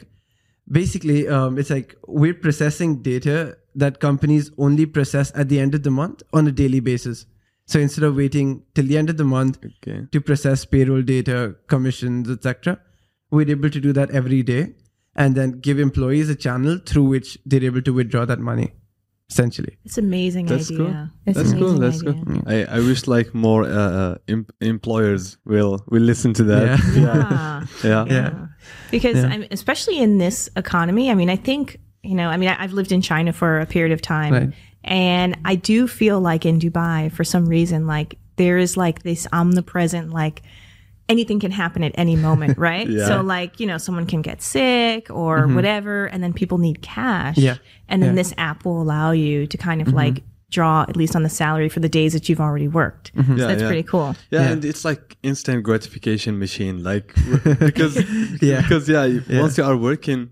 basically 0.67 1.27
um, 1.27 1.57
it's 1.59 1.69
like 1.69 1.95
we're 2.07 2.33
processing 2.33 3.01
data 3.03 3.57
that 3.75 3.99
companies 3.99 4.51
only 4.57 4.85
process 4.85 5.31
at 5.35 5.49
the 5.49 5.59
end 5.59 5.75
of 5.75 5.83
the 5.83 5.91
month 5.91 6.23
on 6.33 6.47
a 6.47 6.51
daily 6.51 6.79
basis. 6.79 7.25
So 7.65 7.79
instead 7.79 8.03
of 8.03 8.15
waiting 8.15 8.63
till 8.73 8.85
the 8.85 8.97
end 8.97 9.09
of 9.09 9.17
the 9.17 9.23
month 9.23 9.59
okay. 9.63 10.05
to 10.11 10.21
process 10.21 10.65
payroll 10.65 11.03
data, 11.03 11.55
commissions, 11.67 12.29
etc., 12.29 12.79
we're 13.31 13.49
able 13.49 13.69
to 13.69 13.79
do 13.79 13.93
that 13.93 14.09
every 14.09 14.41
day 14.41 14.73
and 15.15 15.35
then 15.35 15.59
give 15.59 15.79
employees 15.79 16.29
a 16.29 16.35
channel 16.35 16.79
through 16.83 17.03
which 17.03 17.37
they're 17.45 17.63
able 17.63 17.81
to 17.83 17.93
withdraw 17.93 18.25
that 18.25 18.39
money. 18.39 18.73
Essentially. 19.29 19.77
It's 19.85 19.99
amazing 19.99 20.47
That's 20.47 20.71
idea. 20.71 20.77
cool. 20.77 21.07
It's 21.27 21.37
That's 21.37 21.51
an 21.51 21.59
cool. 21.59 21.73
That's 21.73 22.01
idea. 22.01 22.13
cool. 22.25 22.41
I, 22.47 22.63
I 22.63 22.79
wish 22.79 23.05
like 23.05 23.35
more 23.35 23.63
uh, 23.63 23.67
uh, 23.69 24.15
em- 24.27 24.47
employers 24.59 25.37
will 25.45 25.85
will 25.87 26.01
listen 26.01 26.33
to 26.33 26.43
that. 26.45 26.79
Yeah. 26.95 27.01
Yeah. 27.03 27.65
Yeah. 27.83 28.05
Yeah. 28.09 28.47
Because 28.89 29.17
Yeah. 29.17 29.27
I'm, 29.27 29.45
especially 29.51 29.99
in 29.99 30.17
this 30.17 30.49
economy, 30.55 31.11
I 31.11 31.13
mean, 31.13 31.29
I 31.29 31.35
think, 31.35 31.77
you 32.03 32.15
know, 32.15 32.29
I 32.29 32.37
mean, 32.37 32.49
I, 32.49 32.63
I've 32.63 32.73
lived 32.73 32.91
in 32.91 33.01
China 33.01 33.33
for 33.33 33.59
a 33.59 33.65
period 33.65 33.91
of 33.91 34.01
time 34.01 34.33
Right. 34.33 34.49
and 34.83 35.37
I 35.45 35.55
do 35.55 35.87
feel 35.87 36.19
like 36.19 36.45
in 36.45 36.59
Dubai, 36.59 37.11
for 37.11 37.23
some 37.23 37.45
reason, 37.47 37.87
like 37.87 38.17
there 38.37 38.57
is 38.57 38.77
like 38.77 39.03
this 39.03 39.27
omnipresent, 39.33 40.11
like 40.11 40.41
anything 41.09 41.39
can 41.39 41.51
happen 41.51 41.83
at 41.83 41.91
any 41.95 42.15
moment, 42.15 42.57
right? 42.69 42.87
Yeah. 42.87 43.07
So 43.07 43.21
like, 43.21 43.59
you 43.59 43.67
know, 43.67 43.77
someone 43.77 44.05
can 44.05 44.21
get 44.21 44.41
sick 44.41 45.09
or 45.09 45.39
mm-hmm. 45.39 45.55
whatever, 45.55 46.05
and 46.05 46.23
then 46.23 46.33
people 46.33 46.57
need 46.57 46.81
cash. 46.81 47.37
Yeah. 47.37 47.57
And 47.89 48.01
then 48.01 48.11
Yeah. 48.11 48.21
this 48.21 48.33
app 48.37 48.63
will 48.65 48.81
allow 48.81 49.11
you 49.11 49.47
to 49.47 49.57
kind 49.57 49.81
of 49.81 49.87
mm-hmm. 49.87 49.97
like 49.97 50.23
draw 50.51 50.83
at 50.87 50.95
least 50.95 51.15
on 51.15 51.21
the 51.23 51.29
salary 51.29 51.69
for 51.69 51.79
the 51.79 51.89
days 51.89 52.13
that 52.13 52.27
you've 52.27 52.39
already 52.39 52.67
worked. 52.67 53.13
Mm-hmm. 53.15 53.35
So 53.35 53.41
Yeah, 53.41 53.47
that's 53.47 53.61
yeah. 53.61 53.67
pretty 53.67 53.83
cool. 53.83 54.15
Yeah, 54.31 54.41
Yeah. 54.41 54.51
and 54.51 54.65
it's 54.65 54.83
like 54.85 55.17
instant 55.21 55.63
gratification 55.63 56.39
machine. 56.39 56.81
Like 56.83 57.13
because 57.59 57.95
Yeah. 58.41 58.61
because 58.61 58.87
yeah, 58.87 59.05
Yeah. 59.05 59.41
once 59.41 59.57
you 59.57 59.63
are 59.63 59.77
working, 59.77 60.29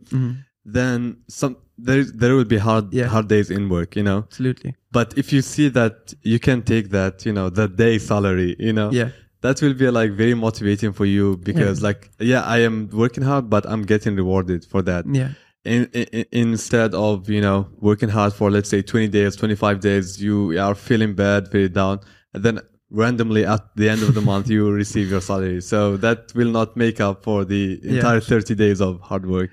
then 0.68 1.18
some 1.28 1.56
there 1.78 2.04
there 2.22 2.34
will 2.36 2.50
be 2.56 2.58
hard 2.58 2.86
Yeah. 2.94 3.08
hard 3.08 3.28
days 3.28 3.50
in 3.58 3.70
work, 3.70 3.96
you 3.96 4.04
know. 4.04 4.20
Absolutely. 4.30 4.72
But 4.92 5.18
if 5.18 5.32
you 5.34 5.42
see 5.42 5.70
that 5.70 6.14
you 6.24 6.40
can 6.48 6.62
take 6.74 6.90
that, 6.90 7.26
you 7.26 7.34
know, 7.38 7.48
the 7.50 7.68
day 7.84 7.98
salary, 8.00 8.56
you 8.60 8.74
know, 8.74 8.90
Yeah. 8.92 9.10
that 9.42 9.62
will 9.62 9.74
be 9.84 9.90
like 10.00 10.12
very 10.24 10.34
motivating 10.34 10.92
for 10.94 11.06
you 11.06 11.38
because 11.50 11.82
like 11.82 12.10
yeah, 12.20 12.42
I 12.56 12.58
am 12.70 12.90
working 12.92 13.24
hard, 13.24 13.50
but 13.50 13.64
I'm 13.72 13.84
getting 13.94 14.16
rewarded 14.16 14.66
for 14.66 14.82
that. 14.90 15.06
Yeah. 15.22 15.32
In, 15.64 15.86
in, 15.94 16.26
instead 16.32 16.92
of 16.96 17.30
you 17.30 17.42
know 17.42 17.68
working 17.90 18.10
hard 18.10 18.34
for 18.34 18.50
let's 18.50 18.70
say 18.70 18.82
20 18.82 19.10
days 19.10 19.36
25 19.36 19.82
days 19.82 20.22
you 20.24 20.58
are 20.66 20.74
feeling 20.76 21.14
bad 21.14 21.52
very 21.52 21.68
down 21.68 22.00
and 22.34 22.42
then 22.46 22.60
randomly 22.90 23.44
at 23.46 23.64
the 23.76 23.90
end 23.90 24.02
of 24.02 24.14
the 24.14 24.22
month 24.22 24.50
you 24.50 24.72
receive 24.84 25.10
your 25.10 25.20
salary 25.20 25.60
so 25.60 25.98
that 25.98 26.32
will 26.36 26.52
not 26.60 26.78
make 26.78 27.02
up 27.02 27.22
for 27.22 27.44
the 27.44 27.82
Yeah. 27.84 27.96
entire 27.96 28.22
30 28.22 28.56
days 28.56 28.80
of 28.80 29.02
hard 29.02 29.26
work 29.26 29.50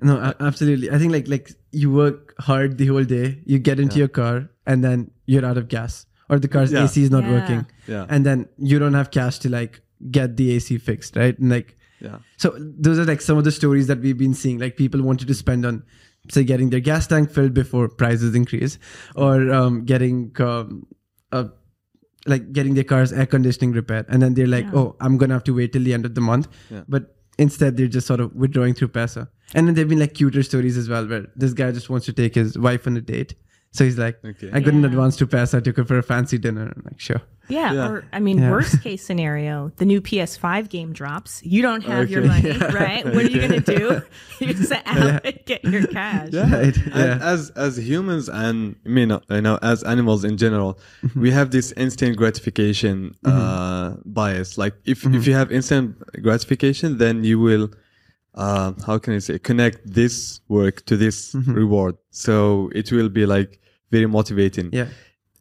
No, 0.00 0.34
absolutely. 0.40 0.90
I 0.90 0.98
think 0.98 1.12
like 1.12 1.26
like 1.28 1.50
you 1.72 1.90
work 1.90 2.34
hard 2.38 2.76
the 2.78 2.86
whole 2.86 3.04
day, 3.04 3.40
you 3.46 3.58
get 3.58 3.80
into 3.80 3.98
your 3.98 4.08
car, 4.08 4.48
and 4.66 4.84
then 4.84 5.10
you're 5.26 5.44
out 5.44 5.56
of 5.56 5.68
gas, 5.68 6.06
or 6.28 6.38
the 6.38 6.48
car's 6.48 6.72
Yeah. 6.72 6.84
AC 6.84 7.02
is 7.02 7.10
not 7.10 7.24
Yeah. 7.24 7.32
working, 7.32 7.66
Yeah. 7.86 8.04
and 8.08 8.26
then 8.26 8.46
you 8.58 8.78
don't 8.78 8.94
have 8.94 9.10
cash 9.10 9.38
to 9.40 9.48
like 9.48 9.80
get 10.10 10.36
the 10.36 10.50
AC 10.52 10.76
fixed, 10.78 11.16
right? 11.16 11.38
And 11.38 11.50
like 11.50 11.76
yeah 12.00 12.18
so, 12.36 12.54
those 12.60 12.98
are 12.98 13.06
like 13.06 13.22
some 13.22 13.38
of 13.38 13.44
the 13.44 13.50
stories 13.52 13.86
that 13.86 14.00
we've 14.00 14.18
been 14.18 14.34
seeing. 14.34 14.58
Like 14.58 14.76
people 14.76 15.00
wanted 15.02 15.28
to 15.28 15.34
spend 15.34 15.64
on, 15.64 15.82
say, 16.30 16.44
getting 16.44 16.68
their 16.68 16.80
gas 16.80 17.06
tank 17.06 17.30
filled 17.30 17.54
before 17.54 17.88
prices 17.88 18.34
increase, 18.34 18.78
or 19.14 19.50
um, 19.50 19.84
getting 19.86 20.30
um, 20.40 20.86
a 21.32 21.46
like 22.26 22.52
getting 22.52 22.74
their 22.74 22.84
car's 22.84 23.12
air 23.14 23.24
conditioning 23.24 23.72
repaired, 23.72 24.04
and 24.10 24.20
then 24.22 24.34
they're 24.34 24.46
like, 24.58 24.64
Yeah. 24.66 24.74
"Oh, 24.80 24.96
I'm 25.00 25.16
gonna 25.16 25.32
have 25.32 25.44
to 25.44 25.54
wait 25.54 25.72
till 25.72 25.84
the 25.84 25.94
end 25.94 26.04
of 26.04 26.14
the 26.14 26.20
month." 26.20 26.48
Yeah. 26.70 26.82
But 26.86 27.16
instead, 27.38 27.76
they're 27.78 27.88
just 27.96 28.06
sort 28.06 28.20
of 28.20 28.34
withdrawing 28.34 28.74
through 28.74 28.88
Paisa. 28.88 29.28
And 29.54 29.66
then 29.66 29.74
there've 29.74 29.88
been 29.88 30.00
like 30.00 30.14
cuter 30.14 30.42
stories 30.42 30.76
as 30.76 30.88
well, 30.88 31.06
where 31.06 31.26
this 31.36 31.52
guy 31.52 31.70
just 31.72 31.88
wants 31.88 32.06
to 32.06 32.12
take 32.12 32.34
his 32.34 32.58
wife 32.58 32.86
on 32.86 32.96
a 32.96 33.00
date, 33.00 33.34
so 33.72 33.84
he's 33.84 33.98
like, 33.98 34.18
Okay. 34.24 34.50
"I 34.52 34.60
got 34.60 34.74
an 34.74 34.80
Yeah. 34.80 34.88
advance 34.88 35.16
to 35.16 35.26
pass. 35.26 35.54
I 35.54 35.60
took 35.60 35.76
her 35.76 35.84
for 35.84 35.98
a 35.98 36.02
fancy 36.02 36.38
dinner." 36.38 36.72
I'm 36.74 36.82
like, 36.84 36.98
"Sure." 36.98 37.20
Yeah, 37.48 37.72
Yeah. 37.72 37.88
or 37.88 38.04
I 38.12 38.18
mean, 38.18 38.38
Yeah. 38.38 38.50
worst 38.50 38.82
case 38.82 39.04
scenario, 39.04 39.70
the 39.76 39.84
new 39.84 40.00
PS5 40.00 40.68
game 40.68 40.92
drops. 40.92 41.42
You 41.44 41.62
don't 41.62 41.84
have 41.84 42.10
your 42.10 42.24
Okay. 42.24 42.58
money, 42.58 42.74
right? 42.74 43.04
What 43.04 43.24
are 43.24 43.30
you 43.30 43.40
gonna 43.40 43.60
do? 43.60 44.02
You 44.40 44.52
just 44.52 44.72
out 44.72 45.24
and 45.24 45.38
get 45.46 45.62
your 45.64 45.86
cash. 45.86 46.30
Right. 46.32 46.76
And 46.76 47.20
Yeah. 47.20 47.32
as 47.32 47.50
as 47.50 47.76
humans 47.76 48.28
and 48.28 48.74
I 48.84 48.88
mean 48.88 49.10
you 49.30 49.40
know 49.42 49.58
as 49.62 49.84
animals 49.84 50.24
in 50.24 50.36
general, 50.38 50.70
mm-hmm. 51.04 51.20
we 51.20 51.30
have 51.30 51.50
this 51.52 51.72
instant 51.76 52.16
gratification 52.16 53.14
mm-hmm. 53.24 53.38
uh, 53.38 53.96
bias. 54.04 54.58
Like 54.58 54.74
if 54.84 55.02
mm-hmm. 55.02 55.14
if 55.16 55.26
you 55.28 55.34
have 55.34 55.52
instant 55.52 55.94
gratification, 56.22 56.98
then 56.98 57.22
you 57.22 57.38
will 57.38 57.70
uh, 58.36 58.72
how 58.86 58.98
can 58.98 59.14
I 59.14 59.18
say 59.18 59.38
connect 59.38 59.78
this 59.84 60.40
work 60.48 60.84
to 60.86 60.96
this 60.96 61.32
mm-hmm. 61.34 61.52
reward. 61.52 61.96
So 62.10 62.70
it 62.74 62.92
will 62.92 63.08
be 63.08 63.26
like 63.26 63.60
very 63.90 64.06
motivating. 64.06 64.70
Yeah. 64.72 64.88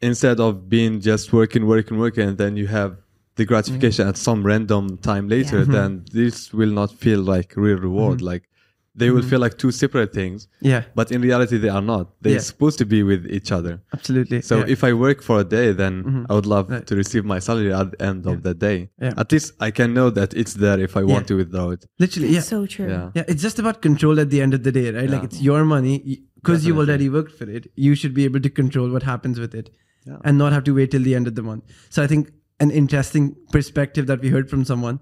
Instead 0.01 0.39
of 0.39 0.69
being 0.69 1.01
just 1.01 1.33
working, 1.33 1.65
working, 1.67 1.97
working, 1.97 2.29
and 2.29 2.37
then 2.37 2.57
you 2.57 2.67
have 2.67 2.97
the 3.35 3.45
gratification 3.45 4.07
at 4.07 4.17
some 4.17 4.45
random 4.45 4.97
time 4.97 5.27
later, 5.27 5.59
Yeah. 5.59 5.65
then 5.65 5.99
mm-hmm. 5.99 6.17
this 6.17 6.53
will 6.53 6.71
not 6.71 6.93
feel 6.93 7.21
like 7.21 7.53
real 7.55 7.77
reward. 7.77 8.19
Mm-hmm. 8.19 8.27
Like 8.27 8.49
they 8.97 9.09
will 9.11 9.19
mm-hmm. 9.19 9.29
feel 9.29 9.39
like 9.45 9.57
two 9.57 9.71
separate 9.71 10.11
things 10.13 10.47
Yeah. 10.61 10.83
but 10.95 11.11
in 11.11 11.21
reality 11.21 11.57
they 11.57 11.69
are 11.77 11.81
not 11.81 12.03
they're 12.21 12.33
Yeah. 12.39 12.39
supposed 12.51 12.77
to 12.79 12.85
be 12.85 12.99
with 13.03 13.25
each 13.37 13.51
other 13.51 13.73
Absolutely. 13.97 14.41
so 14.41 14.59
yeah. 14.59 14.65
if 14.75 14.83
i 14.83 14.91
work 14.93 15.21
for 15.21 15.39
a 15.39 15.43
day 15.43 15.67
then 15.81 15.93
mm-hmm. 16.03 16.25
i 16.29 16.33
would 16.37 16.45
love 16.55 16.69
Right. 16.69 16.85
to 16.87 16.95
receive 16.95 17.23
my 17.33 17.39
salary 17.39 17.73
at 17.73 17.91
the 17.91 18.01
end 18.11 18.25
of 18.33 18.43
the 18.47 18.53
day 18.67 18.77
Yeah. 19.01 19.13
at 19.23 19.31
least 19.33 19.53
i 19.59 19.69
can 19.79 19.93
know 19.97 20.09
that 20.19 20.33
it's 20.33 20.53
there 20.65 20.79
if 20.87 20.95
i 21.01 21.03
want 21.03 21.27
to 21.31 21.35
withdraw 21.41 21.67
it 21.75 21.81
literally, 21.99 22.29
yeah. 22.35 22.45
So 22.53 22.65
true. 22.65 22.87
yeah 22.95 23.09
Yeah, 23.17 23.25
it's 23.31 23.41
just 23.47 23.59
about 23.63 23.81
control 23.81 24.19
at 24.23 24.29
the 24.29 24.41
end 24.45 24.53
of 24.57 24.61
the 24.67 24.71
day, 24.71 24.87
right? 24.97 25.09
Like 25.09 25.23
it's 25.29 25.41
your 25.41 25.61
money 25.65 25.95
because 26.35 26.65
you've 26.65 26.77
already 26.83 27.07
worked 27.09 27.33
for 27.39 27.47
it. 27.57 27.63
You 27.75 27.95
should 27.95 28.13
be 28.13 28.23
able 28.29 28.41
to 28.47 28.49
control 28.61 28.89
what 28.95 29.03
happens 29.11 29.39
with 29.43 29.53
it 29.61 29.67
Yeah. 30.09 30.17
and 30.23 30.37
not 30.37 30.53
have 30.53 30.63
to 30.65 30.73
wait 30.79 30.91
till 30.91 31.01
the 31.09 31.15
end 31.19 31.27
of 31.31 31.35
the 31.39 31.41
month. 31.49 31.63
So 31.89 32.03
I 32.03 32.07
think 32.11 32.31
an 32.59 32.71
interesting 32.81 33.35
perspective 33.51 34.05
that 34.11 34.21
we 34.21 34.29
heard 34.35 34.49
from 34.49 34.63
someone 34.71 34.99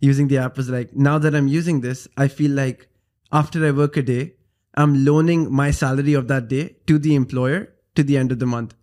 using 0.00 0.28
the 0.28 0.38
app 0.38 0.56
was 0.56 0.68
like, 0.68 0.94
now 1.08 1.16
that 1.18 1.34
I'm 1.34 1.48
using 1.48 1.80
this, 1.80 2.06
I 2.16 2.28
feel 2.28 2.50
like 2.62 2.88
after 3.32 3.64
I 3.66 3.70
work 3.70 3.96
a 3.96 4.02
day, 4.02 4.34
I'm 4.74 5.04
loaning 5.04 5.52
my 5.52 5.70
salary 5.70 6.14
of 6.14 6.28
that 6.28 6.48
day 6.48 6.76
to 6.86 6.98
the 6.98 7.14
employer 7.14 7.72
to 7.94 8.02
the 8.02 8.16
end 8.16 8.32
of 8.32 8.38
the 8.38 8.46
month. 8.46 8.74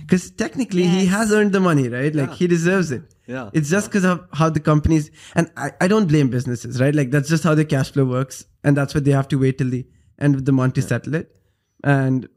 because 0.00 0.30
technically 0.30 0.84
he 0.84 1.06
has 1.06 1.32
earned 1.32 1.52
the 1.52 1.60
money, 1.60 1.88
right? 1.88 2.14
Like 2.14 2.32
he 2.34 2.46
deserves 2.46 2.90
it. 2.90 3.14
Yeah. 3.26 3.50
It's 3.52 3.70
just 3.70 3.88
because 3.88 4.04
of 4.04 4.26
how 4.32 4.48
the 4.50 4.60
companies 4.60 5.10
and 5.34 5.50
I, 5.56 5.72
I 5.80 5.88
don't 5.88 6.06
blame 6.06 6.30
businesses, 6.30 6.80
right? 6.80 6.94
Like 6.94 7.10
that's 7.10 7.28
just 7.28 7.44
how 7.44 7.54
the 7.54 7.64
cash 7.64 7.92
flow 7.92 8.04
works, 8.04 8.44
and 8.64 8.76
that's 8.76 8.94
what 8.94 9.04
they 9.04 9.12
have 9.12 9.28
to 9.28 9.38
wait 9.38 9.58
till 9.58 9.70
the 9.70 9.86
end 10.18 10.34
of 10.34 10.44
the 10.44 10.52
month 10.52 10.74
to 10.74 10.82
settle 10.82 11.14
it. 11.14 11.36
And 11.84 12.28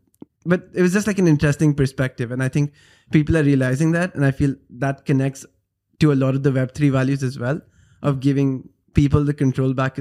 but 0.46 0.68
it 0.74 0.82
was 0.82 0.94
just 0.94 1.08
like 1.08 1.20
an 1.20 1.28
interesting 1.28 1.74
perspective, 1.74 2.32
and 2.32 2.44
I 2.44 2.50
think 2.50 2.74
people 3.12 3.38
are 3.38 3.44
realizing 3.44 3.92
that, 3.94 4.16
and 4.16 4.26
I 4.26 4.32
feel 4.32 4.56
that 4.86 5.06
connects 5.06 5.46
to 6.00 6.12
a 6.12 6.16
lot 6.16 6.36
of 6.36 6.44
the 6.44 6.52
Web 6.52 6.74
three 6.74 6.90
values 6.90 7.24
as 7.24 7.38
well 7.38 7.62
of 8.02 8.20
giving 8.20 8.70
people 8.94 9.24
the 9.24 9.34
control 9.34 9.74
back. 9.74 10.00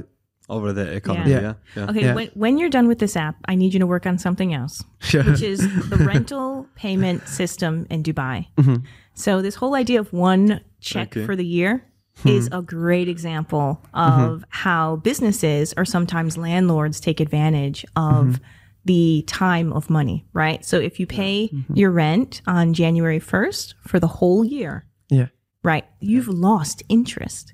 Over 0.48 0.72
the 0.72 0.92
economy. 0.92 1.30
Yeah. 1.30 1.40
Yeah. 1.40 1.54
yeah. 1.76 1.90
Okay, 1.90 2.00
Yeah. 2.02 2.14
when, 2.14 2.28
when 2.34 2.58
you're 2.58 2.70
done 2.70 2.88
with 2.88 2.98
this 2.98 3.16
app, 3.16 3.36
I 3.46 3.54
need 3.54 3.72
you 3.74 3.80
to 3.80 3.86
work 3.86 4.06
on 4.06 4.18
something 4.18 4.54
else, 4.54 4.82
which 5.12 5.42
is 5.42 5.60
the 5.90 5.96
rental 6.12 6.66
payment 6.74 7.28
system 7.28 7.86
in 7.90 8.02
Dubai. 8.02 8.46
Mm-hmm. 8.56 8.76
So, 9.14 9.42
this 9.42 9.56
whole 9.56 9.74
idea 9.74 10.00
of 10.00 10.12
one 10.12 10.60
check 10.80 11.08
Okay. 11.16 11.26
for 11.26 11.36
the 11.36 11.44
year 11.46 11.84
Hmm. 12.22 12.28
is 12.30 12.48
a 12.50 12.62
great 12.62 13.08
example 13.08 13.78
Mm-hmm. 13.94 14.20
of 14.24 14.44
how 14.48 14.96
businesses 14.96 15.72
or 15.76 15.84
sometimes 15.84 16.36
landlords 16.36 16.98
take 17.00 17.20
advantage 17.20 17.84
of 17.94 18.24
Mm-hmm. 18.26 18.42
the 18.86 19.22
time 19.26 19.72
of 19.72 19.88
money, 19.90 20.26
right? 20.32 20.64
So, 20.64 20.78
if 20.80 20.98
you 20.98 21.06
pay 21.06 21.48
Mm-hmm. 21.52 21.74
your 21.76 21.90
rent 21.92 22.40
on 22.46 22.74
January 22.74 23.20
1st 23.20 23.74
for 23.86 24.00
the 24.00 24.08
whole 24.18 24.44
year, 24.44 24.86
Yeah. 25.10 25.26
right, 25.62 25.84
you've 26.00 26.26
lost 26.28 26.82
interest 26.88 27.52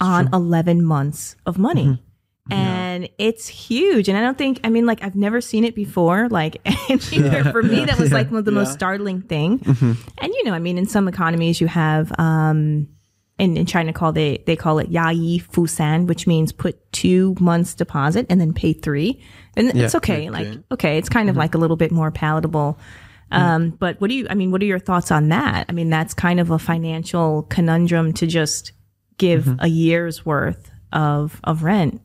on 0.00 0.28
11 0.32 0.84
months 0.84 1.34
of 1.46 1.58
money. 1.58 2.02
Mm-hmm. 2.50 2.60
And 2.60 3.08
it's 3.18 3.48
huge. 3.48 4.08
And 4.08 4.18
I 4.18 4.20
don't 4.20 4.36
think, 4.36 4.60
I 4.64 4.68
mean, 4.68 4.84
like, 4.84 5.02
I've 5.02 5.16
never 5.16 5.40
seen 5.40 5.64
it 5.64 5.74
before. 5.74 6.28
Like, 6.28 6.60
and 6.90 7.12
either 7.12 7.44
for 7.50 7.62
me, 7.62 7.86
that 7.86 7.98
was 7.98 8.12
like 8.12 8.30
one 8.30 8.38
of 8.38 8.44
the 8.44 8.52
most 8.52 8.72
startling 8.72 9.22
thing. 9.22 9.60
Mm-hmm. 9.60 9.92
And, 10.18 10.32
you 10.32 10.44
know, 10.44 10.52
I 10.52 10.58
mean, 10.58 10.76
in 10.76 10.86
some 10.86 11.08
economies, 11.08 11.60
you 11.60 11.68
have, 11.68 12.12
um, 12.18 12.88
in, 13.38 13.56
in 13.56 13.66
China, 13.66 13.92
call 13.92 14.12
they 14.12 14.44
they 14.46 14.54
call 14.54 14.78
it 14.78 14.92
yayi 14.92 15.42
fusan, 15.42 16.06
which 16.06 16.26
means 16.26 16.52
put 16.52 16.92
two 16.92 17.34
months 17.40 17.74
deposit 17.74 18.26
and 18.28 18.40
then 18.40 18.52
pay 18.52 18.72
three, 18.72 19.20
and 19.56 19.76
it's 19.76 19.96
okay. 19.96 20.30
Like 20.30 20.46
okay, 20.70 20.98
it's 20.98 21.08
kind 21.08 21.28
of 21.28 21.36
like 21.36 21.56
a 21.56 21.58
little 21.58 21.76
bit 21.76 21.90
more 21.90 22.12
palatable. 22.12 22.78
Um, 23.32 23.70
but 23.70 24.00
what 24.00 24.08
do 24.08 24.14
you? 24.14 24.28
I 24.30 24.34
mean, 24.34 24.52
what 24.52 24.62
are 24.62 24.66
your 24.66 24.78
thoughts 24.78 25.10
on 25.10 25.30
that? 25.30 25.66
I 25.68 25.72
mean, 25.72 25.90
that's 25.90 26.14
kind 26.14 26.38
of 26.38 26.52
a 26.52 26.60
financial 26.60 27.42
conundrum 27.44 28.12
to 28.14 28.26
just 28.28 28.70
give 29.18 29.56
a 29.58 29.66
year's 29.66 30.24
worth 30.24 30.70
of 30.94 31.40
of 31.44 31.62
rent. 31.62 32.00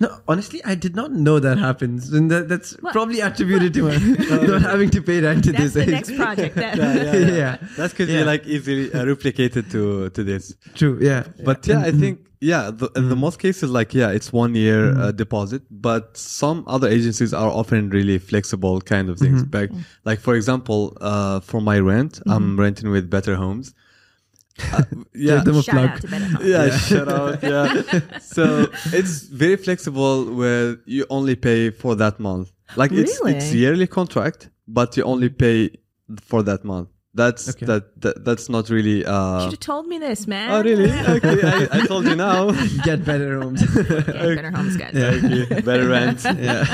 No, 0.00 0.20
honestly, 0.28 0.62
I 0.64 0.74
did 0.76 0.94
not 0.94 1.10
know 1.12 1.40
that 1.40 1.58
happens, 1.58 2.12
and 2.12 2.30
that, 2.30 2.48
that's 2.48 2.76
probably 2.92 3.20
attributed 3.20 3.74
to 3.74 3.82
my 3.82 3.96
not 4.46 4.62
having 4.72 4.90
to 4.90 5.02
pay 5.02 5.20
rent 5.20 5.42
to 5.44 5.52
That's 5.52 5.64
this 5.64 5.72
the 5.74 5.82
age. 5.82 5.88
next 5.88 6.16
project. 6.16 6.54
That, 6.54 6.76
yeah, 6.78 7.56
That's 7.76 7.92
because 7.92 8.08
Yeah. 8.08 8.20
you 8.20 8.24
like 8.24 8.46
easily 8.46 8.92
uh, 8.92 9.04
replicated 9.04 9.70
to 9.72 10.08
to 10.10 10.24
this. 10.24 10.54
true. 10.74 10.98
Yeah, 11.02 11.24
But 11.44 11.66
yeah, 11.66 11.80
I 11.80 11.90
think 11.90 12.20
yeah, 12.40 12.70
the, 12.70 12.88
in 12.96 13.08
the 13.08 13.16
most 13.16 13.38
cases, 13.40 13.68
like 13.70 13.92
yeah, 13.92 14.10
it's 14.10 14.32
one 14.32 14.54
year 14.54 14.96
uh, 14.96 15.10
deposit. 15.10 15.62
But 15.70 16.16
some 16.16 16.62
other 16.68 16.88
agencies 16.88 17.34
are 17.34 17.50
offering 17.50 17.90
really 17.90 18.18
flexible 18.18 18.80
kind 18.80 19.10
of 19.10 19.18
things. 19.18 19.42
Back, 19.42 19.70
like 20.04 20.20
for 20.20 20.36
example, 20.36 20.96
uh, 21.00 21.40
for 21.40 21.60
my 21.60 21.80
rent, 21.80 22.20
I'm 22.26 22.58
renting 22.58 22.90
with 22.90 23.10
Better 23.10 23.34
Homes. 23.34 23.74
Uh, 24.72 24.82
yeah, 25.14 25.36
Give 25.36 25.44
them 25.44 25.56
a 25.56 25.62
shout 25.62 25.74
plug. 25.74 25.90
out 25.90 26.00
to 26.00 26.08
Better 26.08 26.24
Home. 26.24 26.46
yeah, 26.46 26.70
shout 26.76 27.08
out. 27.08 27.42
Yeah. 27.42 28.18
so 28.20 28.66
it's 28.92 29.22
very 29.22 29.56
flexible 29.56 30.24
where 30.34 30.76
you 30.86 31.04
only 31.10 31.36
pay 31.36 31.70
for 31.70 31.94
that 31.96 32.18
month. 32.18 32.52
Like 32.76 32.90
it's 32.92 33.20
Really? 33.20 33.36
it's 33.36 33.52
yearly 33.52 33.86
contract, 33.86 34.50
but 34.66 34.96
you 34.96 35.04
only 35.04 35.28
pay 35.28 35.70
for 36.22 36.42
that 36.42 36.64
month. 36.64 36.88
That's 37.14 37.48
Okay. 37.50 37.64
that, 37.66 38.00
that 38.02 38.24
that's 38.26 38.48
not 38.50 38.68
really 38.68 38.98
You 39.00 39.06
uh 39.06 39.40
should 39.44 39.52
have 39.52 39.60
told 39.60 39.86
me 39.86 39.98
this, 39.98 40.26
man. 40.26 40.50
Oh 40.50 40.62
really? 40.62 40.90
Okay, 41.16 41.40
I, 41.42 41.68
I 41.78 41.86
told 41.86 42.04
you 42.06 42.14
now. 42.16 42.50
get 42.84 43.04
better 43.04 43.40
homes. 43.40 43.62
Yeah, 43.62 44.34
Better 44.36 44.50
Homes, 44.50 44.76
guys. 44.76 44.94
okay, 44.94 45.60
better 45.62 45.88
rent. 45.88 46.20
yeah, 46.24 46.64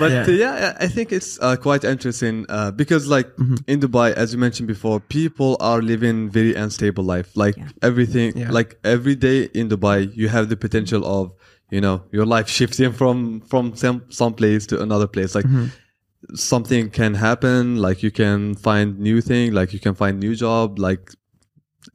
But 0.00 0.10
Yeah. 0.10 0.26
yeah, 0.44 0.76
I 0.80 0.88
think 0.88 1.12
it's 1.18 1.38
uh, 1.40 1.56
quite 1.66 1.82
interesting 1.84 2.46
uh, 2.48 2.70
because, 2.82 3.06
like 3.16 3.28
in 3.72 3.78
Dubai, 3.84 4.08
as 4.22 4.32
you 4.32 4.38
mentioned 4.46 4.66
before, 4.74 4.96
people 5.18 5.56
are 5.60 5.80
living 5.92 6.30
very 6.38 6.54
unstable 6.54 7.04
life. 7.14 7.28
Like 7.44 7.56
Yeah. 7.56 7.68
everything, 7.90 8.28
Yeah. 8.36 8.50
like 8.58 8.70
every 8.94 9.14
day 9.28 9.38
in 9.60 9.68
Dubai, 9.68 9.98
you 10.20 10.28
have 10.36 10.48
the 10.48 10.56
potential 10.66 11.02
of 11.18 11.24
you 11.70 11.80
know 11.84 11.96
your 12.16 12.26
life 12.34 12.48
shifting 12.58 12.92
from 13.00 13.40
from 13.50 13.64
some 13.82 13.98
some 14.20 14.32
place 14.40 14.62
to 14.70 14.80
another 14.86 15.06
place. 15.14 15.34
Like 15.38 15.46
something 16.34 16.90
can 16.90 17.14
happen. 17.14 17.76
Like 17.76 18.02
you 18.02 18.10
can 18.10 18.54
find 18.54 18.98
new 18.98 19.20
thing. 19.20 19.52
Like 19.52 19.72
you 19.72 19.80
can 19.80 19.94
find 19.94 20.18
new 20.20 20.34
job. 20.34 20.78
Like 20.78 21.12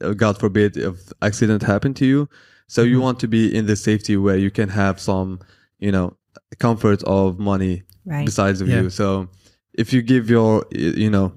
uh, 0.00 0.12
God 0.14 0.38
forbid 0.38 0.76
if 0.76 1.12
accident 1.22 1.62
happened 1.62 1.96
to 1.96 2.06
you. 2.06 2.28
So 2.68 2.82
you 2.82 3.00
want 3.00 3.20
to 3.20 3.28
be 3.28 3.54
in 3.54 3.66
the 3.66 3.76
safety 3.76 4.16
where 4.16 4.36
you 4.36 4.50
can 4.50 4.68
have 4.70 4.98
some, 5.00 5.38
you 5.78 5.92
know, 5.92 6.16
comfort 6.58 7.02
of 7.04 7.38
money 7.38 7.82
Right. 8.04 8.24
besides 8.26 8.60
of 8.60 8.68
Yeah. 8.68 8.82
you. 8.82 8.90
So 8.90 9.28
if 9.74 9.92
you 9.92 10.00
give 10.02 10.30
your, 10.30 10.64
you 10.72 11.10
know, 11.10 11.32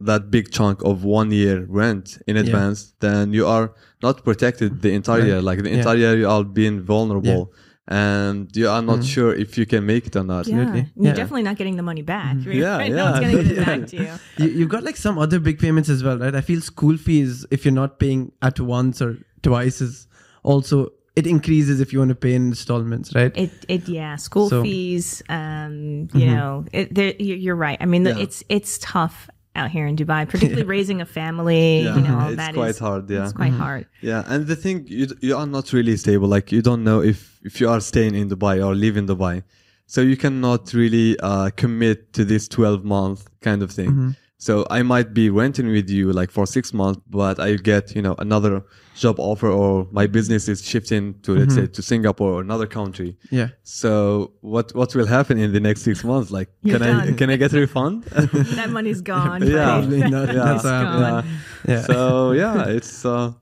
that 0.00 0.30
big 0.30 0.50
chunk 0.50 0.82
of 0.84 1.04
one 1.04 1.30
year 1.30 1.64
rent 1.68 2.18
in 2.26 2.36
advance, 2.36 2.94
then 3.00 3.32
you 3.32 3.46
are 3.46 3.72
not 4.02 4.24
protected 4.24 4.82
the 4.82 4.92
entire 4.92 5.18
Right. 5.20 5.26
year. 5.28 5.42
Like 5.42 5.62
the 5.62 5.70
Yeah. 5.70 5.76
entire 5.78 5.96
year, 5.96 6.16
you 6.16 6.28
are 6.28 6.44
being 6.44 6.80
vulnerable. 6.80 7.52
And 7.88 8.48
you 8.56 8.68
are 8.68 8.80
not 8.80 8.98
Mm-hmm. 9.00 9.14
sure 9.14 9.34
if 9.34 9.58
you 9.58 9.66
can 9.66 9.84
make 9.84 10.06
it 10.06 10.14
or 10.16 10.22
not. 10.24 10.46
Yeah. 10.46 10.60
Absolutely. 10.60 10.92
You're 10.96 11.06
Yeah. 11.06 11.12
definitely 11.14 11.42
not 11.42 11.56
getting 11.56 11.76
the 11.76 11.82
money 11.82 12.02
back. 12.02 12.36
Right? 12.46 12.54
Yeah, 12.54 12.76
right? 12.82 12.90
yeah. 12.90 12.96
No 12.96 13.04
one's 13.10 13.20
going 13.20 13.36
to 13.36 13.42
give 13.42 13.58
it 13.58 13.66
back 13.66 13.86
to 13.90 13.96
you. 13.96 14.08
you, 14.38 14.48
you've 14.58 14.68
got 14.68 14.84
like 14.84 14.96
some 14.96 15.18
other 15.18 15.38
big 15.40 15.58
payments 15.58 15.88
as 15.88 16.02
well, 16.04 16.18
right? 16.18 16.34
I 16.34 16.40
feel 16.42 16.60
school 16.60 16.96
fees 16.96 17.44
if 17.50 17.64
you're 17.64 17.74
not 17.74 17.98
paying 17.98 18.30
at 18.40 18.60
once 18.60 19.02
or 19.02 19.18
twice 19.42 19.80
is 19.80 20.06
also 20.44 20.90
it 21.14 21.26
increases 21.26 21.80
if 21.80 21.92
you 21.92 21.98
want 21.98 22.08
to 22.10 22.14
pay 22.14 22.34
in 22.34 22.46
installments, 22.48 23.14
right? 23.14 23.36
It, 23.36 23.50
it, 23.68 23.88
yeah, 23.88 24.16
school 24.16 24.48
So- 24.48 24.62
fees. 24.62 25.22
Um, 25.28 26.08
you 26.14 26.26
know, 26.26 26.64
it, 26.72 26.94
there, 26.94 27.12
you're 27.18 27.36
you're 27.36 27.56
right. 27.56 27.78
I 27.80 27.86
mean, 27.86 28.04
Yeah. 28.06 28.18
it's 28.24 28.42
it's 28.48 28.78
tough 28.78 29.28
out 29.54 29.70
here 29.70 29.86
in 29.86 29.96
Dubai, 29.96 30.26
particularly 30.26 30.62
raising 30.76 31.00
a 31.02 31.04
family. 31.04 31.82
Yeah, 31.82 31.96
You 31.96 32.02
know, 32.02 32.18
all 32.18 32.28
it's 32.28 32.36
that 32.36 32.54
quite 32.54 32.70
is- 32.70 32.78
hard. 32.78 33.10
Yeah. 33.10 33.24
It's 33.24 33.32
quite 33.34 33.52
hard. 33.52 33.86
Yeah, 34.00 34.24
and 34.26 34.46
the 34.46 34.56
thing 34.56 34.86
you 34.88 35.06
you 35.20 35.36
are 35.36 35.46
not 35.46 35.72
really 35.72 35.96
stable. 35.96 36.28
Like 36.28 36.50
you 36.52 36.62
don't 36.62 36.82
know 36.84 37.02
if 37.02 37.18
if 37.44 37.60
you 37.60 37.68
are 37.68 37.80
staying 37.80 38.14
in 38.14 38.30
Dubai 38.30 38.64
or 38.66 38.74
live 38.74 38.96
in 38.96 39.06
Dubai, 39.06 39.42
so 39.86 40.00
you 40.00 40.16
cannot 40.16 40.72
really 40.72 41.18
uh, 41.20 41.50
commit 41.62 42.12
to 42.14 42.24
this 42.24 42.48
twelve 42.48 42.84
month 42.84 43.28
kind 43.42 43.62
of 43.62 43.70
thing. 43.70 44.16
So 44.42 44.66
I 44.70 44.82
might 44.82 45.14
be 45.14 45.30
renting 45.30 45.68
with 45.68 45.88
you 45.88 46.12
like 46.12 46.32
for 46.32 46.48
six 46.48 46.74
months, 46.74 47.00
but 47.08 47.38
I 47.38 47.54
get 47.54 47.94
you 47.94 48.02
know 48.02 48.16
another 48.18 48.64
job 48.96 49.20
offer 49.20 49.46
or 49.48 49.86
my 49.92 50.08
business 50.08 50.48
is 50.48 50.66
shifting 50.66 51.14
to 51.22 51.36
let's 51.36 51.54
say 51.54 51.68
to 51.68 51.80
Singapore 51.80 52.32
or 52.32 52.40
another 52.40 52.66
country. 52.66 53.16
Yeah. 53.30 53.50
So 53.62 54.32
what 54.40 54.74
what 54.74 54.96
will 54.96 55.06
happen 55.06 55.38
in 55.38 55.52
the 55.52 55.60
next 55.60 55.82
six 55.82 56.02
months? 56.02 56.32
Like 56.32 56.48
You're 56.64 56.80
can 56.80 56.88
I 56.88 57.12
can 57.12 57.30
I 57.30 57.36
get 57.36 57.52
a 57.52 57.60
refund? 57.60 58.02
that 58.58 58.70
money's 58.70 59.00
gone. 59.14 59.46
Yeah. 59.46 59.54
right? 59.54 59.64
Probably 59.64 60.00
not. 60.10 60.26
That 60.26 60.34
That's 60.34 60.64
happened. 60.64 61.28
Yeah. 61.68 61.82
So 61.82 62.32
yeah, 62.32 62.66
it's 62.78 63.04
uh, 63.04 63.34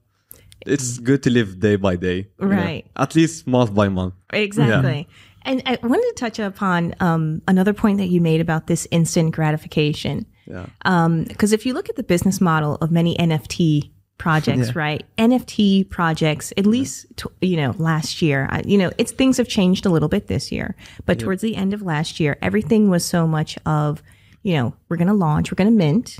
it's 0.66 0.98
good 0.98 1.22
to 1.22 1.30
live 1.30 1.60
day 1.60 1.76
by 1.76 1.96
day, 1.96 2.28
you 2.38 2.46
know. 2.46 2.56
Right. 2.56 2.84
At 2.94 3.14
least 3.14 3.46
month 3.46 3.74
by 3.74 3.88
month. 3.88 4.12
Exactly. 4.34 5.08
And 5.46 5.62
I 5.64 5.78
wanted 5.82 6.08
to 6.08 6.14
touch 6.16 6.38
upon 6.38 6.94
um, 7.00 7.40
another 7.48 7.72
point 7.72 7.96
that 7.96 8.08
you 8.08 8.20
made 8.20 8.42
about 8.42 8.66
this 8.66 8.86
instant 8.90 9.34
gratification. 9.34 10.26
Yeah. 10.46 10.66
Um, 10.84 11.24
because 11.24 11.52
if 11.52 11.66
you 11.66 11.74
look 11.74 11.88
at 11.88 11.96
the 11.96 12.02
business 12.02 12.40
model 12.40 12.76
of 12.76 12.90
many 12.90 13.16
NFT 13.16 13.90
projects, 14.18 14.68
Yeah. 14.74 14.78
right? 14.78 15.04
NFT 15.18 15.88
projects, 15.88 16.52
at 16.56 16.66
least 16.66 17.06
t- 17.16 17.28
you 17.40 17.56
know 17.56 17.74
last 17.78 18.22
year, 18.22 18.48
I, 18.50 18.62
you 18.64 18.78
know, 18.78 18.90
it's 18.98 19.12
things 19.12 19.36
have 19.38 19.48
changed 19.48 19.86
a 19.86 19.90
little 19.90 20.08
bit 20.08 20.26
this 20.26 20.52
year, 20.52 20.76
but 21.06 21.18
towards 21.18 21.42
the 21.42 21.56
end 21.56 21.74
of 21.74 21.82
last 21.82 22.20
year, 22.20 22.36
everything 22.42 22.90
was 22.90 23.04
so 23.04 23.26
much 23.26 23.58
of, 23.66 24.02
you 24.42 24.54
know, 24.54 24.74
we're 24.88 24.96
going 24.96 25.08
to 25.08 25.14
launch, 25.14 25.50
we're 25.50 25.56
going 25.56 25.70
to 25.70 25.76
mint, 25.76 26.18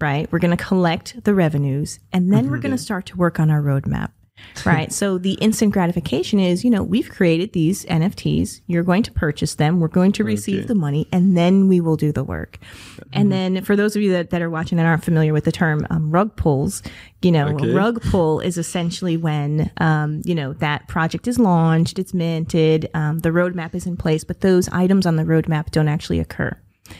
right? 0.00 0.30
We're 0.30 0.40
going 0.40 0.56
to 0.56 0.62
collect 0.62 1.24
the 1.24 1.34
revenues, 1.34 2.00
and 2.12 2.32
then 2.32 2.44
mm-hmm. 2.44 2.52
we're 2.52 2.58
going 2.58 2.76
to 2.76 2.82
start 2.82 3.06
to 3.06 3.16
work 3.16 3.40
on 3.40 3.50
our 3.50 3.62
roadmap. 3.62 4.10
Right. 4.66 4.92
so 4.92 5.18
the 5.18 5.32
instant 5.34 5.72
gratification 5.72 6.38
is, 6.38 6.62
you 6.64 6.70
know, 6.70 6.82
we've 6.82 7.08
created 7.08 7.52
these 7.52 7.84
NFTs. 7.86 8.60
You're 8.66 8.82
going 8.82 9.02
to 9.04 9.12
purchase 9.12 9.54
them. 9.56 9.80
We're 9.80 9.88
going 9.88 10.12
to 10.12 10.24
receive 10.24 10.58
Okay. 10.60 10.66
the 10.66 10.74
money 10.74 11.08
and 11.10 11.36
then 11.36 11.68
we 11.68 11.80
will 11.80 11.96
do 11.96 12.12
the 12.12 12.22
work. 12.22 12.58
And 13.12 13.32
then 13.32 13.62
for 13.64 13.74
those 13.76 13.96
of 13.96 14.02
you 14.02 14.12
that, 14.12 14.30
that 14.30 14.42
are 14.42 14.50
watching 14.50 14.76
that 14.78 14.86
aren't 14.86 15.04
familiar 15.04 15.32
with 15.32 15.44
the 15.44 15.52
term 15.52 15.86
um, 15.90 16.10
rug 16.10 16.36
pulls, 16.36 16.82
you 17.22 17.32
know, 17.32 17.48
Okay. 17.48 17.72
rug 17.72 18.02
pull 18.02 18.40
is 18.40 18.56
essentially 18.58 19.16
when, 19.16 19.70
um, 19.78 20.22
you 20.24 20.34
know, 20.34 20.52
that 20.54 20.86
project 20.86 21.26
is 21.26 21.38
launched, 21.38 21.98
it's 21.98 22.12
minted, 22.14 22.88
um, 22.94 23.18
the 23.20 23.30
roadmap 23.30 23.74
is 23.74 23.86
in 23.86 23.96
place, 23.96 24.22
but 24.24 24.40
those 24.42 24.68
items 24.68 25.06
on 25.06 25.16
the 25.16 25.24
roadmap 25.24 25.70
don't 25.70 25.88
actually 25.88 26.20
occur. 26.20 26.56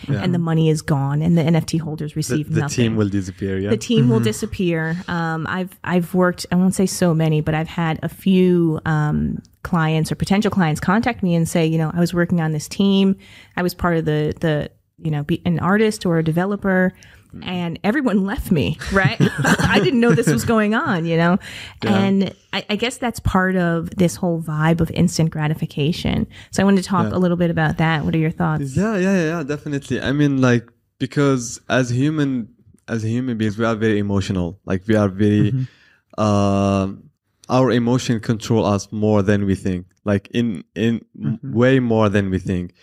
And 0.09 0.35
the 0.35 0.39
money 0.39 0.69
is 0.69 0.83
gone 0.83 1.23
and 1.23 1.37
the 1.37 1.43
NFT 1.43 1.81
holders 1.81 2.17
receive 2.17 2.53
the 2.53 2.61
nothing 2.61 2.69
The 2.69 2.83
team 2.83 2.97
will 2.97 3.09
disappear. 3.09 3.59
Yeah. 3.59 3.71
the 3.71 3.77
team 3.77 4.09
will 4.09 4.21
disappear. 4.21 4.97
Um, 5.09 5.47
I've 5.49 5.79
I've 5.85 6.15
worked. 6.15 6.47
I 6.53 6.57
won't 6.57 6.75
say 6.75 6.87
so 6.87 7.15
many, 7.15 7.41
but 7.41 7.55
I've 7.55 7.69
had 7.69 7.99
a 8.03 8.09
few 8.09 8.81
um, 8.85 9.43
clients 9.63 10.11
or 10.11 10.15
potential 10.15 10.51
clients 10.51 10.81
contact 10.81 11.23
me 11.23 11.35
and 11.35 11.49
say, 11.49 11.67
you 11.67 11.79
know, 11.79 11.91
I 11.95 12.01
was 12.01 12.15
working 12.15 12.41
on 12.41 12.53
this 12.53 12.69
team. 12.69 13.17
I 13.57 13.63
was 13.63 13.75
part 13.75 13.97
of 13.97 14.05
the 14.05 14.35
the 14.41 14.71
you 14.99 15.11
know 15.11 15.25
be 15.25 15.43
an 15.45 15.59
artist 15.59 16.07
or 16.07 16.19
a 16.19 16.25
developer. 16.25 16.95
And 17.43 17.79
everyone 17.83 18.25
left 18.33 18.51
me, 18.51 18.79
right? 18.93 19.17
I 19.45 19.81
didn't 19.83 20.01
know 20.01 20.15
this 20.15 20.27
was 20.27 20.45
going 20.45 20.75
on, 20.75 21.07
you 21.07 21.17
know? 21.17 21.39
And 21.83 22.35
I, 22.53 22.65
I 22.71 22.77
guess 22.77 22.99
that's 22.99 23.21
part 23.21 23.57
of 23.57 23.91
this 23.91 24.17
whole 24.17 24.43
vibe 24.43 24.81
of 24.81 24.91
instant 24.91 25.31
gratification. 25.31 26.27
So 26.51 26.63
I 26.63 26.65
wanted 26.65 26.83
to 26.83 26.89
talk 26.89 27.13
a 27.13 27.19
little 27.19 27.37
bit 27.37 27.51
about 27.51 27.79
that. 27.79 28.05
What 28.05 28.15
are 28.15 28.19
your 28.19 28.31
thoughts? 28.31 28.77
Yeah, 28.77 28.97
yeah, 28.97 29.15
yeah, 29.15 29.25
yeah, 29.39 29.43
definitely. 29.43 30.01
I 30.01 30.13
mean, 30.13 30.41
like 30.41 30.69
because 30.99 31.61
as 31.69 31.91
human, 31.91 32.49
as 32.89 33.03
human 33.03 33.39
beings, 33.39 33.59
we 33.59 33.65
are 33.65 33.75
very 33.75 33.99
emotional. 33.99 34.61
Like 34.65 34.87
we 34.87 34.95
are 34.95 35.09
very, 35.09 35.67
um, 36.19 37.11
our 37.49 37.71
emotion 37.71 38.21
control 38.21 38.65
us 38.65 38.91
more 38.93 39.23
than 39.23 39.47
we 39.47 39.55
think. 39.55 39.87
Like 40.05 40.29
in 40.33 40.65
in 40.75 41.05
m- 41.21 41.39
way 41.43 41.79
more 41.81 42.09
than 42.09 42.31
we 42.31 42.39
think, 42.39 42.75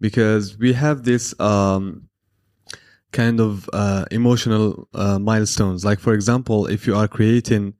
because 0.00 0.56
we 0.58 0.72
have 0.74 1.04
this 1.04 1.38
um 1.40 2.07
kind 3.12 3.40
of 3.40 3.68
uh, 3.72 4.04
emotional 4.10 4.88
uh, 4.94 5.18
milestones. 5.18 5.84
Like 5.84 6.00
for 6.00 6.12
example, 6.14 6.66
if 6.66 6.86
you 6.86 6.94
are 6.94 7.08
creating 7.08 7.74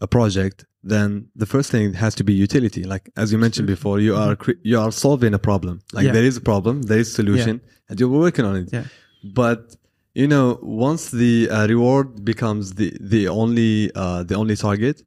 a 0.00 0.06
project, 0.06 0.64
then 0.82 1.28
the 1.36 1.46
first 1.46 1.70
thing 1.70 1.94
has 1.94 2.14
to 2.16 2.24
be 2.24 2.32
utility. 2.32 2.82
Like 2.84 3.10
as 3.16 3.32
you 3.32 3.38
mentioned 3.38 3.68
before, 3.68 4.00
you 4.00 4.16
are 4.16 4.34
cre- 4.36 4.60
you 4.62 4.78
are 4.80 4.90
solving 4.90 5.34
a 5.34 5.38
problem. 5.38 5.80
Like 5.92 6.06
Yeah. 6.06 6.12
there 6.12 6.24
is 6.24 6.36
a 6.36 6.40
problem, 6.40 6.82
there 6.82 6.98
is 6.98 7.08
a 7.08 7.14
solution, 7.14 7.60
and 7.88 8.00
you're 8.00 8.08
working 8.08 8.44
on 8.44 8.56
it. 8.56 8.68
Yeah. 8.72 8.84
But 9.22 9.76
you 10.14 10.26
know, 10.26 10.58
once 10.62 11.10
the 11.10 11.48
uh, 11.48 11.66
reward 11.68 12.24
becomes 12.24 12.74
the 12.74 12.96
the 13.00 13.28
only 13.28 13.92
uh, 13.94 14.24
the 14.24 14.34
only 14.34 14.56
target, 14.56 15.02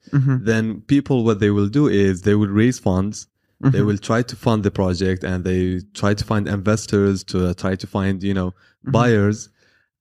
then 0.50 0.82
people 0.88 1.24
what 1.26 1.40
they 1.42 1.50
will 1.52 1.68
do 1.68 1.88
is 1.88 2.22
they 2.22 2.36
will 2.36 2.54
raise 2.64 2.80
funds. 2.80 3.28
They 3.76 3.82
will 3.82 3.98
try 3.98 4.22
to 4.22 4.36
fund 4.36 4.64
the 4.64 4.70
project 4.70 5.24
and 5.24 5.44
they 5.44 5.82
try 5.96 6.14
to 6.14 6.24
find 6.24 6.48
investors 6.48 7.24
to 7.32 7.38
uh, 7.48 7.54
try 7.56 7.76
to 7.76 7.88
find 7.88 8.22
you 8.24 8.34
know 8.40 8.54
buyers, 8.84 9.50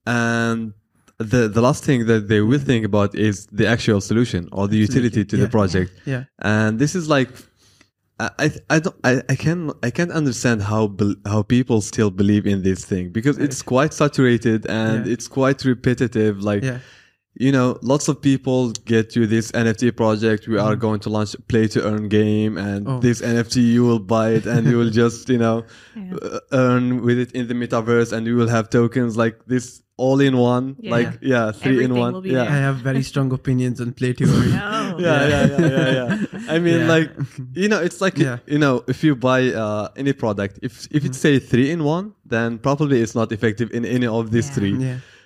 and 0.07 0.73
the 1.19 1.49
the 1.49 1.61
last 1.61 1.85
thing 1.85 2.07
that 2.07 2.29
they 2.29 2.41
will 2.41 2.59
think 2.59 2.85
about 2.85 3.15
is 3.15 3.47
the 3.53 3.67
actual 3.67 4.01
solution 4.01 4.49
or 4.53 4.67
the 4.69 4.77
utility 4.77 5.25
to 5.25 5.37
Yeah. 5.37 5.45
the 5.45 5.49
project. 5.51 5.93
Yeah. 6.07 6.25
And 6.41 6.79
this 6.79 6.95
is 6.95 7.09
like 7.09 7.31
I 8.21 8.51
I, 8.71 8.79
don't 8.81 8.97
I, 9.05 9.23
I 9.29 9.35
can 9.37 9.73
I 9.83 9.91
can't 9.91 10.13
understand 10.13 10.63
how 10.63 10.95
how 11.27 11.43
people 11.43 11.81
still 11.81 12.11
believe 12.11 12.47
in 12.47 12.63
this 12.63 12.85
thing 12.85 13.11
because 13.11 13.39
it's 13.39 13.61
quite 13.63 13.93
saturated 13.95 14.67
and 14.69 15.07
Yeah. 15.07 15.13
it's 15.13 15.27
quite 15.29 15.65
repetitive. 15.65 16.43
Like 16.43 16.63
Yeah. 16.63 16.79
You 17.37 17.51
know, 17.51 17.79
lots 17.83 18.07
of 18.09 18.21
people 18.23 18.71
get 18.87 19.11
to 19.11 19.27
this 19.27 19.51
NFT 19.53 19.97
project. 19.97 20.47
We 20.47 20.59
are 20.59 20.77
going 20.77 21.01
to 21.01 21.11
launch 21.11 21.35
play 21.49 21.67
to 21.69 21.85
earn 21.85 22.09
game, 22.09 22.57
and 22.59 22.87
Oh. 22.89 23.01
this 23.01 23.21
NFT 23.23 23.61
you 23.77 23.85
will 23.85 23.99
buy 23.99 24.31
it, 24.39 24.47
and 24.47 24.67
you 24.67 24.77
will 24.79 24.91
just 25.03 25.29
you 25.29 25.39
know 25.39 25.65
Yeah. 25.97 26.15
uh, 26.23 26.39
earn 26.53 27.03
with 27.03 27.19
it 27.19 27.33
in 27.33 27.49
the 27.49 27.55
metaverse, 27.55 28.13
and 28.13 28.27
you 28.27 28.37
will 28.37 28.49
have 28.49 28.71
tokens 28.71 29.17
like 29.17 29.37
this 29.47 29.83
all 29.97 30.19
in 30.21 30.37
one, 30.37 30.75
Yeah. 30.81 30.91
like 30.97 31.11
yeah, 31.23 31.53
three 31.53 31.75
Everything 31.75 31.95
in 31.97 32.01
one. 32.05 32.13
will 32.15 32.21
be 32.21 32.31
yeah. 32.31 32.43
I 32.43 32.57
have 32.67 32.77
very 32.91 33.03
strong 33.03 33.33
opinions 33.41 33.81
on 33.81 33.93
play 33.93 34.13
to 34.13 34.25
earn. 34.25 34.53
Oh. 34.53 34.99
yeah, 34.99 35.29
yeah, 35.29 35.47
yeah, 35.47 35.69
yeah, 35.77 35.91
yeah. 35.99 36.55
I 36.55 36.59
mean, 36.59 36.81
Yeah. 36.81 36.95
like, 36.95 37.11
you 37.55 37.69
know, 37.69 37.81
it's 37.81 38.01
like, 38.01 38.19
Yeah. 38.19 38.39
you 38.47 38.59
know, 38.59 38.83
if 38.89 39.05
you 39.05 39.15
buy 39.15 39.41
uh, 39.65 39.89
any 39.97 40.13
product, 40.13 40.59
if 40.63 40.87
if 40.91 41.05
it 41.05 41.15
say 41.15 41.39
three 41.39 41.71
in 41.71 41.83
one, 41.85 42.13
then 42.27 42.59
probably 42.59 43.03
it's 43.03 43.15
not 43.15 43.31
effective 43.33 43.69
in 43.73 43.85
any 43.85 44.07
of 44.07 44.31
these 44.31 44.49
Yeah. 44.49 44.55
three. 44.57 44.75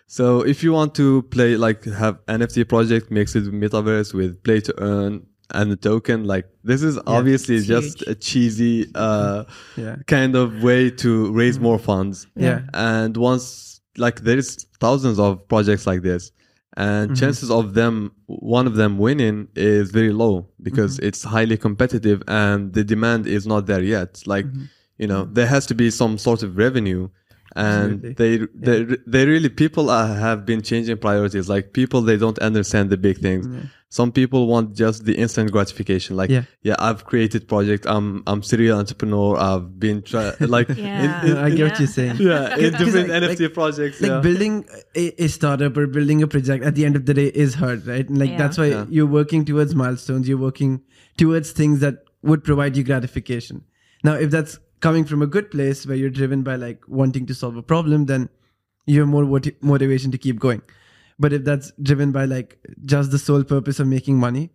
Yeah. 0.08 0.14
So 0.14 0.40
if 0.42 0.62
you 0.62 0.72
want 0.72 0.94
to 0.96 1.22
play, 1.22 1.56
like, 1.56 1.84
have 1.84 2.24
NFT 2.26 2.68
project 2.68 3.10
mixed 3.10 3.34
with 3.34 3.52
metaverse 3.52 4.14
with 4.14 4.42
play 4.42 4.60
to 4.60 4.74
earn 4.78 5.26
and 5.54 5.70
the 5.72 5.76
token, 5.76 6.24
like, 6.24 6.46
this 6.64 6.82
is 6.82 6.98
obviously 7.06 7.60
just 7.60 8.00
huge. 8.00 8.08
a 8.08 8.14
cheesy 8.14 8.86
uh, 8.94 9.44
Yeah. 9.76 9.96
kind 10.06 10.34
of 10.34 10.62
way 10.62 10.90
to 10.90 11.32
raise 11.32 11.58
more 11.58 11.76
mm-hmm. 11.76 11.86
funds. 11.86 12.26
Yeah. 12.36 12.60
And 12.74 13.16
once, 13.16 13.80
like, 13.96 14.20
there 14.20 14.38
is 14.38 14.66
thousands 14.80 15.18
of 15.18 15.46
projects 15.48 15.86
like 15.86 16.02
this, 16.02 16.32
and 16.76 17.10
mm-hmm. 17.10 17.20
chances 17.20 17.50
of 17.50 17.74
them, 17.74 18.12
one 18.26 18.66
of 18.66 18.76
them 18.76 18.98
winning 18.98 19.48
is 19.56 19.90
very 19.90 20.12
low 20.12 20.48
because 20.62 20.96
mm-hmm. 20.96 21.08
it's 21.08 21.24
highly 21.24 21.56
competitive 21.56 22.22
and 22.28 22.72
the 22.72 22.84
demand 22.84 23.26
is 23.26 23.46
not 23.46 23.66
there 23.66 23.82
yet. 23.82 24.22
Like, 24.26 24.46
you 24.98 25.06
know, 25.06 25.24
there 25.24 25.46
has 25.46 25.66
to 25.66 25.74
be 25.74 25.90
some 25.90 26.18
sort 26.18 26.42
of 26.42 26.56
revenue. 26.56 27.08
And 27.56 28.04
Absolutely. 28.04 28.46
they, 28.54 28.84
they, 28.84 28.96
they 29.06 29.26
really, 29.26 29.48
people 29.48 29.90
uh, 29.90 30.14
have 30.14 30.44
been 30.44 30.62
changing 30.62 30.98
priorities. 30.98 31.48
Like 31.48 31.72
people, 31.72 32.02
they 32.02 32.16
don't 32.16 32.38
understand 32.40 32.90
the 32.90 32.96
big 32.96 33.18
things. 33.18 33.46
Some 33.90 34.12
people 34.12 34.46
want 34.46 34.76
just 34.76 35.06
the 35.06 35.14
instant 35.16 35.50
gratification. 35.50 36.14
Like, 36.14 36.28
Yeah. 36.28 36.42
yeah, 36.62 36.76
I've 36.78 37.06
created 37.06 37.48
project. 37.48 37.86
I'm, 37.88 38.22
I'm 38.26 38.42
serial 38.42 38.78
entrepreneur. 38.78 39.38
I've 39.38 39.80
been 39.80 40.02
try- 40.02 40.34
like, 40.40 40.68
Yeah. 40.68 41.24
in, 41.24 41.30
in, 41.30 41.36
I 41.38 41.48
get 41.50 41.70
what 41.70 41.78
you're 41.80 41.88
saying. 41.88 42.16
yeah, 42.20 42.54
in 42.54 42.72
Because, 42.72 42.84
different 42.92 43.08
like- 43.08 43.22
NFT 43.22 43.40
like- 43.40 43.54
projects. 43.54 44.00
like 44.02 44.10
yeah. 44.10 44.20
building 44.20 44.66
a, 44.94 45.24
a 45.24 45.28
startup 45.28 45.74
or 45.76 45.86
building 45.86 46.22
a 46.22 46.28
project 46.28 46.64
at 46.64 46.74
the 46.74 46.84
end 46.84 46.96
of 46.96 47.06
the 47.06 47.14
day 47.14 47.26
is 47.28 47.54
hard 47.54 47.86
right 47.86 48.06
and 48.08 48.18
like 48.18 48.30
Yeah. 48.32 48.36
that's 48.38 48.58
why 48.58 48.66
Yeah. 48.66 48.84
you're 48.90 49.06
working 49.06 49.44
towards 49.46 49.74
milestones 49.74 50.28
you're 50.28 50.36
working 50.38 50.82
towards 51.16 51.52
things 51.52 51.80
that 51.80 52.04
would 52.22 52.44
provide 52.44 52.76
you 52.76 52.84
gratification 52.84 53.64
now 54.04 54.14
if 54.14 54.30
that's 54.30 54.58
coming 54.80 55.04
from 55.04 55.22
a 55.22 55.26
good 55.26 55.50
place 55.50 55.86
where 55.86 55.96
you're 55.96 56.10
driven 56.18 56.42
by 56.42 56.56
like 56.56 56.82
wanting 56.88 57.26
to 57.26 57.34
solve 57.34 57.56
a 57.56 57.62
problem 57.62 58.06
then 58.06 58.28
you 58.86 59.00
have 59.00 59.08
more 59.08 59.24
moti- 59.24 59.56
motivation 59.60 60.10
to 60.10 60.18
keep 60.18 60.38
going 60.38 60.62
but 61.18 61.32
if 61.32 61.44
that's 61.44 61.72
driven 61.82 62.12
by 62.12 62.24
like 62.24 62.58
just 62.84 63.10
the 63.10 63.18
sole 63.18 63.44
purpose 63.44 63.80
of 63.80 63.86
making 63.86 64.18
money 64.18 64.50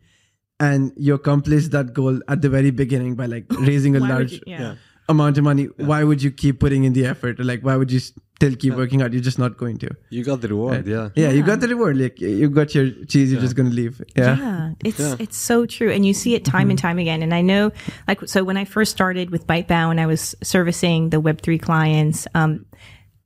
and 0.60 0.92
you 0.96 1.14
accomplish 1.14 1.68
that 1.70 1.94
goal 1.94 2.20
at 2.28 2.42
the 2.42 2.50
very 2.50 2.72
beginning 2.72 3.16
by 3.16 3.26
like 3.26 3.46
raising 3.60 3.96
a 3.96 4.00
large 4.14 4.34
you- 4.34 4.42
yeah. 4.60 4.76
Amount 5.10 5.38
of 5.38 5.44
money 5.44 5.66
why 5.78 6.04
would 6.04 6.24
you 6.24 6.32
keep 6.32 6.60
putting 6.60 6.86
in 6.86 6.94
the 6.94 7.06
effort 7.06 7.40
like 7.40 7.62
why 7.62 7.76
would 7.76 7.92
you 7.92 8.00
still 8.00 8.56
keep 8.56 8.74
working 8.74 9.02
hard 9.02 9.14
you're 9.14 9.22
just 9.22 9.38
not 9.38 9.58
going 9.58 9.78
to 9.78 9.90
you 10.10 10.24
got 10.24 10.42
the 10.42 10.48
reward. 10.48 10.88
Yeah. 10.88 11.10
yeah, 11.16 11.30
you 11.30 11.44
got 11.44 11.60
the 11.60 11.68
reward. 11.68 11.98
Like 11.98 12.20
you 12.22 12.50
got 12.50 12.74
your 12.76 12.90
cheese, 13.06 13.32
you're 13.32 13.42
just 13.42 13.56
gonna 13.56 13.70
leave. 13.70 14.02
Yeah. 14.16 14.38
Yeah, 14.38 14.72
it's 14.84 15.00
it's 15.00 15.38
so 15.38 15.66
true, 15.66 15.92
and 15.92 16.06
you 16.06 16.14
see 16.14 16.36
it 16.36 16.46
time 16.46 16.70
and 16.70 16.78
time 16.78 17.00
again. 17.00 17.22
And 17.24 17.34
I 17.34 17.42
know, 17.42 17.72
like, 18.08 18.28
so 18.28 18.44
when 18.44 18.58
I 18.58 18.66
first 18.66 18.92
started 18.92 19.30
with 19.32 19.48
ByteBao 19.48 19.92
and 19.92 20.00
I 20.00 20.06
was 20.06 20.36
servicing 20.44 21.10
the 21.10 21.20
Web 21.20 21.42
three 21.42 21.58
clients, 21.58 22.28
um, 22.36 22.66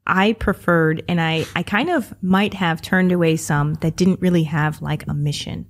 I 0.06 0.34
preferred, 0.34 1.04
and 1.08 1.20
I 1.20 1.46
I 1.56 1.64
kind 1.64 1.90
of 1.90 2.14
might 2.22 2.54
have 2.54 2.82
turned 2.82 3.12
away 3.12 3.36
some 3.36 3.76
that 3.76 3.96
didn't 3.96 4.22
really 4.22 4.44
have 4.44 4.82
like 4.82 5.06
a 5.08 5.14
mission, 5.14 5.66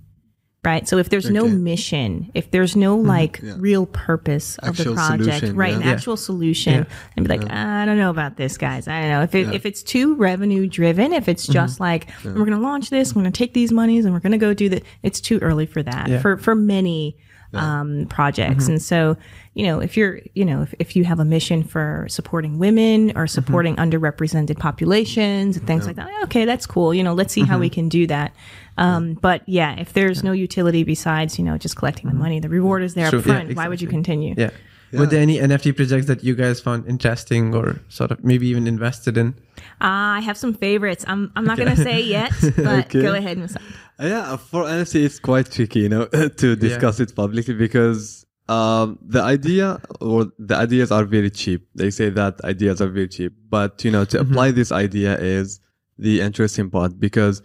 right? 0.67 0.87
So 0.87 0.97
if 0.97 1.07
there's 1.09 1.29
no 1.29 1.47
mission, 1.47 2.29
if 2.33 2.51
there's 2.51 2.75
no 2.75 2.97
mm-hmm. 2.97 3.07
like 3.07 3.39
Yeah. 3.41 3.55
real 3.57 3.85
purpose 3.85 4.57
of 4.59 4.75
the 4.75 4.93
project, 4.93 5.39
solution, 5.39 5.55
right, 5.55 5.69
yeah. 5.71 5.77
an 5.77 5.81
Yeah. 5.83 5.91
actual 5.91 6.17
solution, 6.17 6.85
and 7.15 7.27
be 7.27 7.37
like, 7.37 7.49
I 7.49 7.85
don't 7.85 7.97
know 7.97 8.09
about 8.09 8.35
this, 8.35 8.57
guys. 8.57 8.87
I 8.87 8.99
don't 8.99 9.09
know 9.09 9.21
if 9.21 9.33
it, 9.33 9.55
if 9.55 9.65
it's 9.65 9.81
too 9.81 10.15
revenue 10.15 10.67
driven, 10.67 11.13
if 11.13 11.29
it's 11.29 11.45
mm-hmm. 11.45 11.53
just 11.53 11.79
like 11.79 12.07
we're 12.25 12.33
going 12.33 12.51
to 12.51 12.57
launch 12.57 12.89
this, 12.89 13.15
we're 13.15 13.21
going 13.21 13.31
to 13.31 13.37
take 13.37 13.53
these 13.53 13.71
monies, 13.71 14.03
and 14.03 14.13
we're 14.13 14.19
going 14.19 14.33
to 14.33 14.37
go 14.37 14.53
do 14.53 14.67
that. 14.69 14.83
It's 15.03 15.21
too 15.21 15.39
early 15.39 15.65
for 15.65 15.81
that 15.83 16.09
Yeah. 16.09 16.19
for 16.19 16.37
for 16.37 16.53
many 16.53 17.17
um, 17.53 18.05
projects, 18.09 18.67
and 18.67 18.81
so 18.81 19.17
you 19.53 19.65
know 19.65 19.79
if 19.79 19.95
you're 19.97 20.19
you 20.33 20.45
know 20.45 20.61
if, 20.63 20.73
if 20.79 20.95
you 20.95 21.03
have 21.05 21.19
a 21.19 21.25
mission 21.25 21.63
for 21.63 22.05
supporting 22.09 22.59
women 22.59 23.13
or 23.15 23.27
supporting 23.27 23.75
underrepresented 23.77 24.59
populations 24.59 25.57
and 25.57 25.65
things 25.65 25.87
like 25.87 25.95
that, 25.95 26.09
okay, 26.23 26.45
that's 26.45 26.65
cool. 26.65 26.93
You 26.93 27.03
know, 27.03 27.13
let's 27.13 27.33
see 27.33 27.43
how 27.43 27.57
we 27.59 27.69
can 27.69 27.89
do 27.89 28.05
that. 28.07 28.33
Um, 28.77 29.13
but 29.15 29.41
yeah, 29.47 29.79
if 29.79 29.93
there's 29.93 30.23
no 30.23 30.31
utility 30.33 30.83
besides 30.83 31.39
you 31.39 31.45
know 31.45 31.57
just 31.57 31.75
collecting 31.75 32.09
the 32.09 32.15
money, 32.15 32.39
the 32.39 32.49
reward 32.49 32.83
is 32.83 32.93
there 32.93 33.09
Sure. 33.09 33.19
up 33.19 33.25
front. 33.25 33.49
Yeah, 33.49 33.55
Why 33.55 33.67
would 33.67 33.81
you 33.81 33.87
continue? 33.87 34.35
Yeah. 34.37 34.51
Were 34.93 35.05
there 35.05 35.21
any 35.21 35.37
NFT 35.37 35.75
projects 35.75 36.05
that 36.07 36.23
you 36.23 36.35
guys 36.35 36.61
found 36.61 36.87
interesting 36.87 37.53
or 37.53 37.79
sort 37.89 38.11
of 38.11 38.23
maybe 38.23 38.47
even 38.47 38.67
invested 38.67 39.17
in? 39.17 39.35
Uh, 39.81 40.17
I 40.17 40.21
have 40.21 40.37
some 40.37 40.53
favorites. 40.53 41.03
I'm 41.07 41.31
I'm 41.35 41.45
not 41.45 41.57
gonna 41.57 41.75
say 41.75 42.01
yet, 42.01 42.31
but 42.57 42.85
Okay. 42.85 43.01
go 43.01 43.13
ahead, 43.13 43.37
Musa. 43.37 43.59
Uh, 43.99 44.05
Yeah, 44.07 44.37
for 44.37 44.63
NFT, 44.63 45.03
it's 45.05 45.19
quite 45.19 45.51
tricky, 45.51 45.81
you 45.81 45.89
know, 45.89 46.05
to 46.41 46.55
discuss 46.55 46.99
it 46.99 47.15
publicly 47.15 47.53
because 47.53 48.25
um, 48.47 48.97
the 49.01 49.21
idea 49.21 49.79
or 49.99 50.27
the 50.39 50.55
ideas 50.55 50.91
are 50.91 51.03
very 51.03 51.29
cheap. 51.29 51.67
They 51.75 51.89
say 51.91 52.09
that 52.11 52.39
ideas 52.43 52.81
are 52.81 52.87
very 52.87 53.07
cheap, 53.09 53.33
but 53.49 53.83
you 53.83 53.91
know, 53.91 54.05
to 54.05 54.19
apply 54.21 54.51
this 54.51 54.71
idea 54.71 55.17
is 55.17 55.59
the 55.99 56.21
interesting 56.21 56.69
part 56.69 56.99
because 56.99 57.41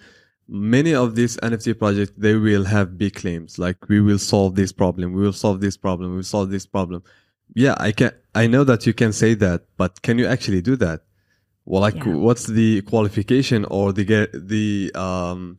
many 0.49 0.95
of 0.95 1.15
these 1.15 1.37
NFT 1.39 1.79
projects 1.79 2.13
they 2.17 2.35
will 2.35 2.65
have 2.65 2.99
big 2.99 3.15
claims 3.15 3.59
like 3.59 3.89
we 3.89 4.01
will 4.01 4.19
solve 4.19 4.55
this 4.55 4.73
problem, 4.73 5.13
we 5.15 5.23
will 5.23 5.33
solve 5.33 5.61
this 5.61 5.77
problem, 5.77 6.11
we 6.11 6.17
will 6.17 6.23
solve 6.23 6.51
this 6.51 6.67
problem. 6.67 7.03
Yeah, 7.55 7.75
I 7.79 7.93
can. 7.93 8.13
I 8.35 8.47
know 8.47 8.65
that 8.65 8.87
you 8.87 8.95
can 8.95 9.13
say 9.13 9.35
that, 9.35 9.63
but 9.77 10.01
can 10.03 10.19
you 10.19 10.27
actually 10.27 10.63
do 10.63 10.77
that? 10.77 11.01
Well, 11.65 11.83
like, 11.83 11.97
Yeah. 12.05 12.15
what's 12.17 12.47
the 12.47 12.81
qualification 12.83 13.65
or 13.67 13.93
the 13.93 14.05
gu- 14.05 14.33
the 14.53 14.91
um, 14.95 15.59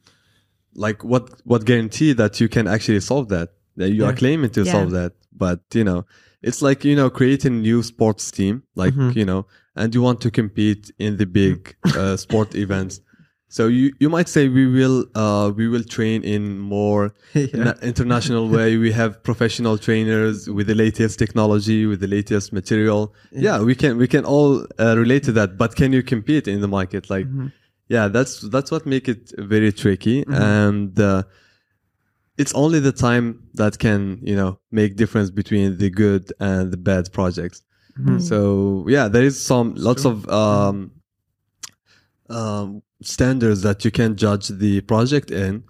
like 0.75 1.03
what 1.03 1.29
what 1.45 1.65
guarantee 1.65 2.13
that 2.13 2.39
you 2.41 2.49
can 2.49 2.67
actually 2.67 2.99
solve 2.99 3.29
that 3.29 3.49
that 3.77 3.89
you 3.91 4.05
are 4.05 4.13
claiming 4.13 4.49
to 4.51 4.63
Yeah. 4.63 4.71
solve 4.71 4.91
that 4.91 5.13
but 5.31 5.59
you 5.73 5.83
know 5.83 6.05
it's 6.41 6.61
like 6.63 6.83
you 6.83 6.95
know 6.95 7.09
creating 7.11 7.61
new 7.61 7.83
sports 7.83 8.31
team 8.31 8.63
like 8.75 8.95
Mhm. 8.95 9.15
you 9.15 9.23
know 9.25 9.45
and 9.75 9.93
you 9.95 10.01
want 10.01 10.19
to 10.21 10.31
compete 10.31 10.91
in 10.97 11.17
the 11.17 11.25
big 11.27 11.75
uh, 11.95 12.17
sport 12.17 12.55
events 12.55 13.01
so 13.55 13.61
you 13.77 13.85
you 14.03 14.09
might 14.15 14.29
say 14.35 14.43
we 14.59 14.65
will 14.77 14.97
uh 15.23 15.47
we 15.59 15.65
will 15.73 15.85
train 15.95 16.19
in 16.35 16.43
more 16.75 17.03
Yeah. 17.33 17.63
na- 17.67 17.79
international 17.91 18.45
way. 18.55 18.69
We 18.87 18.91
have 19.01 19.11
professional 19.29 19.75
trainers 19.87 20.37
with 20.57 20.65
the 20.71 20.77
latest 20.85 21.13
technology 21.23 21.79
with 21.91 21.99
the 22.05 22.11
latest 22.17 22.47
material. 22.59 23.01
Yeah, 23.47 23.57
we 23.69 23.75
can 23.81 23.93
we 24.03 24.07
can 24.15 24.23
all 24.33 24.51
uh, 24.83 24.95
relate 25.03 25.23
to 25.27 25.31
that. 25.39 25.49
But 25.61 25.69
can 25.79 25.89
you 25.95 26.01
compete 26.13 26.45
in 26.53 26.59
the 26.65 26.71
market? 26.77 27.03
Like 27.15 27.27
Mm-hmm. 27.27 27.47
yeah 27.95 28.05
that's 28.15 28.33
that's 28.53 28.69
what 28.73 28.83
make 28.95 29.05
it 29.13 29.21
very 29.53 29.71
tricky. 29.83 30.17
And 30.55 30.91
uh, 30.99 31.21
it's 32.41 32.53
only 32.63 32.79
the 32.89 32.91
time 33.07 33.25
that 33.61 33.73
can 33.85 34.01
you 34.29 34.35
know 34.39 34.51
make 34.71 34.89
difference 35.03 35.29
between 35.41 35.77
the 35.81 35.89
good 36.03 36.23
and 36.39 36.63
the 36.73 36.77
bad 36.89 37.03
projects. 37.17 37.59
So 38.29 38.37
yeah 38.95 39.05
there 39.13 39.25
is 39.29 39.35
some 39.51 39.67
lots 39.89 40.03
of 40.11 40.15
um, 40.41 40.77
um, 42.33 42.81
standards 43.01 43.61
that 43.61 43.83
you 43.85 43.91
can 43.91 44.15
judge 44.15 44.47
the 44.47 44.81
project 44.81 45.29
in 45.31 45.63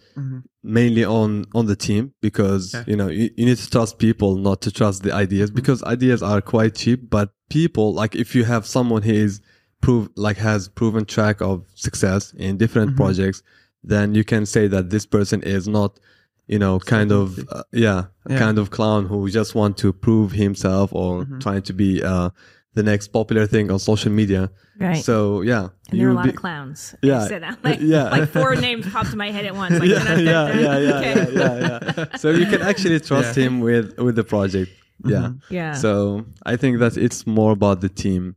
mainly 0.64 1.04
on 1.04 1.46
on 1.54 1.66
the 1.66 1.76
team 1.76 2.14
because 2.22 2.74
Yeah. 2.74 2.84
you 2.88 2.96
know 2.96 3.08
you, 3.10 3.30
you 3.38 3.46
need 3.46 3.58
to 3.58 3.70
trust 3.70 3.98
people 4.00 4.36
not 4.38 4.62
to 4.62 4.72
trust 4.72 5.04
the 5.04 5.12
ideas 5.14 5.50
because 5.52 5.84
ideas 5.84 6.22
are 6.24 6.42
quite 6.42 6.76
cheap 6.76 7.10
but 7.10 7.28
people 7.50 7.94
like 7.94 8.16
if 8.16 8.34
you 8.36 8.44
have 8.46 8.66
someone 8.66 9.02
who 9.02 9.14
is 9.14 9.42
prove 9.82 10.08
like 10.16 10.38
has 10.38 10.70
proven 10.70 11.04
track 11.06 11.42
of 11.42 11.66
success 11.76 12.34
in 12.38 12.58
different 12.58 12.96
projects 12.96 13.44
then 13.84 14.16
you 14.16 14.24
can 14.24 14.46
say 14.46 14.68
that 14.68 14.90
this 14.90 15.06
person 15.06 15.42
is 15.44 15.68
not 15.68 16.00
you 16.48 16.60
know 16.60 16.80
kind 16.80 17.12
of 17.12 17.40
uh, 17.52 17.64
yeah, 17.74 18.06
Yeah. 18.30 18.38
kind 18.40 18.58
of 18.58 18.70
clown 18.70 19.08
who 19.08 19.30
just 19.30 19.56
want 19.56 19.76
to 19.78 19.92
prove 19.92 20.32
himself 20.34 20.94
or 20.94 21.26
trying 21.40 21.64
to 21.64 21.74
be 21.74 22.02
uh 22.04 22.30
the 22.74 22.84
next 22.84 23.08
popular 23.10 23.46
thing 23.48 23.70
on 23.72 23.80
social 23.80 24.12
media 24.12 24.50
Right. 24.80 25.04
so 25.04 25.42
yeah 25.42 25.68
and 25.90 26.00
there 26.00 26.08
are 26.08 26.12
a 26.12 26.14
you'll 26.14 26.16
lot 26.16 26.24
be- 26.24 26.30
of 26.32 26.36
clowns. 26.36 26.96
Yeah. 27.04 27.22
I 27.22 27.28
said 27.28 27.44
that. 27.44 27.64
Like, 27.64 27.80
Yeah. 27.96 28.10
like 28.10 28.30
four 28.30 28.56
names 28.56 28.90
popped 28.92 29.12
to 29.12 29.18
my 29.18 29.30
head 29.30 29.46
at 29.46 29.56
once. 29.56 29.76
Like, 29.80 29.90
yeah, 29.90 30.04
dun, 30.04 30.18
dun, 30.18 30.26
yeah, 30.26 30.48
dun, 30.48 30.58
yeah, 30.60 30.74
dun. 30.74 30.84
yeah, 30.84 30.98
Okay. 30.98 31.34
yeah, 31.34 31.60
yeah, 31.60 31.94
yeah. 31.98 32.18
So 32.18 32.32
you 32.32 32.46
can 32.48 32.62
actually 32.64 33.00
trust 33.00 33.38
Yeah. 33.38 33.44
him 33.46 33.60
with 33.60 33.86
with 34.06 34.16
the 34.16 34.24
project. 34.24 34.72
Mm-hmm. 34.72 35.10
Yeah. 35.14 35.30
Yeah. 35.58 35.74
So 35.74 36.26
I 36.52 36.56
think 36.62 36.80
that 36.80 36.98
it's 36.98 37.28
more 37.28 37.52
about 37.52 37.82
the 37.82 37.90
team 37.90 38.36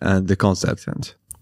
and 0.00 0.26
the 0.28 0.36
concept. 0.36 0.86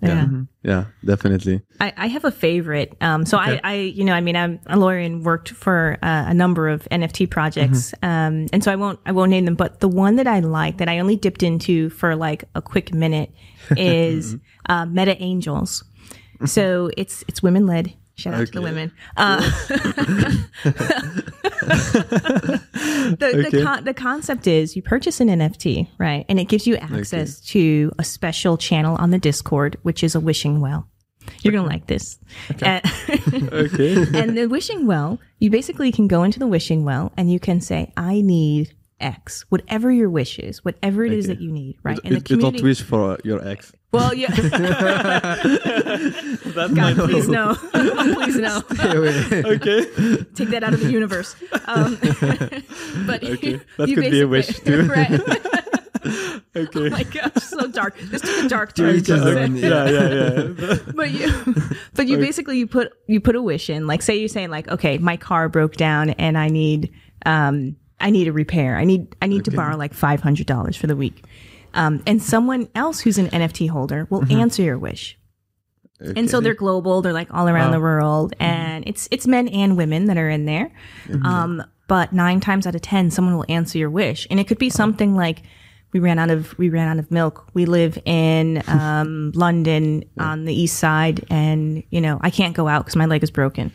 Sense. 0.07 0.49
Yeah. 0.63 0.71
Yeah, 0.71 0.85
definitely. 1.05 1.61
I, 1.81 1.93
I 1.97 2.07
have 2.07 2.25
a 2.25 2.31
favorite. 2.31 2.97
Um, 3.01 3.27
so 3.27 3.37
I, 3.37 3.61
I, 3.63 3.75
you 3.75 4.05
know, 4.05 4.15
I 4.15 4.21
mean, 4.23 4.35
I'm 4.35 4.61
a 4.67 4.79
lawyer 4.79 4.99
and 4.99 5.25
worked 5.25 5.51
for 5.51 5.99
uh, 6.03 6.25
a 6.29 6.35
number 6.35 6.69
of 6.69 6.83
NFT 6.91 7.31
projects. 7.31 7.93
Um, 8.03 8.47
and 8.53 8.65
so 8.65 8.73
I 8.73 8.77
won't, 8.77 8.99
I 9.05 9.13
won't 9.13 9.31
name 9.31 9.45
them, 9.45 9.57
but 9.57 9.81
the 9.81 9.89
one 9.89 10.17
that 10.17 10.27
I 10.27 10.41
like 10.41 10.79
that 10.79 10.89
I 10.89 10.99
only 11.01 11.17
dipped 11.17 11.43
into 11.43 11.91
for 11.91 12.17
like 12.17 12.45
a 12.55 12.63
quick 12.63 12.95
minute 12.95 13.31
is 13.77 14.37
uh, 14.69 14.87
Meta 14.87 15.21
Angels. 15.23 15.85
So 16.47 16.91
it's 16.97 17.25
it's 17.29 17.43
women 17.43 17.67
led. 17.67 17.95
Shout 18.17 18.35
out 18.35 18.47
to 18.47 18.53
the 18.53 18.63
women. 18.63 18.93
Uh, 19.17 19.41
the, 23.11 23.49
the, 23.51 23.63
con- 23.65 23.85
the 23.85 23.95
concept 23.95 24.47
is 24.47 24.77
you 24.77 24.83
purchase 24.83 25.21
an 25.21 25.29
NFT, 25.29 25.89
right? 25.99 26.25
And 26.29 26.39
it 26.39 26.45
gives 26.45 26.67
you 26.67 26.77
access 26.77 27.41
to 27.49 27.93
a 27.99 28.05
special 28.05 28.57
channel 28.57 28.97
on 28.97 29.11
the 29.11 29.19
Discord, 29.19 29.77
which 29.83 30.05
is 30.05 30.15
a 30.15 30.21
wishing 30.21 30.61
well. 30.61 30.89
You're 31.43 31.53
going 31.53 31.65
to 31.65 31.71
like 31.71 31.87
this. 31.87 32.19
Uh, 32.63 32.81
Okay. 33.53 33.97
and 34.15 34.37
the 34.37 34.47
wishing 34.47 34.87
well, 34.87 35.19
you 35.39 35.51
basically 35.51 35.91
can 35.91 36.07
go 36.07 36.23
into 36.23 36.39
the 36.39 36.47
wishing 36.47 36.85
well 36.85 37.13
and 37.17 37.33
you 37.33 37.41
can 37.41 37.61
say, 37.61 37.93
I 37.97 38.21
need 38.21 38.75
X, 39.01 39.45
whatever 39.49 39.91
your 39.91 40.09
wish 40.09 40.39
is, 40.39 40.65
whatever 40.65 41.05
it 41.05 41.13
is 41.13 41.25
Okay. 41.27 41.35
that 41.35 41.43
you 41.43 41.51
need, 41.51 41.77
right? 41.83 41.99
You, 42.05 42.21
you 42.29 42.37
don't 42.37 42.63
wish 42.63 42.83
for 42.83 43.19
your 43.25 43.47
ex. 43.47 43.73
Well, 43.93 44.15
yeah. 44.15 44.29
That's 44.35 44.51
God, 46.75 46.97
please 46.97 47.29
no. 47.29 47.55
please 47.55 48.37
no. 48.37 48.63
Okay. 48.71 49.85
Take 50.35 50.49
that 50.51 50.63
out 50.65 50.75
of 50.75 50.81
the 50.81 50.91
universe. 50.91 51.35
Um, 51.67 51.97
but 53.07 53.23
Okay. 53.25 53.51
you- 53.53 53.61
That 53.79 53.89
you 53.89 53.97
could 53.97 54.11
be 54.11 54.21
a 54.21 54.29
wish, 54.29 54.47
basically- 54.49 54.73
too. 54.73 54.89
right. 54.89 55.21
Okay. 56.57 56.87
Oh 56.87 56.91
my 56.91 57.03
gosh, 57.05 57.33
so 57.43 57.67
dark. 57.67 57.99
This 57.99 58.21
took 58.21 58.45
a 58.45 58.49
dark 58.49 58.75
turn. 58.75 58.97
each 58.97 59.07
his 59.07 59.23
own, 59.23 59.57
yeah, 59.57 59.89
yeah, 59.89 60.49
yeah. 60.59 60.79
but 60.95 61.11
you 61.11 61.33
but 61.95 62.07
you 62.07 62.19
basically 62.19 62.59
you 62.59 62.67
put 62.67 62.93
you 63.09 63.21
put 63.21 63.35
a 63.37 63.43
wish 63.43 63.71
in 63.71 63.87
like 63.87 64.03
say 64.03 64.17
you're 64.19 64.29
saying 64.29 64.51
like 64.51 64.69
okay 64.69 64.99
my 64.99 65.17
car 65.17 65.49
broke 65.49 65.77
down 65.77 66.11
and 66.11 66.37
i 66.37 66.49
need 66.49 66.93
um 67.25 67.75
i 68.05 68.11
need 68.11 68.29
a 68.29 68.33
repair. 68.33 68.77
I 68.77 68.85
need 68.85 69.17
i 69.21 69.27
need 69.27 69.45
to 69.47 69.51
borrow 69.51 69.77
like 69.77 69.93
$500 69.95 70.77
for 70.77 70.87
the 70.87 70.95
week. 70.97 71.25
Um, 71.73 72.03
and 72.07 72.23
someone 72.23 72.69
else 72.77 73.01
who's 73.01 73.19
an 73.19 73.29
nft 73.31 73.69
holder 73.71 74.07
will 74.11 74.25
answer 74.31 74.63
your 74.63 74.79
wish. 74.79 75.19
And 76.17 76.29
so 76.31 76.41
they're 76.41 76.55
global. 76.55 77.03
They're 77.03 77.13
like 77.23 77.33
all 77.33 77.49
around 77.49 77.73
the 77.73 77.81
world. 77.81 78.35
And 78.39 78.87
it's 78.87 79.09
it's 79.11 79.27
men 79.27 79.49
and 79.49 79.77
women 79.77 80.05
that 80.07 80.19
are 80.19 80.29
in 80.29 80.45
there. 80.45 80.71
Um, 81.25 81.63
but 81.89 82.13
nine 82.13 82.41
times 82.41 82.67
out 82.67 82.75
of 82.75 82.83
ten 82.83 83.11
someone 83.11 83.37
will 83.37 83.47
answer 83.49 83.79
your 83.79 83.91
wish. 83.91 84.27
And 84.31 84.39
it 84.39 84.47
could 84.49 84.59
be 84.59 84.71
something 84.71 85.15
like 85.17 85.43
we 85.93 86.01
ran 86.01 86.19
out 86.19 86.31
of 86.31 86.57
we 86.59 86.69
ran 86.69 86.89
out 86.89 86.99
of 86.99 87.11
milk. 87.11 87.49
We 87.55 87.65
live 87.67 87.99
in 88.05 88.63
um, 88.69 89.33
london 89.35 90.05
on 90.19 90.45
the 90.45 90.55
east 90.55 90.77
side. 90.79 91.25
And 91.31 91.83
you 91.91 92.01
know 92.01 92.19
i 92.23 92.31
can't 92.31 92.55
go 92.55 92.69
out 92.69 92.81
because 92.85 92.97
my 92.97 93.07
leg 93.07 93.23
is 93.23 93.31
broken. 93.31 93.73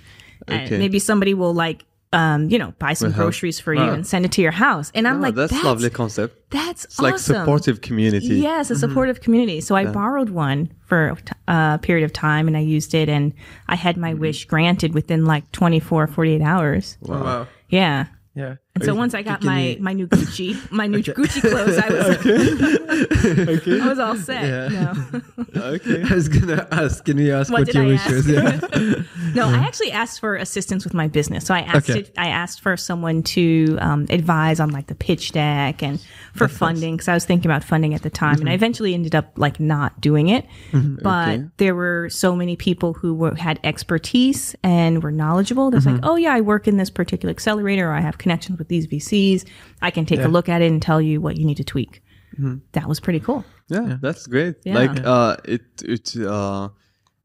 And 0.47 0.67
Okay. 0.67 0.77
maybe 0.77 0.99
somebody 0.99 1.33
will 1.33 1.53
like 1.53 1.85
um, 2.11 2.49
you 2.49 2.57
know 2.57 2.73
buy 2.79 2.93
some 2.93 3.11
help. 3.11 3.25
groceries 3.25 3.59
for 3.59 3.73
you 3.73 3.81
and 3.81 4.05
send 4.07 4.25
it 4.25 4.31
to 4.31 4.41
your 4.41 4.51
house 4.51 4.91
and 4.95 5.07
i'm 5.07 5.17
Oh, 5.17 5.21
like 5.21 5.35
that's, 5.35 5.51
that's 5.51 5.63
lovely 5.63 5.89
concept. 5.91 6.49
that's 6.49 6.85
It's 6.85 6.99
like 6.99 7.19
supportive 7.19 7.81
community. 7.81 8.35
Yes, 8.41 8.71
a 8.71 8.75
supportive 8.75 9.21
community. 9.21 9.61
So 9.61 9.75
I 9.75 9.85
borrowed 9.85 10.29
one 10.31 10.71
for 10.87 11.15
uh, 11.47 11.77
a 11.77 11.79
period 11.79 12.05
of 12.05 12.11
time 12.13 12.47
and 12.47 12.57
I 12.57 12.61
used 12.61 12.93
it 12.95 13.09
and 13.09 13.33
I 13.67 13.75
had 13.75 13.95
my 13.97 14.13
wish 14.15 14.45
granted 14.45 14.93
within 14.95 15.25
like 15.25 15.51
24, 15.51 16.07
48 16.07 16.41
hours. 16.41 16.97
Oh, 17.07 17.23
wow. 17.23 17.47
Yeah. 17.69 18.07
Yeah. 18.33 18.55
And 18.75 18.83
so 18.85 18.95
once 18.95 19.13
I 19.13 19.23
got 19.23 19.43
my, 19.43 19.61
you- 19.71 19.81
my 19.81 19.93
new 19.93 20.07
Gucci, 20.07 20.71
my 20.71 20.87
new 20.87 20.99
Gucci 21.03 21.41
clothes, 21.41 21.77
I 21.77 21.89
was, 21.89 22.07
like 23.47 23.67
I 23.81 23.87
was 23.89 23.99
all 23.99 24.15
set. 24.15 24.43
Yeah. 24.45 24.93
No. 25.11 25.21
Okay. 25.59 26.03
I 26.03 26.13
was 26.13 26.29
gonna 26.29 26.67
ask. 26.71 27.03
Can 27.03 27.17
we 27.17 27.31
ask 27.31 27.51
What 27.51 27.61
what, 27.61 27.65
did 27.65 27.75
your 27.75 27.85
wish 27.85 27.99
ask? 28.01 28.11
was? 28.11 28.27
Yeah. 28.29 29.03
No, 29.35 29.47
I 29.49 29.57
actually 29.63 29.91
asked 29.91 30.19
for 30.19 30.35
assistance 30.35 30.83
with 30.85 30.93
my 30.93 31.07
business. 31.07 31.45
So 31.45 31.53
I 31.53 31.61
asked 31.61 31.89
Okay. 31.89 31.99
it, 32.01 32.13
I 32.17 32.29
asked 32.29 32.61
for 32.61 32.77
someone 32.77 33.23
to 33.23 33.77
um, 33.81 34.05
advise 34.09 34.59
on 34.59 34.69
like 34.71 34.87
the 34.87 34.95
pitch 34.95 35.31
deck 35.33 35.83
and 35.83 35.99
for 36.33 36.47
funding 36.47 36.95
because 36.95 37.07
I 37.07 37.13
was 37.13 37.25
thinking 37.25 37.49
about 37.51 37.63
funding 37.63 37.93
at 37.93 38.03
the 38.03 38.09
time, 38.09 38.35
Mm-hmm. 38.35 38.41
and 38.41 38.49
I 38.49 38.53
eventually 38.53 38.93
ended 38.93 39.15
up 39.15 39.33
like 39.35 39.59
not 39.59 39.99
doing 39.99 40.29
it. 40.29 40.45
But 40.71 41.29
Okay. 41.29 41.43
there 41.57 41.75
were 41.75 42.09
so 42.09 42.35
many 42.35 42.55
people 42.55 42.93
who 42.93 43.13
were, 43.13 43.35
had 43.35 43.59
expertise 43.63 44.55
and 44.63 45.03
were 45.03 45.11
knowledgeable. 45.11 45.71
There's 45.71 45.85
Mm-hmm. 45.85 45.95
like, 46.03 46.05
oh 46.11 46.15
yeah, 46.15 46.33
I 46.33 46.41
work 46.41 46.67
in 46.67 46.77
this 46.77 46.89
particular 46.89 47.31
accelerator, 47.31 47.89
or 47.89 47.93
I 47.93 48.01
have 48.01 48.17
connections 48.17 48.58
with 48.59 48.67
these 48.67 48.85
VCs. 48.87 49.45
I 49.81 49.89
can 49.91 50.05
take 50.05 50.19
a 50.19 50.27
look 50.27 50.47
at 50.49 50.61
it 50.61 50.71
and 50.71 50.81
tell 50.81 51.01
you 51.01 51.19
what 51.21 51.37
you 51.37 51.45
need 51.45 51.57
to 51.57 51.63
tweak. 51.63 52.03
Mm-hmm. 52.35 52.57
That 52.73 52.87
was 52.87 52.99
pretty 52.99 53.19
cool. 53.19 53.43
Yeah, 53.69 53.97
that's 54.01 54.27
great. 54.27 54.55
Yeah. 54.65 54.75
Like 54.75 55.03
uh 55.03 55.37
it 55.45 55.61
it 55.83 56.15
uh 56.17 56.69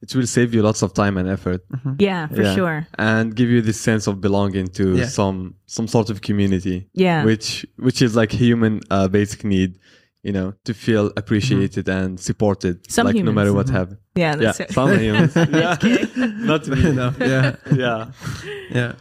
it 0.03 0.15
will 0.15 0.27
save 0.27 0.53
you 0.55 0.63
lots 0.63 0.83
of 0.83 0.93
time 0.93 1.17
and 1.19 1.29
effort. 1.29 1.63
Yeah, 1.99 2.27
for 2.29 2.43
Yeah. 2.43 2.55
sure. 2.55 2.87
And 2.99 3.35
give 3.35 3.49
you 3.49 3.61
this 3.63 3.81
sense 3.81 4.07
of 4.07 4.21
belonging 4.21 4.69
to 4.79 4.97
Yeah. 4.97 5.07
some 5.09 5.55
some 5.67 5.89
sort 5.89 6.09
of 6.11 6.21
community. 6.21 6.89
Yeah. 6.95 7.25
Which 7.25 7.67
which 7.77 8.01
is 8.03 8.15
like 8.17 8.33
human 8.33 8.81
uh 8.91 9.09
basic 9.09 9.45
need, 9.45 9.79
you 10.23 10.33
know, 10.33 10.53
to 10.65 10.73
feel 10.75 11.11
appreciated 11.17 11.89
and 11.89 12.19
supported. 12.21 12.91
Some 12.91 13.07
like 13.07 13.17
no 13.25 13.33
matter 13.33 13.53
what 13.55 13.69
happens. 13.69 13.99
Yeah, 14.15 14.31
Yeah, 14.33 14.37
that's 14.37 14.61
it. 14.61 14.73
some 14.73 14.99
humans. 15.07 15.33
yeah. 15.37 15.77
Not 16.51 16.67
me. 16.69 16.87
Enough. 16.89 17.17
Yeah. 17.33 17.57
Yeah. 17.75 18.11
Yeah. 18.71 18.93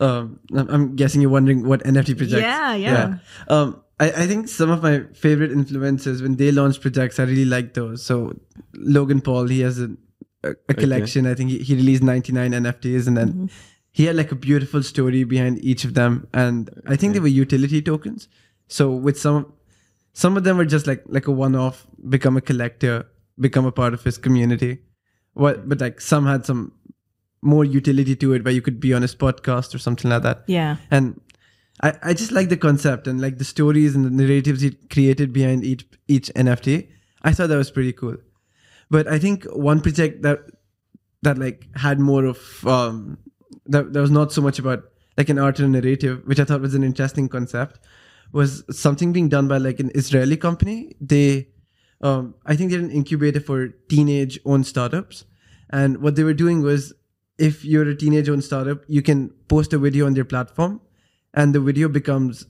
Um, 0.00 0.40
I'm 0.54 0.68
I'm 0.68 0.96
guessing 0.96 1.20
you're 1.22 1.30
wondering 1.30 1.66
what 1.66 1.82
NFT 1.84 2.16
projects. 2.16 2.42
Yeah, 2.42 2.74
yeah. 2.74 3.18
Um, 3.48 3.82
I, 3.98 4.10
I 4.10 4.26
think 4.26 4.48
some 4.48 4.70
of 4.70 4.82
my 4.82 5.04
favorite 5.14 5.50
influencers 5.50 6.20
when 6.20 6.36
they 6.36 6.52
launch 6.52 6.80
projects, 6.80 7.18
I 7.18 7.22
really 7.24 7.46
like 7.46 7.72
those. 7.74 8.02
So 8.02 8.38
Logan 8.74 9.22
Paul, 9.22 9.46
he 9.46 9.60
has 9.60 9.80
a, 9.80 9.88
a, 10.44 10.50
a 10.68 10.74
collection. 10.74 11.26
I 11.26 11.34
think 11.34 11.48
he, 11.50 11.58
he 11.60 11.74
released 11.74 12.02
99 12.02 12.52
NFTs, 12.52 13.06
and 13.06 13.16
then 13.16 13.28
Mm-hmm. 13.32 13.46
he 13.92 14.04
had 14.04 14.16
like 14.16 14.30
a 14.32 14.34
beautiful 14.34 14.82
story 14.82 15.24
behind 15.24 15.64
each 15.64 15.84
of 15.86 15.94
them. 15.94 16.26
And 16.34 16.68
I 16.86 16.96
think 16.96 17.14
they 17.14 17.20
were 17.20 17.28
utility 17.28 17.80
tokens. 17.80 18.28
So 18.68 18.90
with 18.90 19.18
some, 19.18 19.54
some 20.12 20.36
of 20.36 20.44
them 20.44 20.58
were 20.58 20.66
just 20.66 20.86
like 20.86 21.02
like 21.06 21.26
a 21.26 21.32
one-off, 21.32 21.86
become 22.06 22.36
a 22.36 22.42
collector, 22.42 23.06
become 23.40 23.64
a 23.64 23.72
part 23.72 23.94
of 23.94 24.04
his 24.04 24.18
community. 24.18 24.80
What, 25.32 25.66
but 25.68 25.80
like 25.80 26.00
some 26.02 26.26
had 26.26 26.44
some 26.44 26.72
more 27.42 27.64
utility 27.64 28.16
to 28.16 28.32
it, 28.32 28.44
where 28.44 28.54
you 28.54 28.62
could 28.62 28.80
be 28.80 28.92
on 28.94 29.02
his 29.02 29.14
podcast 29.14 29.74
or 29.74 29.78
something 29.78 30.10
like 30.10 30.22
that 30.22 30.42
Yeah. 30.46 30.76
and 30.90 31.20
I, 31.82 31.92
I 32.02 32.14
just 32.14 32.32
like 32.32 32.48
the 32.48 32.56
concept 32.56 33.06
and 33.06 33.20
like 33.20 33.36
the 33.38 33.44
stories 33.44 33.94
and 33.94 34.04
the 34.04 34.10
narratives 34.10 34.62
he 34.62 34.70
created 34.90 35.32
behind 35.32 35.62
each 35.64 35.84
each 36.08 36.30
NFT. 36.34 36.88
I 37.22 37.32
thought 37.34 37.48
that 37.50 37.56
was 37.58 37.70
pretty 37.70 37.92
cool. 37.92 38.16
But 38.90 39.06
I 39.06 39.18
think 39.18 39.44
one 39.52 39.80
project 39.82 40.22
that 40.22 40.38
that 41.22 41.36
like 41.38 41.66
had 41.76 42.00
more 42.00 42.24
of 42.24 42.66
um 42.66 43.18
that, 43.66 43.92
that 43.92 44.00
was 44.00 44.10
not 44.10 44.32
so 44.32 44.40
much 44.40 44.58
about 44.58 44.84
like 45.18 45.28
an 45.28 45.38
art 45.38 45.58
and 45.58 45.72
narrative, 45.72 46.22
which 46.24 46.40
I 46.40 46.44
thought 46.44 46.62
was 46.62 46.74
an 46.74 46.82
interesting 46.82 47.28
concept, 47.28 47.78
was 48.32 48.64
something 48.70 49.12
being 49.12 49.28
done 49.28 49.46
by 49.46 49.58
like 49.58 49.78
an 49.78 49.90
Israeli 49.94 50.38
company. 50.38 50.96
They 51.00 51.48
um 52.00 52.34
I 52.46 52.56
think 52.56 52.70
they're 52.70 52.80
an 52.80 52.90
incubator 52.90 53.40
for 53.40 53.68
teenage 53.90 54.38
owned 54.46 54.66
startups. 54.66 55.24
And 55.68 55.98
what 55.98 56.16
they 56.16 56.24
were 56.24 56.32
doing 56.44 56.62
was 56.62 56.94
if 57.38 57.64
you're 57.64 57.88
a 57.88 57.94
teenage 57.94 58.28
owned 58.28 58.44
startup, 58.44 58.82
you 58.88 59.02
can 59.02 59.30
post 59.48 59.72
a 59.72 59.78
video 59.78 60.06
on 60.06 60.14
their 60.14 60.24
platform 60.24 60.80
and 61.34 61.54
the 61.54 61.60
video 61.60 61.88
becomes 61.88 62.46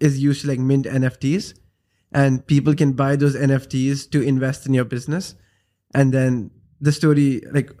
is 0.00 0.22
used 0.22 0.42
to 0.42 0.48
like 0.48 0.60
mint 0.60 0.86
NFTs 0.86 1.58
and 2.12 2.46
people 2.46 2.74
can 2.74 2.92
buy 2.92 3.16
those 3.16 3.34
NFTs 3.34 4.10
to 4.10 4.22
invest 4.22 4.66
in 4.66 4.74
your 4.74 4.84
business 4.84 5.34
and 5.92 6.14
then 6.14 6.50
the 6.80 6.92
story 6.92 7.42
like 7.52 7.72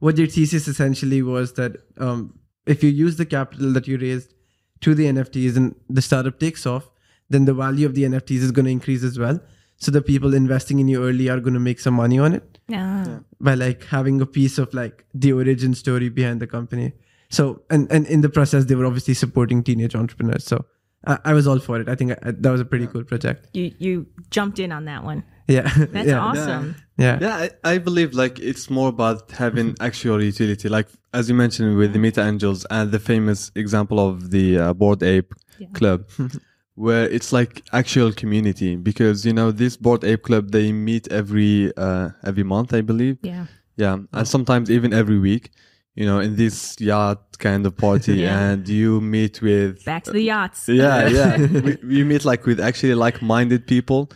what 0.00 0.16
their 0.16 0.26
thesis 0.26 0.66
essentially 0.66 1.22
was 1.22 1.52
that 1.52 1.76
um, 1.98 2.38
if 2.66 2.82
you 2.82 2.90
use 2.90 3.16
the 3.16 3.26
capital 3.26 3.72
that 3.72 3.86
you 3.86 3.96
raised 3.96 4.34
to 4.80 4.96
the 4.96 5.04
NFTs 5.04 5.56
and 5.56 5.76
the 5.88 6.02
startup 6.02 6.40
takes 6.40 6.66
off, 6.66 6.90
then 7.30 7.44
the 7.44 7.54
value 7.54 7.86
of 7.86 7.94
the 7.94 8.02
NFTs 8.02 8.42
is 8.42 8.50
going 8.50 8.64
to 8.64 8.70
increase 8.72 9.04
as 9.04 9.16
well. 9.16 9.38
So 9.76 9.92
the 9.92 10.02
people 10.02 10.34
investing 10.34 10.80
in 10.80 10.88
you 10.88 11.04
early 11.04 11.28
are 11.28 11.38
going 11.38 11.54
to 11.54 11.60
make 11.60 11.78
some 11.78 11.94
money 11.94 12.18
on 12.18 12.34
it 12.34 12.51
Ah. 12.74 13.20
by 13.40 13.54
like 13.54 13.84
having 13.84 14.20
a 14.20 14.26
piece 14.26 14.58
of 14.58 14.72
like 14.74 15.04
the 15.14 15.32
origin 15.32 15.74
story 15.74 16.08
behind 16.08 16.40
the 16.40 16.46
company. 16.46 16.92
So 17.30 17.62
and 17.70 17.90
and 17.90 18.06
in 18.06 18.20
the 18.20 18.28
process, 18.28 18.66
they 18.66 18.74
were 18.74 18.86
obviously 18.86 19.14
supporting 19.14 19.62
teenage 19.62 19.94
entrepreneurs. 19.94 20.44
So 20.44 20.64
I, 21.06 21.18
I 21.24 21.32
was 21.32 21.46
all 21.46 21.58
for 21.58 21.80
it. 21.80 21.88
I 21.88 21.94
think 21.94 22.12
I, 22.12 22.32
that 22.32 22.50
was 22.50 22.60
a 22.60 22.64
pretty 22.64 22.86
cool 22.86 23.04
project. 23.04 23.48
You 23.54 23.72
you 23.78 24.06
jumped 24.30 24.58
in 24.58 24.72
on 24.72 24.84
that 24.86 25.04
one. 25.04 25.24
Yeah, 25.48 25.62
That's 25.92 26.08
yeah. 26.08 26.20
awesome. 26.20 26.76
Yeah, 26.98 27.18
Yeah, 27.20 27.48
I, 27.64 27.74
I 27.74 27.78
believe 27.78 28.14
like 28.14 28.38
it's 28.38 28.70
more 28.70 28.88
about 28.88 29.32
having 29.32 29.74
actual 29.80 30.22
utility. 30.22 30.68
Like 30.68 30.88
as 31.12 31.28
you 31.28 31.34
mentioned 31.34 31.76
with 31.76 31.92
the 31.92 31.98
Meta 31.98 32.22
Angels 32.22 32.64
and 32.70 32.90
the 32.92 32.98
famous 33.00 33.50
example 33.54 33.98
of 33.98 34.30
the 34.30 34.58
uh, 34.58 34.72
Bored 34.72 35.02
Ape 35.02 35.34
Club, 35.74 36.08
where 36.74 37.04
it's 37.10 37.32
like 37.32 37.62
actual 37.72 38.12
community 38.12 38.76
because 38.76 39.24
you 39.26 39.32
know 39.32 39.50
this 39.52 39.76
Bored 39.76 40.04
Ape 40.04 40.22
Club 40.22 40.50
they 40.52 40.72
meet 40.72 41.10
every 41.12 41.72
uh, 41.76 42.10
every 42.24 42.44
month, 42.44 42.72
I 42.74 42.80
believe. 42.80 43.18
Yeah. 43.22 43.46
Yeah, 43.76 43.98
and 44.12 44.28
sometimes 44.28 44.70
even 44.70 44.92
every 44.92 45.18
week. 45.18 45.50
You 45.94 46.06
know, 46.06 46.20
in 46.20 46.36
this 46.36 46.76
yacht 46.80 47.38
kind 47.38 47.66
of 47.66 47.76
party, 47.76 48.14
Yeah. 48.22 48.40
and 48.52 48.66
you 48.66 49.02
meet 49.02 49.42
with 49.42 49.84
Back 49.84 50.04
to 50.04 50.12
the 50.12 50.22
yachts. 50.22 50.66
yeah 50.82 51.06
yeah 51.06 51.36
we, 51.66 51.76
we 51.86 52.02
meet 52.04 52.24
like 52.24 52.46
with 52.46 52.58
actually 52.60 52.94
like-minded 52.94 53.66
people 53.66 54.08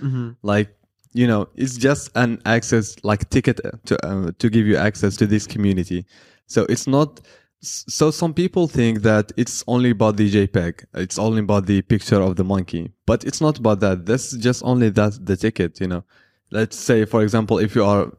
like 0.42 0.70
you 1.12 1.26
know 1.26 1.48
it's 1.54 1.76
just 1.76 2.10
an 2.14 2.40
access 2.46 2.96
like 3.04 3.28
ticket 3.28 3.60
to 3.84 3.94
uh, 4.06 4.30
to 4.38 4.48
give 4.48 4.66
you 4.66 4.76
access 4.78 5.16
to 5.16 5.26
this 5.26 5.46
community 5.46 6.06
so 6.46 6.64
it's 6.70 6.86
not 6.86 7.20
so 7.60 8.10
some 8.10 8.34
people 8.34 8.68
think 8.68 9.02
that 9.02 9.32
it's 9.36 9.64
only 9.66 9.90
about 9.90 10.16
the 10.16 10.30
jpeg 10.30 10.84
it's 10.94 11.18
only 11.18 11.40
about 11.40 11.66
the 11.66 11.82
picture 11.82 12.20
of 12.20 12.36
the 12.36 12.44
monkey. 12.44 12.92
But 13.06 13.24
it's 13.24 13.40
not 13.40 13.58
about 13.58 13.80
that. 13.80 14.06
That's 14.06 14.32
just 14.32 14.62
only 14.64 14.90
that 14.90 15.24
the 15.24 15.36
ticket 15.36 15.80
you 15.80 15.88
know. 15.88 16.04
Let's 16.50 16.76
say 16.76 17.04
for 17.04 17.22
example 17.22 17.58
if 17.58 17.74
you 17.74 17.84
are 17.84 18.12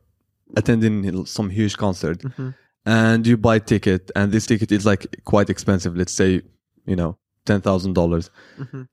attending 0.55 1.25
some 1.25 1.49
huge 1.49 1.77
concert 1.77 2.19
mm-hmm. 2.19 2.49
and 2.85 3.27
you 3.27 3.37
buy 3.37 3.59
ticket 3.59 4.11
and 4.15 4.31
this 4.31 4.45
ticket 4.45 4.71
is 4.71 4.85
like 4.85 5.05
quite 5.25 5.49
expensive 5.49 5.95
let's 5.95 6.13
say 6.13 6.41
you 6.85 6.95
know 6.95 7.17
ten 7.45 7.61
thousand 7.61 7.93
dollars. 7.93 8.29
Mm-hmm. 8.57 8.83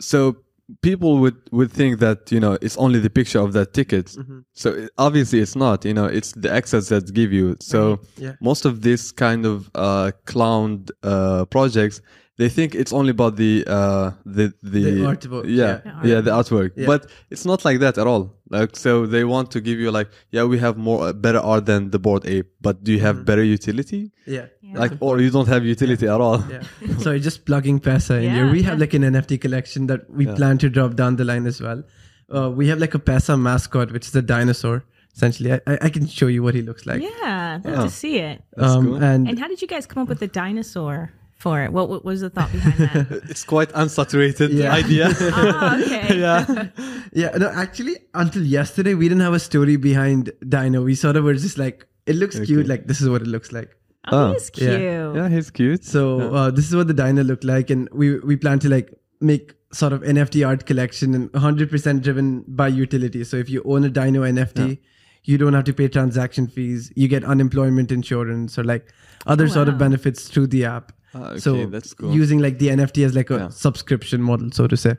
So 0.00 0.36
people 0.82 1.18
would 1.18 1.36
would 1.52 1.70
think 1.72 1.98
that 2.00 2.30
you 2.32 2.40
know 2.40 2.56
it's 2.62 2.76
only 2.76 2.98
the 3.00 3.10
picture 3.10 3.40
of 3.40 3.52
that 3.52 3.72
ticket. 3.72 4.16
So 4.54 4.70
it- 4.72 4.90
obviously 4.98 5.38
it's 5.40 5.56
not 5.56 5.84
you 5.84 5.94
know 5.94 6.06
it's 6.06 6.32
the 6.32 6.50
access 6.52 6.88
that 6.88 7.12
give 7.14 7.32
you. 7.32 7.56
So 7.60 8.00
Yeah. 8.18 8.32
most 8.40 8.64
of 8.64 8.82
this 8.82 9.12
kind 9.12 9.46
of 9.46 9.70
uh 9.74 10.10
clown 10.26 10.86
uh 11.02 11.44
projects 11.46 12.00
they 12.40 12.48
think 12.48 12.74
it's 12.74 12.92
only 12.98 13.10
about 13.10 13.36
the 13.42 13.52
uh 13.76 14.10
the 14.36 14.44
the, 14.72 14.82
The 14.84 15.04
artwork, 15.12 15.44
yeah 15.60 15.80
yeah. 15.84 16.10
yeah, 16.10 16.20
the 16.26 16.32
artwork 16.40 16.70
Yeah. 16.76 16.86
but 16.92 17.00
it's 17.32 17.44
not 17.50 17.64
like 17.68 17.78
that 17.84 17.98
at 18.02 18.06
all 18.12 18.22
like 18.56 18.70
so 18.84 18.92
they 19.14 19.24
want 19.34 19.46
to 19.54 19.60
give 19.68 19.78
you 19.82 19.90
like 19.98 20.08
yeah 20.34 20.44
we 20.52 20.58
have 20.66 20.74
more 20.88 21.00
uh, 21.08 21.12
better 21.12 21.42
art 21.52 21.64
than 21.70 21.90
the 21.94 22.00
Bored 22.06 22.24
Ape 22.34 22.48
but 22.66 22.74
do 22.84 22.90
you 22.96 23.00
have 23.08 23.16
better 23.30 23.44
utility 23.44 24.02
yeah. 24.26 24.46
like 24.82 24.92
or 25.00 25.20
you 25.20 25.30
don't 25.36 25.48
have 25.54 25.64
utility 25.64 26.06
at 26.14 26.20
all 26.20 26.38
Yeah. 26.54 26.62
Sorry, 27.04 27.20
just 27.20 27.44
plugging 27.44 27.78
Paisa 27.80 28.16
in 28.24 28.30
here. 28.36 28.50
We 28.50 28.62
have 28.68 28.78
like 28.78 28.94
an 28.94 29.02
NFT 29.02 29.40
collection 29.40 29.86
that 29.90 30.00
we 30.10 30.24
plan 30.26 30.56
to 30.58 30.68
drop 30.76 30.94
down 31.00 31.16
the 31.16 31.24
line 31.24 31.46
as 31.46 31.60
well. 31.60 31.82
Uh, 32.36 32.50
we 32.58 32.68
have 32.68 32.78
like 32.78 32.94
a 32.94 33.02
Paisa 33.08 33.34
mascot, 33.48 33.92
which 33.92 34.06
is 34.08 34.14
a 34.14 34.22
dinosaur. 34.22 34.84
Essentially, 35.16 35.52
I, 35.52 35.58
I 35.72 35.74
I 35.86 35.88
can 35.96 36.06
show 36.06 36.28
you 36.34 36.42
what 36.46 36.54
he 36.54 36.62
looks 36.62 36.86
like. 36.86 37.02
Yeah, 37.02 37.58
I'd 37.64 37.70
love 37.70 37.84
to 37.90 37.94
see 38.02 38.18
it. 38.18 38.36
That's 38.56 38.72
um, 38.72 38.84
cool. 38.86 39.02
And 39.10 39.28
And 39.28 39.38
how 39.42 39.48
did 39.52 39.60
you 39.62 39.68
guys 39.74 39.86
come 39.86 40.00
up 40.02 40.08
with 40.08 40.20
the 40.20 40.28
dinosaur 40.42 40.98
for 41.40 41.62
it? 41.64 41.72
What, 41.72 41.88
what 41.88 42.04
was 42.04 42.20
the 42.20 42.30
thought 42.30 42.52
behind 42.52 42.78
that? 42.78 43.22
it's 43.30 43.44
quite 43.44 43.70
unsaturated 43.70 44.50
Yeah. 44.52 44.72
idea 44.72 45.08
ah, 45.20 45.80
okay. 45.80 46.18
yeah 46.26 46.68
yeah, 47.12 47.30
no, 47.36 47.48
actually, 47.48 47.96
until 48.14 48.42
yesterday, 48.44 48.94
we 48.94 49.08
didn't 49.08 49.22
have 49.22 49.32
a 49.34 49.40
story 49.40 49.76
behind 49.76 50.32
Dino. 50.48 50.82
We 50.82 50.94
sort 50.94 51.16
of 51.16 51.24
were 51.24 51.34
just 51.34 51.58
like, 51.58 51.86
it 52.06 52.14
looks 52.16 52.38
cute. 52.38 52.66
Like 52.68 52.86
this 52.86 53.00
is 53.00 53.08
what 53.08 53.22
it 53.22 53.26
looks 53.28 53.52
like. 53.52 53.70
Oh, 54.08 54.28
Oh, 54.28 54.32
it's 54.32 54.50
cute. 54.50 54.80
yeah. 54.80 55.12
yeah 55.14 55.28
he's 55.28 55.50
cute 55.50 55.84
So 55.84 56.34
uh, 56.34 56.50
this 56.50 56.66
is 56.68 56.74
what 56.76 56.86
the 56.86 56.94
dino 56.94 57.22
looked 57.22 57.44
like, 57.44 57.70
and 57.70 57.88
we 57.92 58.18
we 58.20 58.36
plan 58.36 58.58
to 58.60 58.68
like 58.68 58.94
make 59.20 59.54
sort 59.72 59.92
of 59.92 60.02
NFT 60.02 60.46
art 60.46 60.66
collection 60.66 61.14
and 61.14 61.30
100% 61.32 62.02
driven 62.02 62.44
by 62.48 62.68
utility. 62.68 63.24
So 63.24 63.36
if 63.36 63.48
you 63.50 63.62
own 63.64 63.84
a 63.84 63.90
dino 63.90 64.22
NFT, 64.22 64.78
you 65.24 65.36
don't 65.38 65.52
have 65.52 65.64
to 65.64 65.72
pay 65.72 65.86
transaction 65.88 66.46
fees. 66.48 66.90
You 66.96 67.08
get 67.08 67.24
unemployment 67.24 67.92
insurance 67.92 68.58
or 68.58 68.64
like 68.64 68.92
other 69.26 69.46
sort 69.48 69.68
of 69.68 69.78
benefits 69.78 70.28
through 70.28 70.48
the 70.48 70.64
app. 70.64 70.92
Ah, 71.14 71.30
okay, 71.30 71.38
so 71.40 71.66
that's 71.66 71.92
cool. 71.94 72.14
using 72.14 72.38
like 72.38 72.58
the 72.58 72.68
NFT 72.68 73.04
as 73.04 73.14
like 73.14 73.30
a 73.30 73.38
Yeah. 73.38 73.48
subscription 73.48 74.22
model, 74.22 74.50
so 74.52 74.66
to 74.66 74.76
say. 74.76 74.96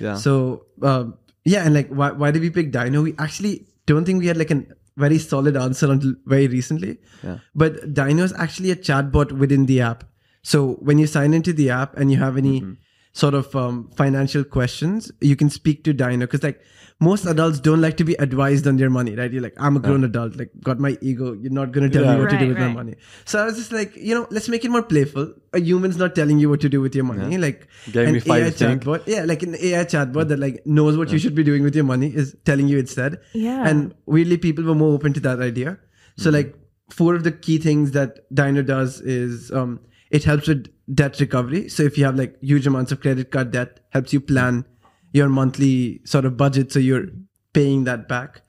yeah 0.00 0.14
So 0.16 0.66
um, 0.82 1.14
yeah, 1.44 1.64
and 1.64 1.74
like 1.74 1.88
why 1.90 2.10
why 2.22 2.30
did 2.30 2.42
we 2.42 2.50
pick 2.50 2.70
Dino? 2.76 3.02
We 3.02 3.14
actually 3.18 3.66
don't 3.86 4.04
think 4.04 4.20
we 4.20 4.28
had 4.32 4.36
like 4.36 4.50
a 4.50 4.62
very 4.96 5.18
solid 5.18 5.56
answer 5.56 5.90
until 5.90 6.14
very 6.26 6.46
recently. 6.48 6.98
Yeah. 7.24 7.38
But 7.54 7.76
Dino 7.98 8.24
is 8.24 8.32
actually 8.46 8.70
a 8.70 8.76
chatbot 8.76 9.32
within 9.44 9.66
the 9.66 9.80
app. 9.80 10.04
So 10.42 10.62
when 10.90 10.98
you 10.98 11.06
sign 11.06 11.34
into 11.34 11.52
the 11.52 11.70
app 11.70 11.96
and 11.96 12.10
you 12.10 12.18
have 12.18 12.36
any 12.36 12.60
Mm-hmm. 12.60 12.72
Sort 13.12 13.34
of 13.34 13.54
um, 13.54 13.90
financial 13.96 14.42
questions, 14.44 15.12
you 15.20 15.36
can 15.36 15.50
speak 15.50 15.84
to 15.84 15.92
Dino 15.92 16.18
because 16.26 16.42
like 16.42 16.60
most 16.98 17.26
adults 17.26 17.58
don't 17.60 17.80
like 17.80 17.96
to 17.96 18.04
be 18.04 18.14
advised 18.14 18.66
on 18.66 18.76
their 18.76 18.88
money, 18.88 19.14
right? 19.16 19.30
You're 19.32 19.42
like, 19.42 19.54
I'm 19.58 19.76
a 19.76 19.80
grown 19.80 20.04
adult, 20.04 20.36
like 20.36 20.50
got 20.62 20.78
my 20.78 20.96
ego. 21.02 21.32
You're 21.32 21.52
not 21.52 21.72
gonna 21.72 21.90
tell 21.90 22.04
Yeah. 22.04 22.14
me 22.14 22.20
what 22.20 22.30
to 22.30 22.38
do 22.38 22.44
Right, 22.44 22.48
with 22.50 22.58
my 22.58 22.68
money. 22.72 22.94
So 23.24 23.40
I 23.42 23.44
was 23.44 23.56
just 23.56 23.72
like, 23.72 23.96
you 23.96 24.14
know, 24.14 24.26
let's 24.30 24.48
make 24.48 24.64
it 24.64 24.70
more 24.70 24.82
playful. 24.82 25.34
A 25.52 25.60
human's 25.60 25.96
not 25.98 26.14
telling 26.14 26.38
you 26.38 26.48
what 26.48 26.60
to 26.60 26.68
do 26.70 26.80
with 26.80 26.94
your 26.94 27.04
money. 27.04 27.36
Like 27.38 27.66
an 27.86 27.92
Gamify 27.92 28.36
AI 28.40 28.50
the 28.50 28.64
chatbot, 28.64 29.02
yeah, 29.06 29.24
like 29.24 29.42
an 29.42 29.56
AI 29.56 29.84
chatbot 29.84 30.28
that 30.28 30.38
like 30.38 30.64
knows 30.64 30.96
what 30.96 31.10
you 31.12 31.18
should 31.18 31.34
be 31.34 31.42
doing 31.42 31.62
with 31.64 31.74
your 31.74 31.84
money 31.84 32.06
is 32.14 32.34
telling 32.44 32.68
you 32.68 32.78
instead. 32.78 33.18
Yeah. 33.34 33.68
And 33.68 33.94
weirdly, 34.06 34.38
people 34.38 34.64
were 34.64 34.74
more 34.76 34.92
open 34.94 35.12
to 35.14 35.20
that 35.20 35.40
idea. 35.40 35.78
So 36.16 36.30
like 36.30 36.54
four 36.90 37.14
of 37.14 37.24
the 37.24 37.32
key 37.32 37.58
things 37.58 37.92
that 37.92 38.20
Dino 38.32 38.62
does 38.62 39.00
is 39.00 39.50
um, 39.50 39.80
it 40.10 40.24
helps 40.24 40.46
with 40.46 40.66
debt 40.92 41.18
recovery. 41.20 41.68
So 41.68 41.82
if 41.82 41.96
you 41.96 42.04
have 42.04 42.16
like 42.16 42.40
huge 42.40 42.66
amounts 42.66 42.92
of 42.92 43.00
credit 43.00 43.30
card 43.30 43.50
debt, 43.50 43.80
helps 43.90 44.12
you 44.12 44.20
plan 44.20 44.64
your 45.12 45.28
monthly 45.28 46.00
sort 46.04 46.24
of 46.24 46.36
budget 46.36 46.72
so 46.72 46.78
you're 46.78 47.06
paying 47.52 47.84
that 47.84 48.08
back. 48.08 48.42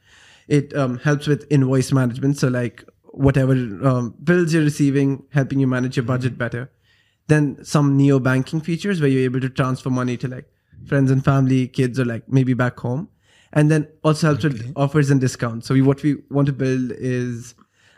It 0.48 0.76
um, 0.76 0.98
helps 1.00 1.28
with 1.28 1.46
invoice 1.50 1.92
management. 1.92 2.38
So 2.38 2.48
like 2.48 2.84
whatever 3.04 3.54
um, 3.54 4.16
bills 4.24 4.54
you're 4.54 4.64
receiving, 4.64 5.24
helping 5.32 5.60
you 5.60 5.68
manage 5.68 5.96
your 5.96 6.06
budget 6.06 6.38
better. 6.38 6.72
Then 7.28 7.64
some 7.64 7.96
neo 7.96 8.20
banking 8.20 8.60
features 8.60 9.00
where 9.00 9.10
you're 9.10 9.24
able 9.24 9.40
to 9.40 9.50
transfer 9.50 9.90
money 9.90 10.18
to 10.18 10.28
like 10.28 10.46
friends 10.86 11.12
and 11.12 11.24
family, 11.24 11.68
kids, 11.68 12.00
or 12.00 12.06
like 12.06 12.28
maybe 12.28 12.54
back 12.54 12.80
home. 12.80 13.10
And 13.54 13.70
then 13.70 13.88
also 14.04 14.28
helps 14.28 14.44
with 14.44 14.74
offers 14.76 15.12
and 15.12 15.22
discounts. 15.22 15.68
So 15.68 15.76
we, 15.76 15.82
what 15.82 16.02
we 16.02 16.16
want 16.30 16.48
to 16.48 16.54
build 16.54 16.92
is, 16.92 17.54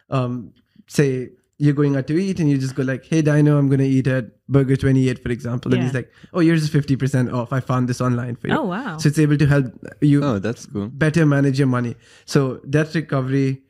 um, 0.09 0.53
say 0.87 1.29
you're 1.57 1.73
going 1.73 1.95
out 1.95 2.05
to 2.07 2.17
eat 2.21 2.39
and 2.39 2.49
you 2.49 2.57
just 2.57 2.75
go 2.75 2.83
like, 2.83 3.05
"Hey 3.05 3.21
Dino, 3.21 3.57
I'm 3.57 3.67
going 3.67 3.79
to 3.79 3.87
eat 3.87 4.07
at 4.07 4.25
Burger 4.47 4.75
28, 4.75 5.23
for 5.23 5.29
example," 5.29 5.73
and 5.73 5.81
Yeah. 5.81 5.87
he's 5.87 5.93
like, 5.95 6.11
"Oh, 6.33 6.41
yours 6.41 6.63
is 6.63 6.69
50% 6.69 7.31
off. 7.33 7.53
I 7.53 7.59
found 7.61 7.87
this 7.87 8.01
online 8.01 8.35
for 8.35 8.47
you." 8.49 8.55
Oh, 8.55 8.63
wow. 8.63 8.97
So 8.97 9.07
it's 9.07 9.19
able 9.19 9.37
to 9.37 9.45
help 9.47 9.65
you 10.01 10.23
oh 10.23 10.39
that's 10.39 10.65
cool 10.65 10.87
better 10.89 11.25
manage 11.25 11.57
your 11.57 11.67
money. 11.67 11.95
So 12.25 12.57
debt 12.69 12.93
recovery, 12.93 13.63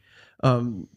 um, 0.44 0.88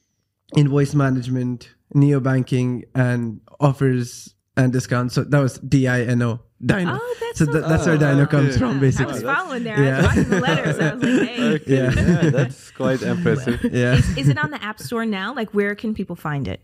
invoice 0.56 0.94
management, 0.94 1.74
neo 1.94 2.20
banking, 2.20 2.84
and 2.94 3.40
offers 3.60 4.34
and 4.56 4.72
discounts. 4.72 5.14
So 5.14 5.24
that 5.24 5.38
was 5.40 5.58
D 5.58 5.86
I 5.88 6.02
N 6.02 6.22
O. 6.22 6.40
Dino. 6.64 6.98
Oh, 7.00 7.16
that's 7.20 7.38
so 7.38 7.44
so 7.44 7.52
that, 7.52 7.68
that's 7.68 7.86
where 7.86 7.96
Dino 7.98 8.26
comes 8.26 8.50
okay. 8.50 8.58
from, 8.58 8.76
I 8.78 8.80
basically. 8.80 9.12
was 9.12 9.22
following 9.22 9.62
there. 9.64 9.76
I 9.76 9.82
yeah. 9.82 9.96
was 9.98 10.06
watching 10.06 10.28
the 10.30 10.40
letters. 10.40 10.78
I 10.80 10.94
was 10.94 11.02
like, 11.04 11.28
hey. 11.28 11.44
okay 11.54 11.74
Yeah. 11.76 11.92
yeah. 12.24 12.30
that's 12.30 12.70
quite 12.72 13.02
impressive 13.02 13.62
Yeah. 13.72 13.94
Is, 13.94 14.16
is 14.18 14.28
it 14.28 14.38
on 14.38 14.50
the 14.50 14.60
App 14.62 14.80
Store 14.80 15.06
now? 15.06 15.32
Like, 15.34 15.54
where 15.54 15.74
can 15.76 15.94
people 15.94 16.16
find 16.16 16.48
it? 16.48 16.60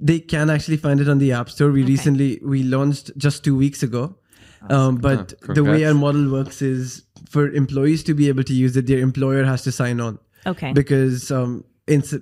they 0.00 0.18
can 0.20 0.50
actually 0.50 0.76
find 0.76 1.00
it 1.00 1.08
on 1.08 1.18
the 1.18 1.32
app 1.32 1.50
store 1.50 1.72
we 1.72 1.82
recently 1.82 2.38
we 2.44 2.62
launched 2.62 3.10
just 3.16 3.42
two 3.42 3.56
weeks 3.56 3.82
ago 3.82 4.14
um, 4.70 4.96
but 4.96 5.34
Ah, 5.48 5.52
the 5.54 5.64
way 5.64 5.84
our 5.84 5.94
model 5.94 6.30
works 6.30 6.62
is 6.62 7.02
for 7.28 7.48
employees 7.50 8.04
to 8.04 8.14
be 8.14 8.28
able 8.28 8.44
to 8.44 8.54
use 8.54 8.76
it 8.76 8.86
their 8.86 9.00
employer 9.00 9.42
has 9.44 9.62
to 9.64 9.72
sign 9.72 10.00
on 10.00 10.18
Okay. 10.46 10.72
because 10.72 11.32
um, 11.32 11.64
ins- 11.88 12.14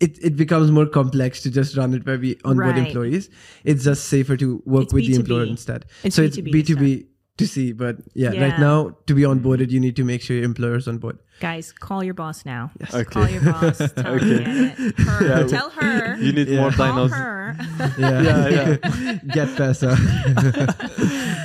it, 0.00 0.18
it 0.22 0.36
becomes 0.36 0.70
more 0.70 0.86
complex 0.86 1.42
to 1.42 1.50
just 1.50 1.76
run 1.76 1.94
it 1.94 2.06
where 2.06 2.18
we 2.18 2.36
onboard 2.44 2.76
Right. 2.76 2.86
employees 2.86 3.28
it's 3.64 3.84
just 3.84 4.04
safer 4.06 4.36
to 4.36 4.62
work 4.66 4.84
It's 4.84 4.92
with 4.94 5.06
the 5.06 5.12
B2B. 5.12 5.20
employer 5.20 5.44
instead 5.44 5.84
It's 6.02 6.16
so 6.16 6.22
it's 6.22 6.36
B2B 6.36 6.52
b2b 6.64 7.06
to 7.36 7.46
see 7.48 7.72
but 7.72 7.96
yeah, 8.14 8.30
Yeah. 8.32 8.42
right 8.44 8.58
now 8.60 8.96
to 9.06 9.14
be 9.14 9.22
mm-hmm. 9.22 9.32
onboarded 9.44 9.70
you 9.70 9.80
need 9.80 9.96
to 9.96 10.04
make 10.04 10.22
sure 10.22 10.36
your 10.36 10.44
employer's 10.44 10.86
on 10.86 10.98
board 10.98 11.18
Guys, 11.40 11.72
call 11.72 12.04
your 12.04 12.14
boss 12.14 12.44
now. 12.46 12.70
Okay. 12.94 13.02
Call 13.10 13.28
your 13.28 13.42
boss. 13.42 13.78
Tell 13.96 14.04
her, 14.04 14.20
Okay. 14.20 14.68
Her, 14.98 15.26
Yeah. 15.26 15.46
Tell 15.48 15.68
her. 15.70 16.16
you 16.20 16.32
need 16.32 16.46
Yeah. 16.46 16.60
more 16.60 16.70
call 16.70 17.08
dinos 17.08 17.10
her. 17.10 17.56
yeah 17.98 18.22
yeah 18.22 18.48
yeah 18.48 19.14
get 19.34 19.48
Paisa 19.58 19.98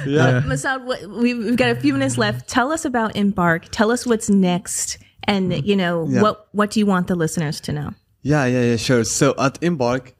yeah 0.05 0.41
Messaoud, 0.45 0.85
what- 0.85 1.07
we- 1.09 1.33
we've 1.33 1.55
got 1.57 1.69
a 1.71 1.75
few 1.75 1.93
minutes 1.93 2.17
left. 2.17 2.47
Tell 2.47 2.71
us 2.71 2.85
about 2.85 3.15
Embark. 3.15 3.67
Tell 3.71 3.89
us 3.91 4.05
what's 4.05 4.29
next, 4.29 4.97
and 5.23 5.51
mm-hmm. 5.51 5.65
you 5.65 5.75
know 5.75 6.07
Yeah. 6.07 6.21
what 6.21 6.47
what 6.51 6.69
do 6.71 6.79
you 6.79 6.85
want 6.85 7.07
the 7.07 7.15
listeners 7.15 7.59
to 7.61 7.71
know? 7.73 7.89
Yeah, 8.21 8.45
yeah, 8.45 8.63
yeah, 8.63 8.75
sure. 8.75 9.03
So 9.05 9.33
at 9.39 9.61
Embark, 9.63 10.13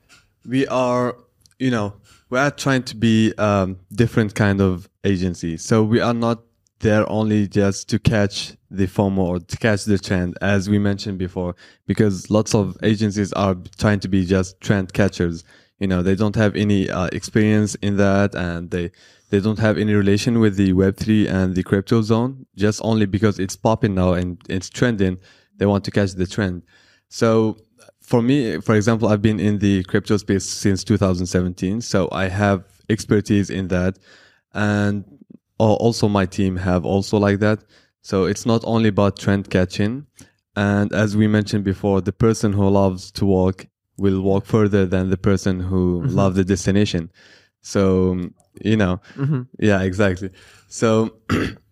we 0.46 0.66
are, 0.68 1.18
you 1.58 1.70
know, 1.70 1.96
we 2.30 2.38
are 2.38 2.52
trying 2.52 2.84
to 2.84 2.96
be 2.96 3.34
um, 3.38 3.80
different 3.92 4.36
kind 4.36 4.62
of 4.62 4.90
agency. 5.04 5.58
So 5.58 5.84
we 5.84 6.00
are 6.00 6.14
not 6.14 6.44
there 6.80 7.10
only 7.12 7.48
just 7.48 7.90
to 7.90 8.00
catch 8.00 8.54
the 8.72 8.88
FOMO 8.88 9.18
or 9.18 9.40
to 9.40 9.58
catch 9.58 9.84
the 9.84 9.98
trend, 9.98 10.38
as 10.42 10.70
we 10.70 10.80
mentioned 10.80 11.18
before, 11.18 11.56
because 11.88 12.30
lots 12.30 12.56
of 12.56 12.78
agencies 12.84 13.34
are 13.34 13.58
trying 13.78 14.00
to 14.00 14.08
be 14.08 14.26
just 14.26 14.62
trend 14.62 14.94
catchers. 14.94 15.44
You 15.80 15.88
know, 15.88 16.02
they 16.02 16.16
don't 16.16 16.36
have 16.36 16.56
any 16.56 16.90
uh, 16.90 17.10
experience 17.12 17.76
in 17.76 17.98
that 17.98 18.34
and 18.34 18.72
they, 18.72 18.92
they 19.30 19.42
don't 19.42 19.60
have 19.60 19.78
any 19.78 19.94
relation 19.94 20.40
with 20.40 20.56
the 20.56 20.72
Web3 20.72 21.30
and 21.30 21.56
the 21.56 21.64
crypto 21.64 22.02
zone, 22.02 22.46
just 22.56 22.80
only 22.82 23.08
because 23.08 23.40
it's 23.40 23.58
popping 23.58 23.96
now 23.96 24.14
and 24.14 24.42
it's 24.48 24.70
trending. 24.70 25.18
They 25.58 25.66
want 25.66 25.84
to 25.86 25.92
catch 25.92 26.14
the 26.14 26.28
trend. 26.28 26.64
So 27.10 27.58
for 28.10 28.24
me, 28.24 28.60
for 28.60 28.74
example, 28.74 29.08
I've 29.08 29.22
been 29.22 29.40
in 29.40 29.60
the 29.60 29.84
crypto 29.84 30.18
space 30.18 30.44
since 30.44 30.84
2017. 30.84 31.80
So 31.82 32.10
I 32.12 32.28
have 32.28 32.64
expertise 32.90 33.52
in 33.52 33.68
that. 33.68 34.00
And 34.52 35.06
also 35.60 36.08
my 36.08 36.26
team 36.26 36.56
have 36.56 36.86
also 36.86 37.20
like 37.20 37.38
that. 37.40 37.60
So 38.02 38.26
it's 38.26 38.48
not 38.48 38.62
only 38.66 38.90
about 38.90 39.20
trend 39.20 39.52
catching. 39.52 40.08
And 40.56 40.92
as 40.92 41.16
we 41.16 41.28
mentioned 41.28 41.64
before, 41.64 42.02
the 42.02 42.12
person 42.12 42.52
who 42.52 42.68
loves 42.68 43.12
to 43.12 43.28
walk 43.28 43.68
will 43.98 44.22
walk 44.22 44.48
further 44.48 44.88
than 44.88 45.12
the 45.12 45.18
person 45.18 45.60
who 45.60 46.02
mm-hmm. 46.02 46.16
loves 46.16 46.36
the 46.36 46.44
destination. 46.44 47.12
So, 47.62 48.20
you 48.60 48.76
know, 48.76 49.02
mm-hmm. 49.18 49.44
yeah, 49.60 49.84
exactly. 49.84 50.32
So 50.68 51.16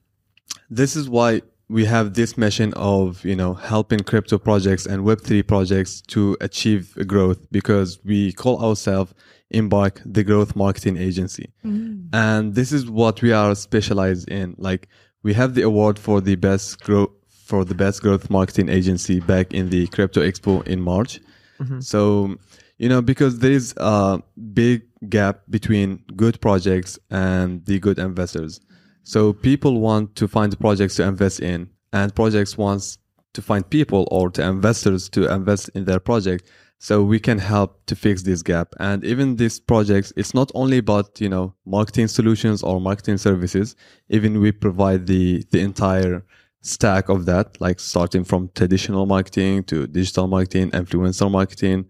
this 0.69 0.95
is 0.95 1.09
why 1.09 1.41
we 1.69 1.85
have 1.85 2.13
this 2.13 2.37
mission 2.37 2.73
of 2.75 3.23
you 3.25 3.35
know 3.35 3.53
helping 3.53 3.99
crypto 3.99 4.37
projects 4.37 4.85
and 4.85 5.03
web3 5.03 5.45
projects 5.45 6.01
to 6.01 6.37
achieve 6.41 6.95
growth 7.07 7.39
because 7.51 7.99
we 8.03 8.31
call 8.33 8.63
ourselves 8.63 9.13
embark 9.51 10.01
the 10.05 10.23
growth 10.23 10.55
marketing 10.55 10.97
agency 10.97 11.51
mm. 11.65 12.07
and 12.13 12.55
this 12.55 12.71
is 12.71 12.89
what 12.89 13.21
we 13.21 13.31
are 13.31 13.55
specialized 13.55 14.29
in 14.29 14.55
like 14.57 14.87
we 15.23 15.33
have 15.33 15.55
the 15.55 15.61
award 15.61 15.97
for 15.97 16.21
the 16.21 16.35
best 16.35 16.81
growth 16.81 17.09
for 17.29 17.63
the 17.63 17.75
best 17.75 18.01
growth 18.01 18.29
marketing 18.29 18.67
agency 18.69 19.19
back 19.21 19.53
in 19.53 19.69
the 19.69 19.87
crypto 19.87 20.21
expo 20.21 20.65
in 20.67 20.81
march 20.81 21.19
mm-hmm. 21.59 21.79
so 21.79 22.35
you 22.77 22.89
know 22.89 23.01
because 23.01 23.39
there 23.39 23.51
is 23.51 23.73
a 23.77 24.21
big 24.53 24.83
gap 25.09 25.41
between 25.49 26.03
good 26.15 26.39
projects 26.41 26.99
and 27.09 27.65
the 27.65 27.79
good 27.79 27.99
investors 27.99 28.59
so 29.07 29.31
people 29.31 29.79
want 29.79 30.15
to 30.17 30.27
find 30.27 30.59
projects 30.59 30.95
to 30.95 31.03
invest 31.03 31.39
in, 31.39 31.69
and 31.93 32.13
projects 32.13 32.57
wants 32.57 32.97
to 33.31 33.41
find 33.41 33.63
people 33.69 34.05
or 34.11 34.29
to 34.31 34.41
investors 34.45 35.07
to 35.11 35.33
invest 35.33 35.69
in 35.75 35.85
their 35.85 36.01
project. 36.01 36.43
So 36.79 37.03
we 37.03 37.19
can 37.19 37.39
help 37.39 37.85
to 37.85 37.95
fix 37.95 38.23
this 38.23 38.43
gap. 38.43 38.75
And 38.81 39.05
even 39.05 39.37
these 39.37 39.61
projects, 39.61 40.11
it's 40.17 40.33
not 40.33 40.51
only 40.53 40.79
about, 40.79 41.21
you 41.21 41.29
know, 41.29 41.55
marketing 41.65 42.09
solutions 42.09 42.61
or 42.61 42.81
marketing 42.81 43.17
services. 43.17 43.77
Even 44.09 44.41
we 44.41 44.51
provide 44.51 45.07
the, 45.07 45.45
the 45.51 45.61
entire 45.61 46.25
stack 46.61 47.07
of 47.07 47.25
that, 47.27 47.61
like 47.61 47.79
starting 47.79 48.25
from 48.25 48.49
traditional 48.55 49.05
marketing 49.05 49.63
to 49.69 49.87
digital 49.87 50.27
marketing, 50.27 50.71
influencer 50.71 51.31
marketing, 51.31 51.85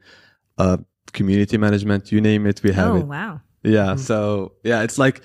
uh, 0.59 0.77
community 1.13 1.57
management, 1.57 2.11
you 2.11 2.21
name 2.21 2.45
it, 2.45 2.61
we 2.61 2.71
have 2.73 2.91
oh, 2.93 2.97
it. 2.97 3.07
wow. 3.07 3.41
Yeah. 3.63 3.87
Mm-hmm. 3.87 4.01
So 4.01 4.53
yeah, 4.63 4.83
it's 4.83 4.99
like, 4.99 5.23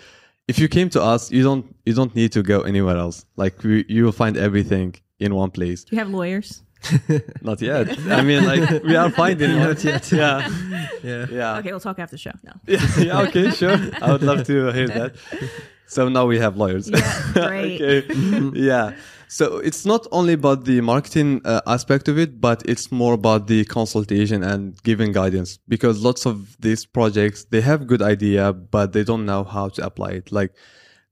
if 0.49 0.59
you 0.59 0.69
came 0.69 0.91
to 0.91 1.03
us, 1.03 1.31
you 1.31 1.43
don't 1.43 1.75
you 1.87 1.95
don't 1.95 2.15
need 2.15 2.33
to 2.33 2.43
go 2.43 2.63
anywhere 2.63 2.97
else. 2.97 3.25
Like 3.37 3.63
we, 3.63 3.85
you 3.89 4.05
will 4.05 4.13
find 4.13 4.37
everything 4.37 4.95
in 5.19 5.35
one 5.35 5.51
place. 5.51 5.85
Do 5.85 5.97
you 5.97 6.01
have 6.01 6.11
lawyers? 6.11 6.62
Not 7.43 7.61
yet. 7.61 7.99
I 8.11 8.23
mean, 8.23 8.45
like 8.45 8.83
we 8.83 8.97
are 8.97 9.11
finding 9.11 9.59
Not 9.59 9.83
yet. 9.85 10.11
Yeah. 10.13 10.49
yeah. 11.03 11.27
Yeah. 11.31 11.59
Okay, 11.59 11.71
we'll 11.71 11.81
talk 11.81 11.99
after 11.99 12.17
the 12.17 12.19
show. 12.19 12.33
No. 12.43 12.53
Yeah. 12.67 12.87
yeah. 12.99 13.21
Okay. 13.23 13.51
Sure. 13.51 13.79
I 14.01 14.13
would 14.13 14.23
love 14.23 14.47
to 14.47 14.73
hear 14.73 14.89
that. 14.89 15.15
So 15.87 16.09
now 16.09 16.27
we 16.27 16.39
have 16.39 16.57
lawyers. 16.57 16.89
Yeah. 16.89 17.33
Great. 17.35 17.81
okay. 17.81 18.51
yeah. 18.55 18.93
So 19.29 19.57
it's 19.59 19.87
not 19.87 20.07
only 20.13 20.35
about 20.35 20.67
the 20.67 20.83
marketing 20.83 21.41
uh, 21.47 21.63
aspect 21.67 22.07
of 22.09 22.19
it, 22.19 22.39
but 22.39 22.63
it's 22.67 22.93
more 22.93 23.15
about 23.15 23.47
the 23.47 23.65
consultation 23.65 24.43
and 24.43 24.81
giving 24.83 25.13
guidance 25.13 25.59
because 25.69 26.03
lots 26.03 26.27
of 26.27 26.61
these 26.61 26.85
projects, 26.85 27.45
they 27.45 27.63
have 27.63 27.87
good 27.87 28.03
idea, 28.03 28.53
but 28.53 28.93
they 28.93 29.05
don't 29.05 29.25
know 29.25 29.43
how 29.43 29.71
to 29.71 29.87
apply 29.87 30.11
it. 30.11 30.33
Like, 30.33 30.53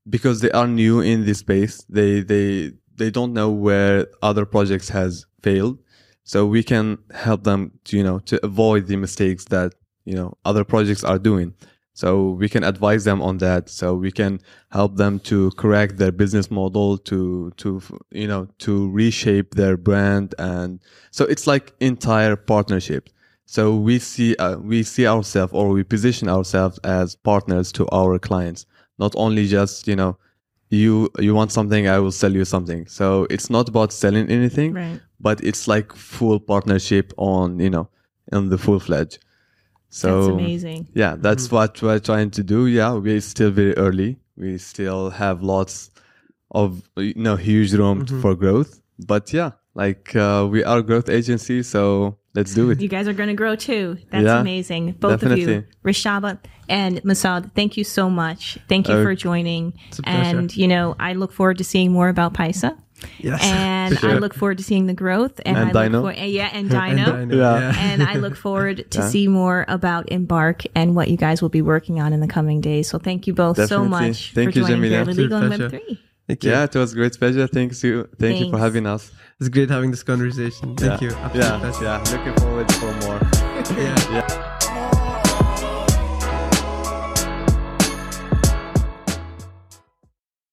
because 0.07 0.41
they 0.41 0.51
are 0.51 0.67
new 0.67 0.99
in 0.99 1.25
this 1.25 1.39
space, 1.39 1.83
they, 1.89 2.21
they, 2.21 2.73
they 2.95 3.09
don't 3.09 3.33
know 3.33 3.49
where 3.49 4.05
other 4.21 4.45
projects 4.45 4.89
has 4.89 5.25
failed. 5.41 5.79
So 6.23 6.45
we 6.45 6.63
can 6.63 6.97
help 7.13 7.43
them 7.43 7.71
to, 7.85 7.97
you 7.97 8.03
know, 8.03 8.19
to 8.19 8.43
avoid 8.45 8.87
the 8.87 8.95
mistakes 8.95 9.45
that, 9.45 9.73
you 10.05 10.15
know, 10.15 10.37
other 10.45 10.63
projects 10.63 11.03
are 11.03 11.19
doing. 11.19 11.53
So 11.93 12.29
we 12.29 12.47
can 12.47 12.63
advise 12.63 13.03
them 13.03 13.21
on 13.21 13.37
that. 13.39 13.69
So 13.69 13.95
we 13.95 14.11
can 14.11 14.39
help 14.71 14.95
them 14.95 15.19
to 15.21 15.51
correct 15.51 15.97
their 15.97 16.11
business 16.11 16.49
model, 16.49 16.97
to, 16.99 17.51
to, 17.57 17.81
you 18.11 18.27
know, 18.27 18.47
to 18.59 18.89
reshape 18.91 19.55
their 19.55 19.77
brand. 19.77 20.33
And 20.39 20.79
so 21.11 21.25
it's 21.25 21.47
like 21.47 21.73
entire 21.79 22.35
partnership. 22.35 23.09
So 23.45 23.75
we 23.75 23.99
see, 23.99 24.35
uh, 24.37 24.57
we 24.57 24.83
see 24.83 25.05
ourselves 25.05 25.51
or 25.53 25.69
we 25.69 25.83
position 25.83 26.29
ourselves 26.29 26.79
as 26.85 27.15
partners 27.15 27.71
to 27.73 27.87
our 27.89 28.17
clients, 28.17 28.65
not 28.97 29.13
only 29.17 29.45
just, 29.47 29.87
you 29.87 29.95
know, 29.95 30.17
you, 30.71 31.09
you 31.19 31.35
want 31.35 31.51
something, 31.51 31.87
I 31.87 31.99
will 31.99 32.11
sell 32.11 32.33
you 32.33 32.45
something. 32.45 32.87
So 32.87 33.27
it's 33.29 33.49
not 33.49 33.69
about 33.69 33.91
selling 33.91 34.29
anything, 34.29 34.73
right. 34.73 34.99
but 35.19 35.43
it's 35.43 35.67
like 35.67 35.93
full 35.93 36.39
partnership 36.39 37.13
on, 37.17 37.59
you 37.59 37.69
know, 37.69 37.89
on 38.31 38.49
the 38.49 38.57
full 38.57 38.79
fledged. 38.79 39.19
So 39.89 40.21
that's 40.21 40.33
amazing. 40.33 40.87
Yeah, 40.93 41.15
that's 41.17 41.47
mm-hmm. 41.47 41.55
what 41.55 41.81
we're 41.81 41.99
trying 41.99 42.31
to 42.31 42.43
do. 42.43 42.67
Yeah, 42.67 42.93
we're 42.93 43.19
still 43.19 43.51
very 43.51 43.75
early. 43.75 44.17
We 44.37 44.57
still 44.57 45.09
have 45.09 45.43
lots 45.43 45.91
of 46.51 46.89
you 46.95 47.13
know 47.15 47.35
huge 47.35 47.73
room 47.73 48.05
mm-hmm. 48.05 48.21
for 48.21 48.33
growth. 48.33 48.81
But 48.99 49.33
yeah, 49.33 49.51
like 49.75 50.15
uh, 50.15 50.47
we 50.49 50.63
are 50.63 50.79
a 50.79 50.83
growth 50.83 51.09
agency, 51.09 51.61
so 51.61 52.17
let's 52.33 52.53
do 52.53 52.69
it. 52.71 52.81
You 52.81 52.87
guys 52.87 53.07
are 53.07 53.13
going 53.13 53.29
to 53.29 53.35
grow 53.35 53.55
too. 53.55 53.97
That's 54.09 54.25
yeah, 54.25 54.39
amazing. 54.39 54.93
Both 54.93 55.19
definitely. 55.19 55.43
of 55.43 55.49
you, 55.49 55.63
Rishabh 55.83 56.39
and 56.69 57.01
Messaoud, 57.03 57.51
thank 57.53 57.77
you 57.77 57.83
so 57.83 58.09
much. 58.09 58.57
Thank 58.69 58.87
you 58.87 58.95
uh, 58.95 59.03
for 59.03 59.15
joining. 59.15 59.73
And 60.05 60.55
you 60.55 60.67
know, 60.67 60.95
I 60.99 61.13
look 61.13 61.33
forward 61.33 61.57
to 61.57 61.63
seeing 61.63 61.91
more 61.91 62.09
about 62.09 62.33
Paisa. 62.33 62.77
Yes, 63.17 63.41
and 63.43 63.97
sure. 63.97 64.11
I 64.11 64.13
look 64.13 64.35
forward 64.35 64.59
to 64.59 64.63
seeing 64.63 64.85
the 64.85 64.93
growth. 64.93 65.41
And, 65.43 65.57
and 65.57 65.77
I 65.77 65.85
Dino. 65.85 66.01
look 66.01 66.15
for, 66.15 66.21
yeah, 66.21 66.49
and 66.53 66.69
Dino. 66.69 67.15
and, 67.15 67.31
Dino. 67.31 67.43
Yeah. 67.43 67.73
and 67.75 68.03
I 68.03 68.15
look 68.15 68.35
forward 68.35 68.89
to 68.91 68.99
yeah. 68.99 69.07
see 69.07 69.27
more 69.27 69.65
about 69.67 70.11
Embark 70.11 70.63
and 70.75 70.95
what 70.95 71.09
you 71.09 71.17
guys 71.17 71.41
will 71.41 71.49
be 71.49 71.63
working 71.63 71.99
on 71.99 72.13
in 72.13 72.19
the 72.19 72.27
coming 72.27 72.61
days. 72.61 72.87
So 72.87 72.99
thank 72.99 73.27
you 73.27 73.33
both 73.33 73.57
Definitely. 73.57 73.85
so 73.85 73.89
much 73.89 74.33
thank 74.33 74.53
for 74.53 74.59
you, 74.59 74.67
joining 74.67 74.91
Jamilia. 74.91 75.15
Legal 75.15 75.37
and 75.37 75.49
Web 75.49 75.69
three. 75.71 75.99
Yeah, 76.41 76.63
it 76.63 76.75
was 76.75 76.93
a 76.93 76.95
great 76.95 77.17
pleasure. 77.17 77.47
Thanks 77.47 77.83
you. 77.83 78.03
Thank 78.03 78.19
Thanks. 78.19 78.39
you 78.41 78.51
for 78.51 78.59
having 78.59 78.85
us. 78.85 79.11
It's 79.41 79.49
great 79.49 79.71
having 79.71 79.89
this 79.89 80.03
conversation. 80.03 80.75
Thank 80.75 81.01
yeah. 81.01 81.09
you. 81.09 81.15
Absolute 81.15 81.81
yeah, 81.81 81.97
yeah. 81.97 82.15
Looking 82.15 82.35
forward 82.35 82.71
for 82.73 82.93
more. 83.01 83.19
yeah. 83.75 84.11
yeah. 84.11 84.80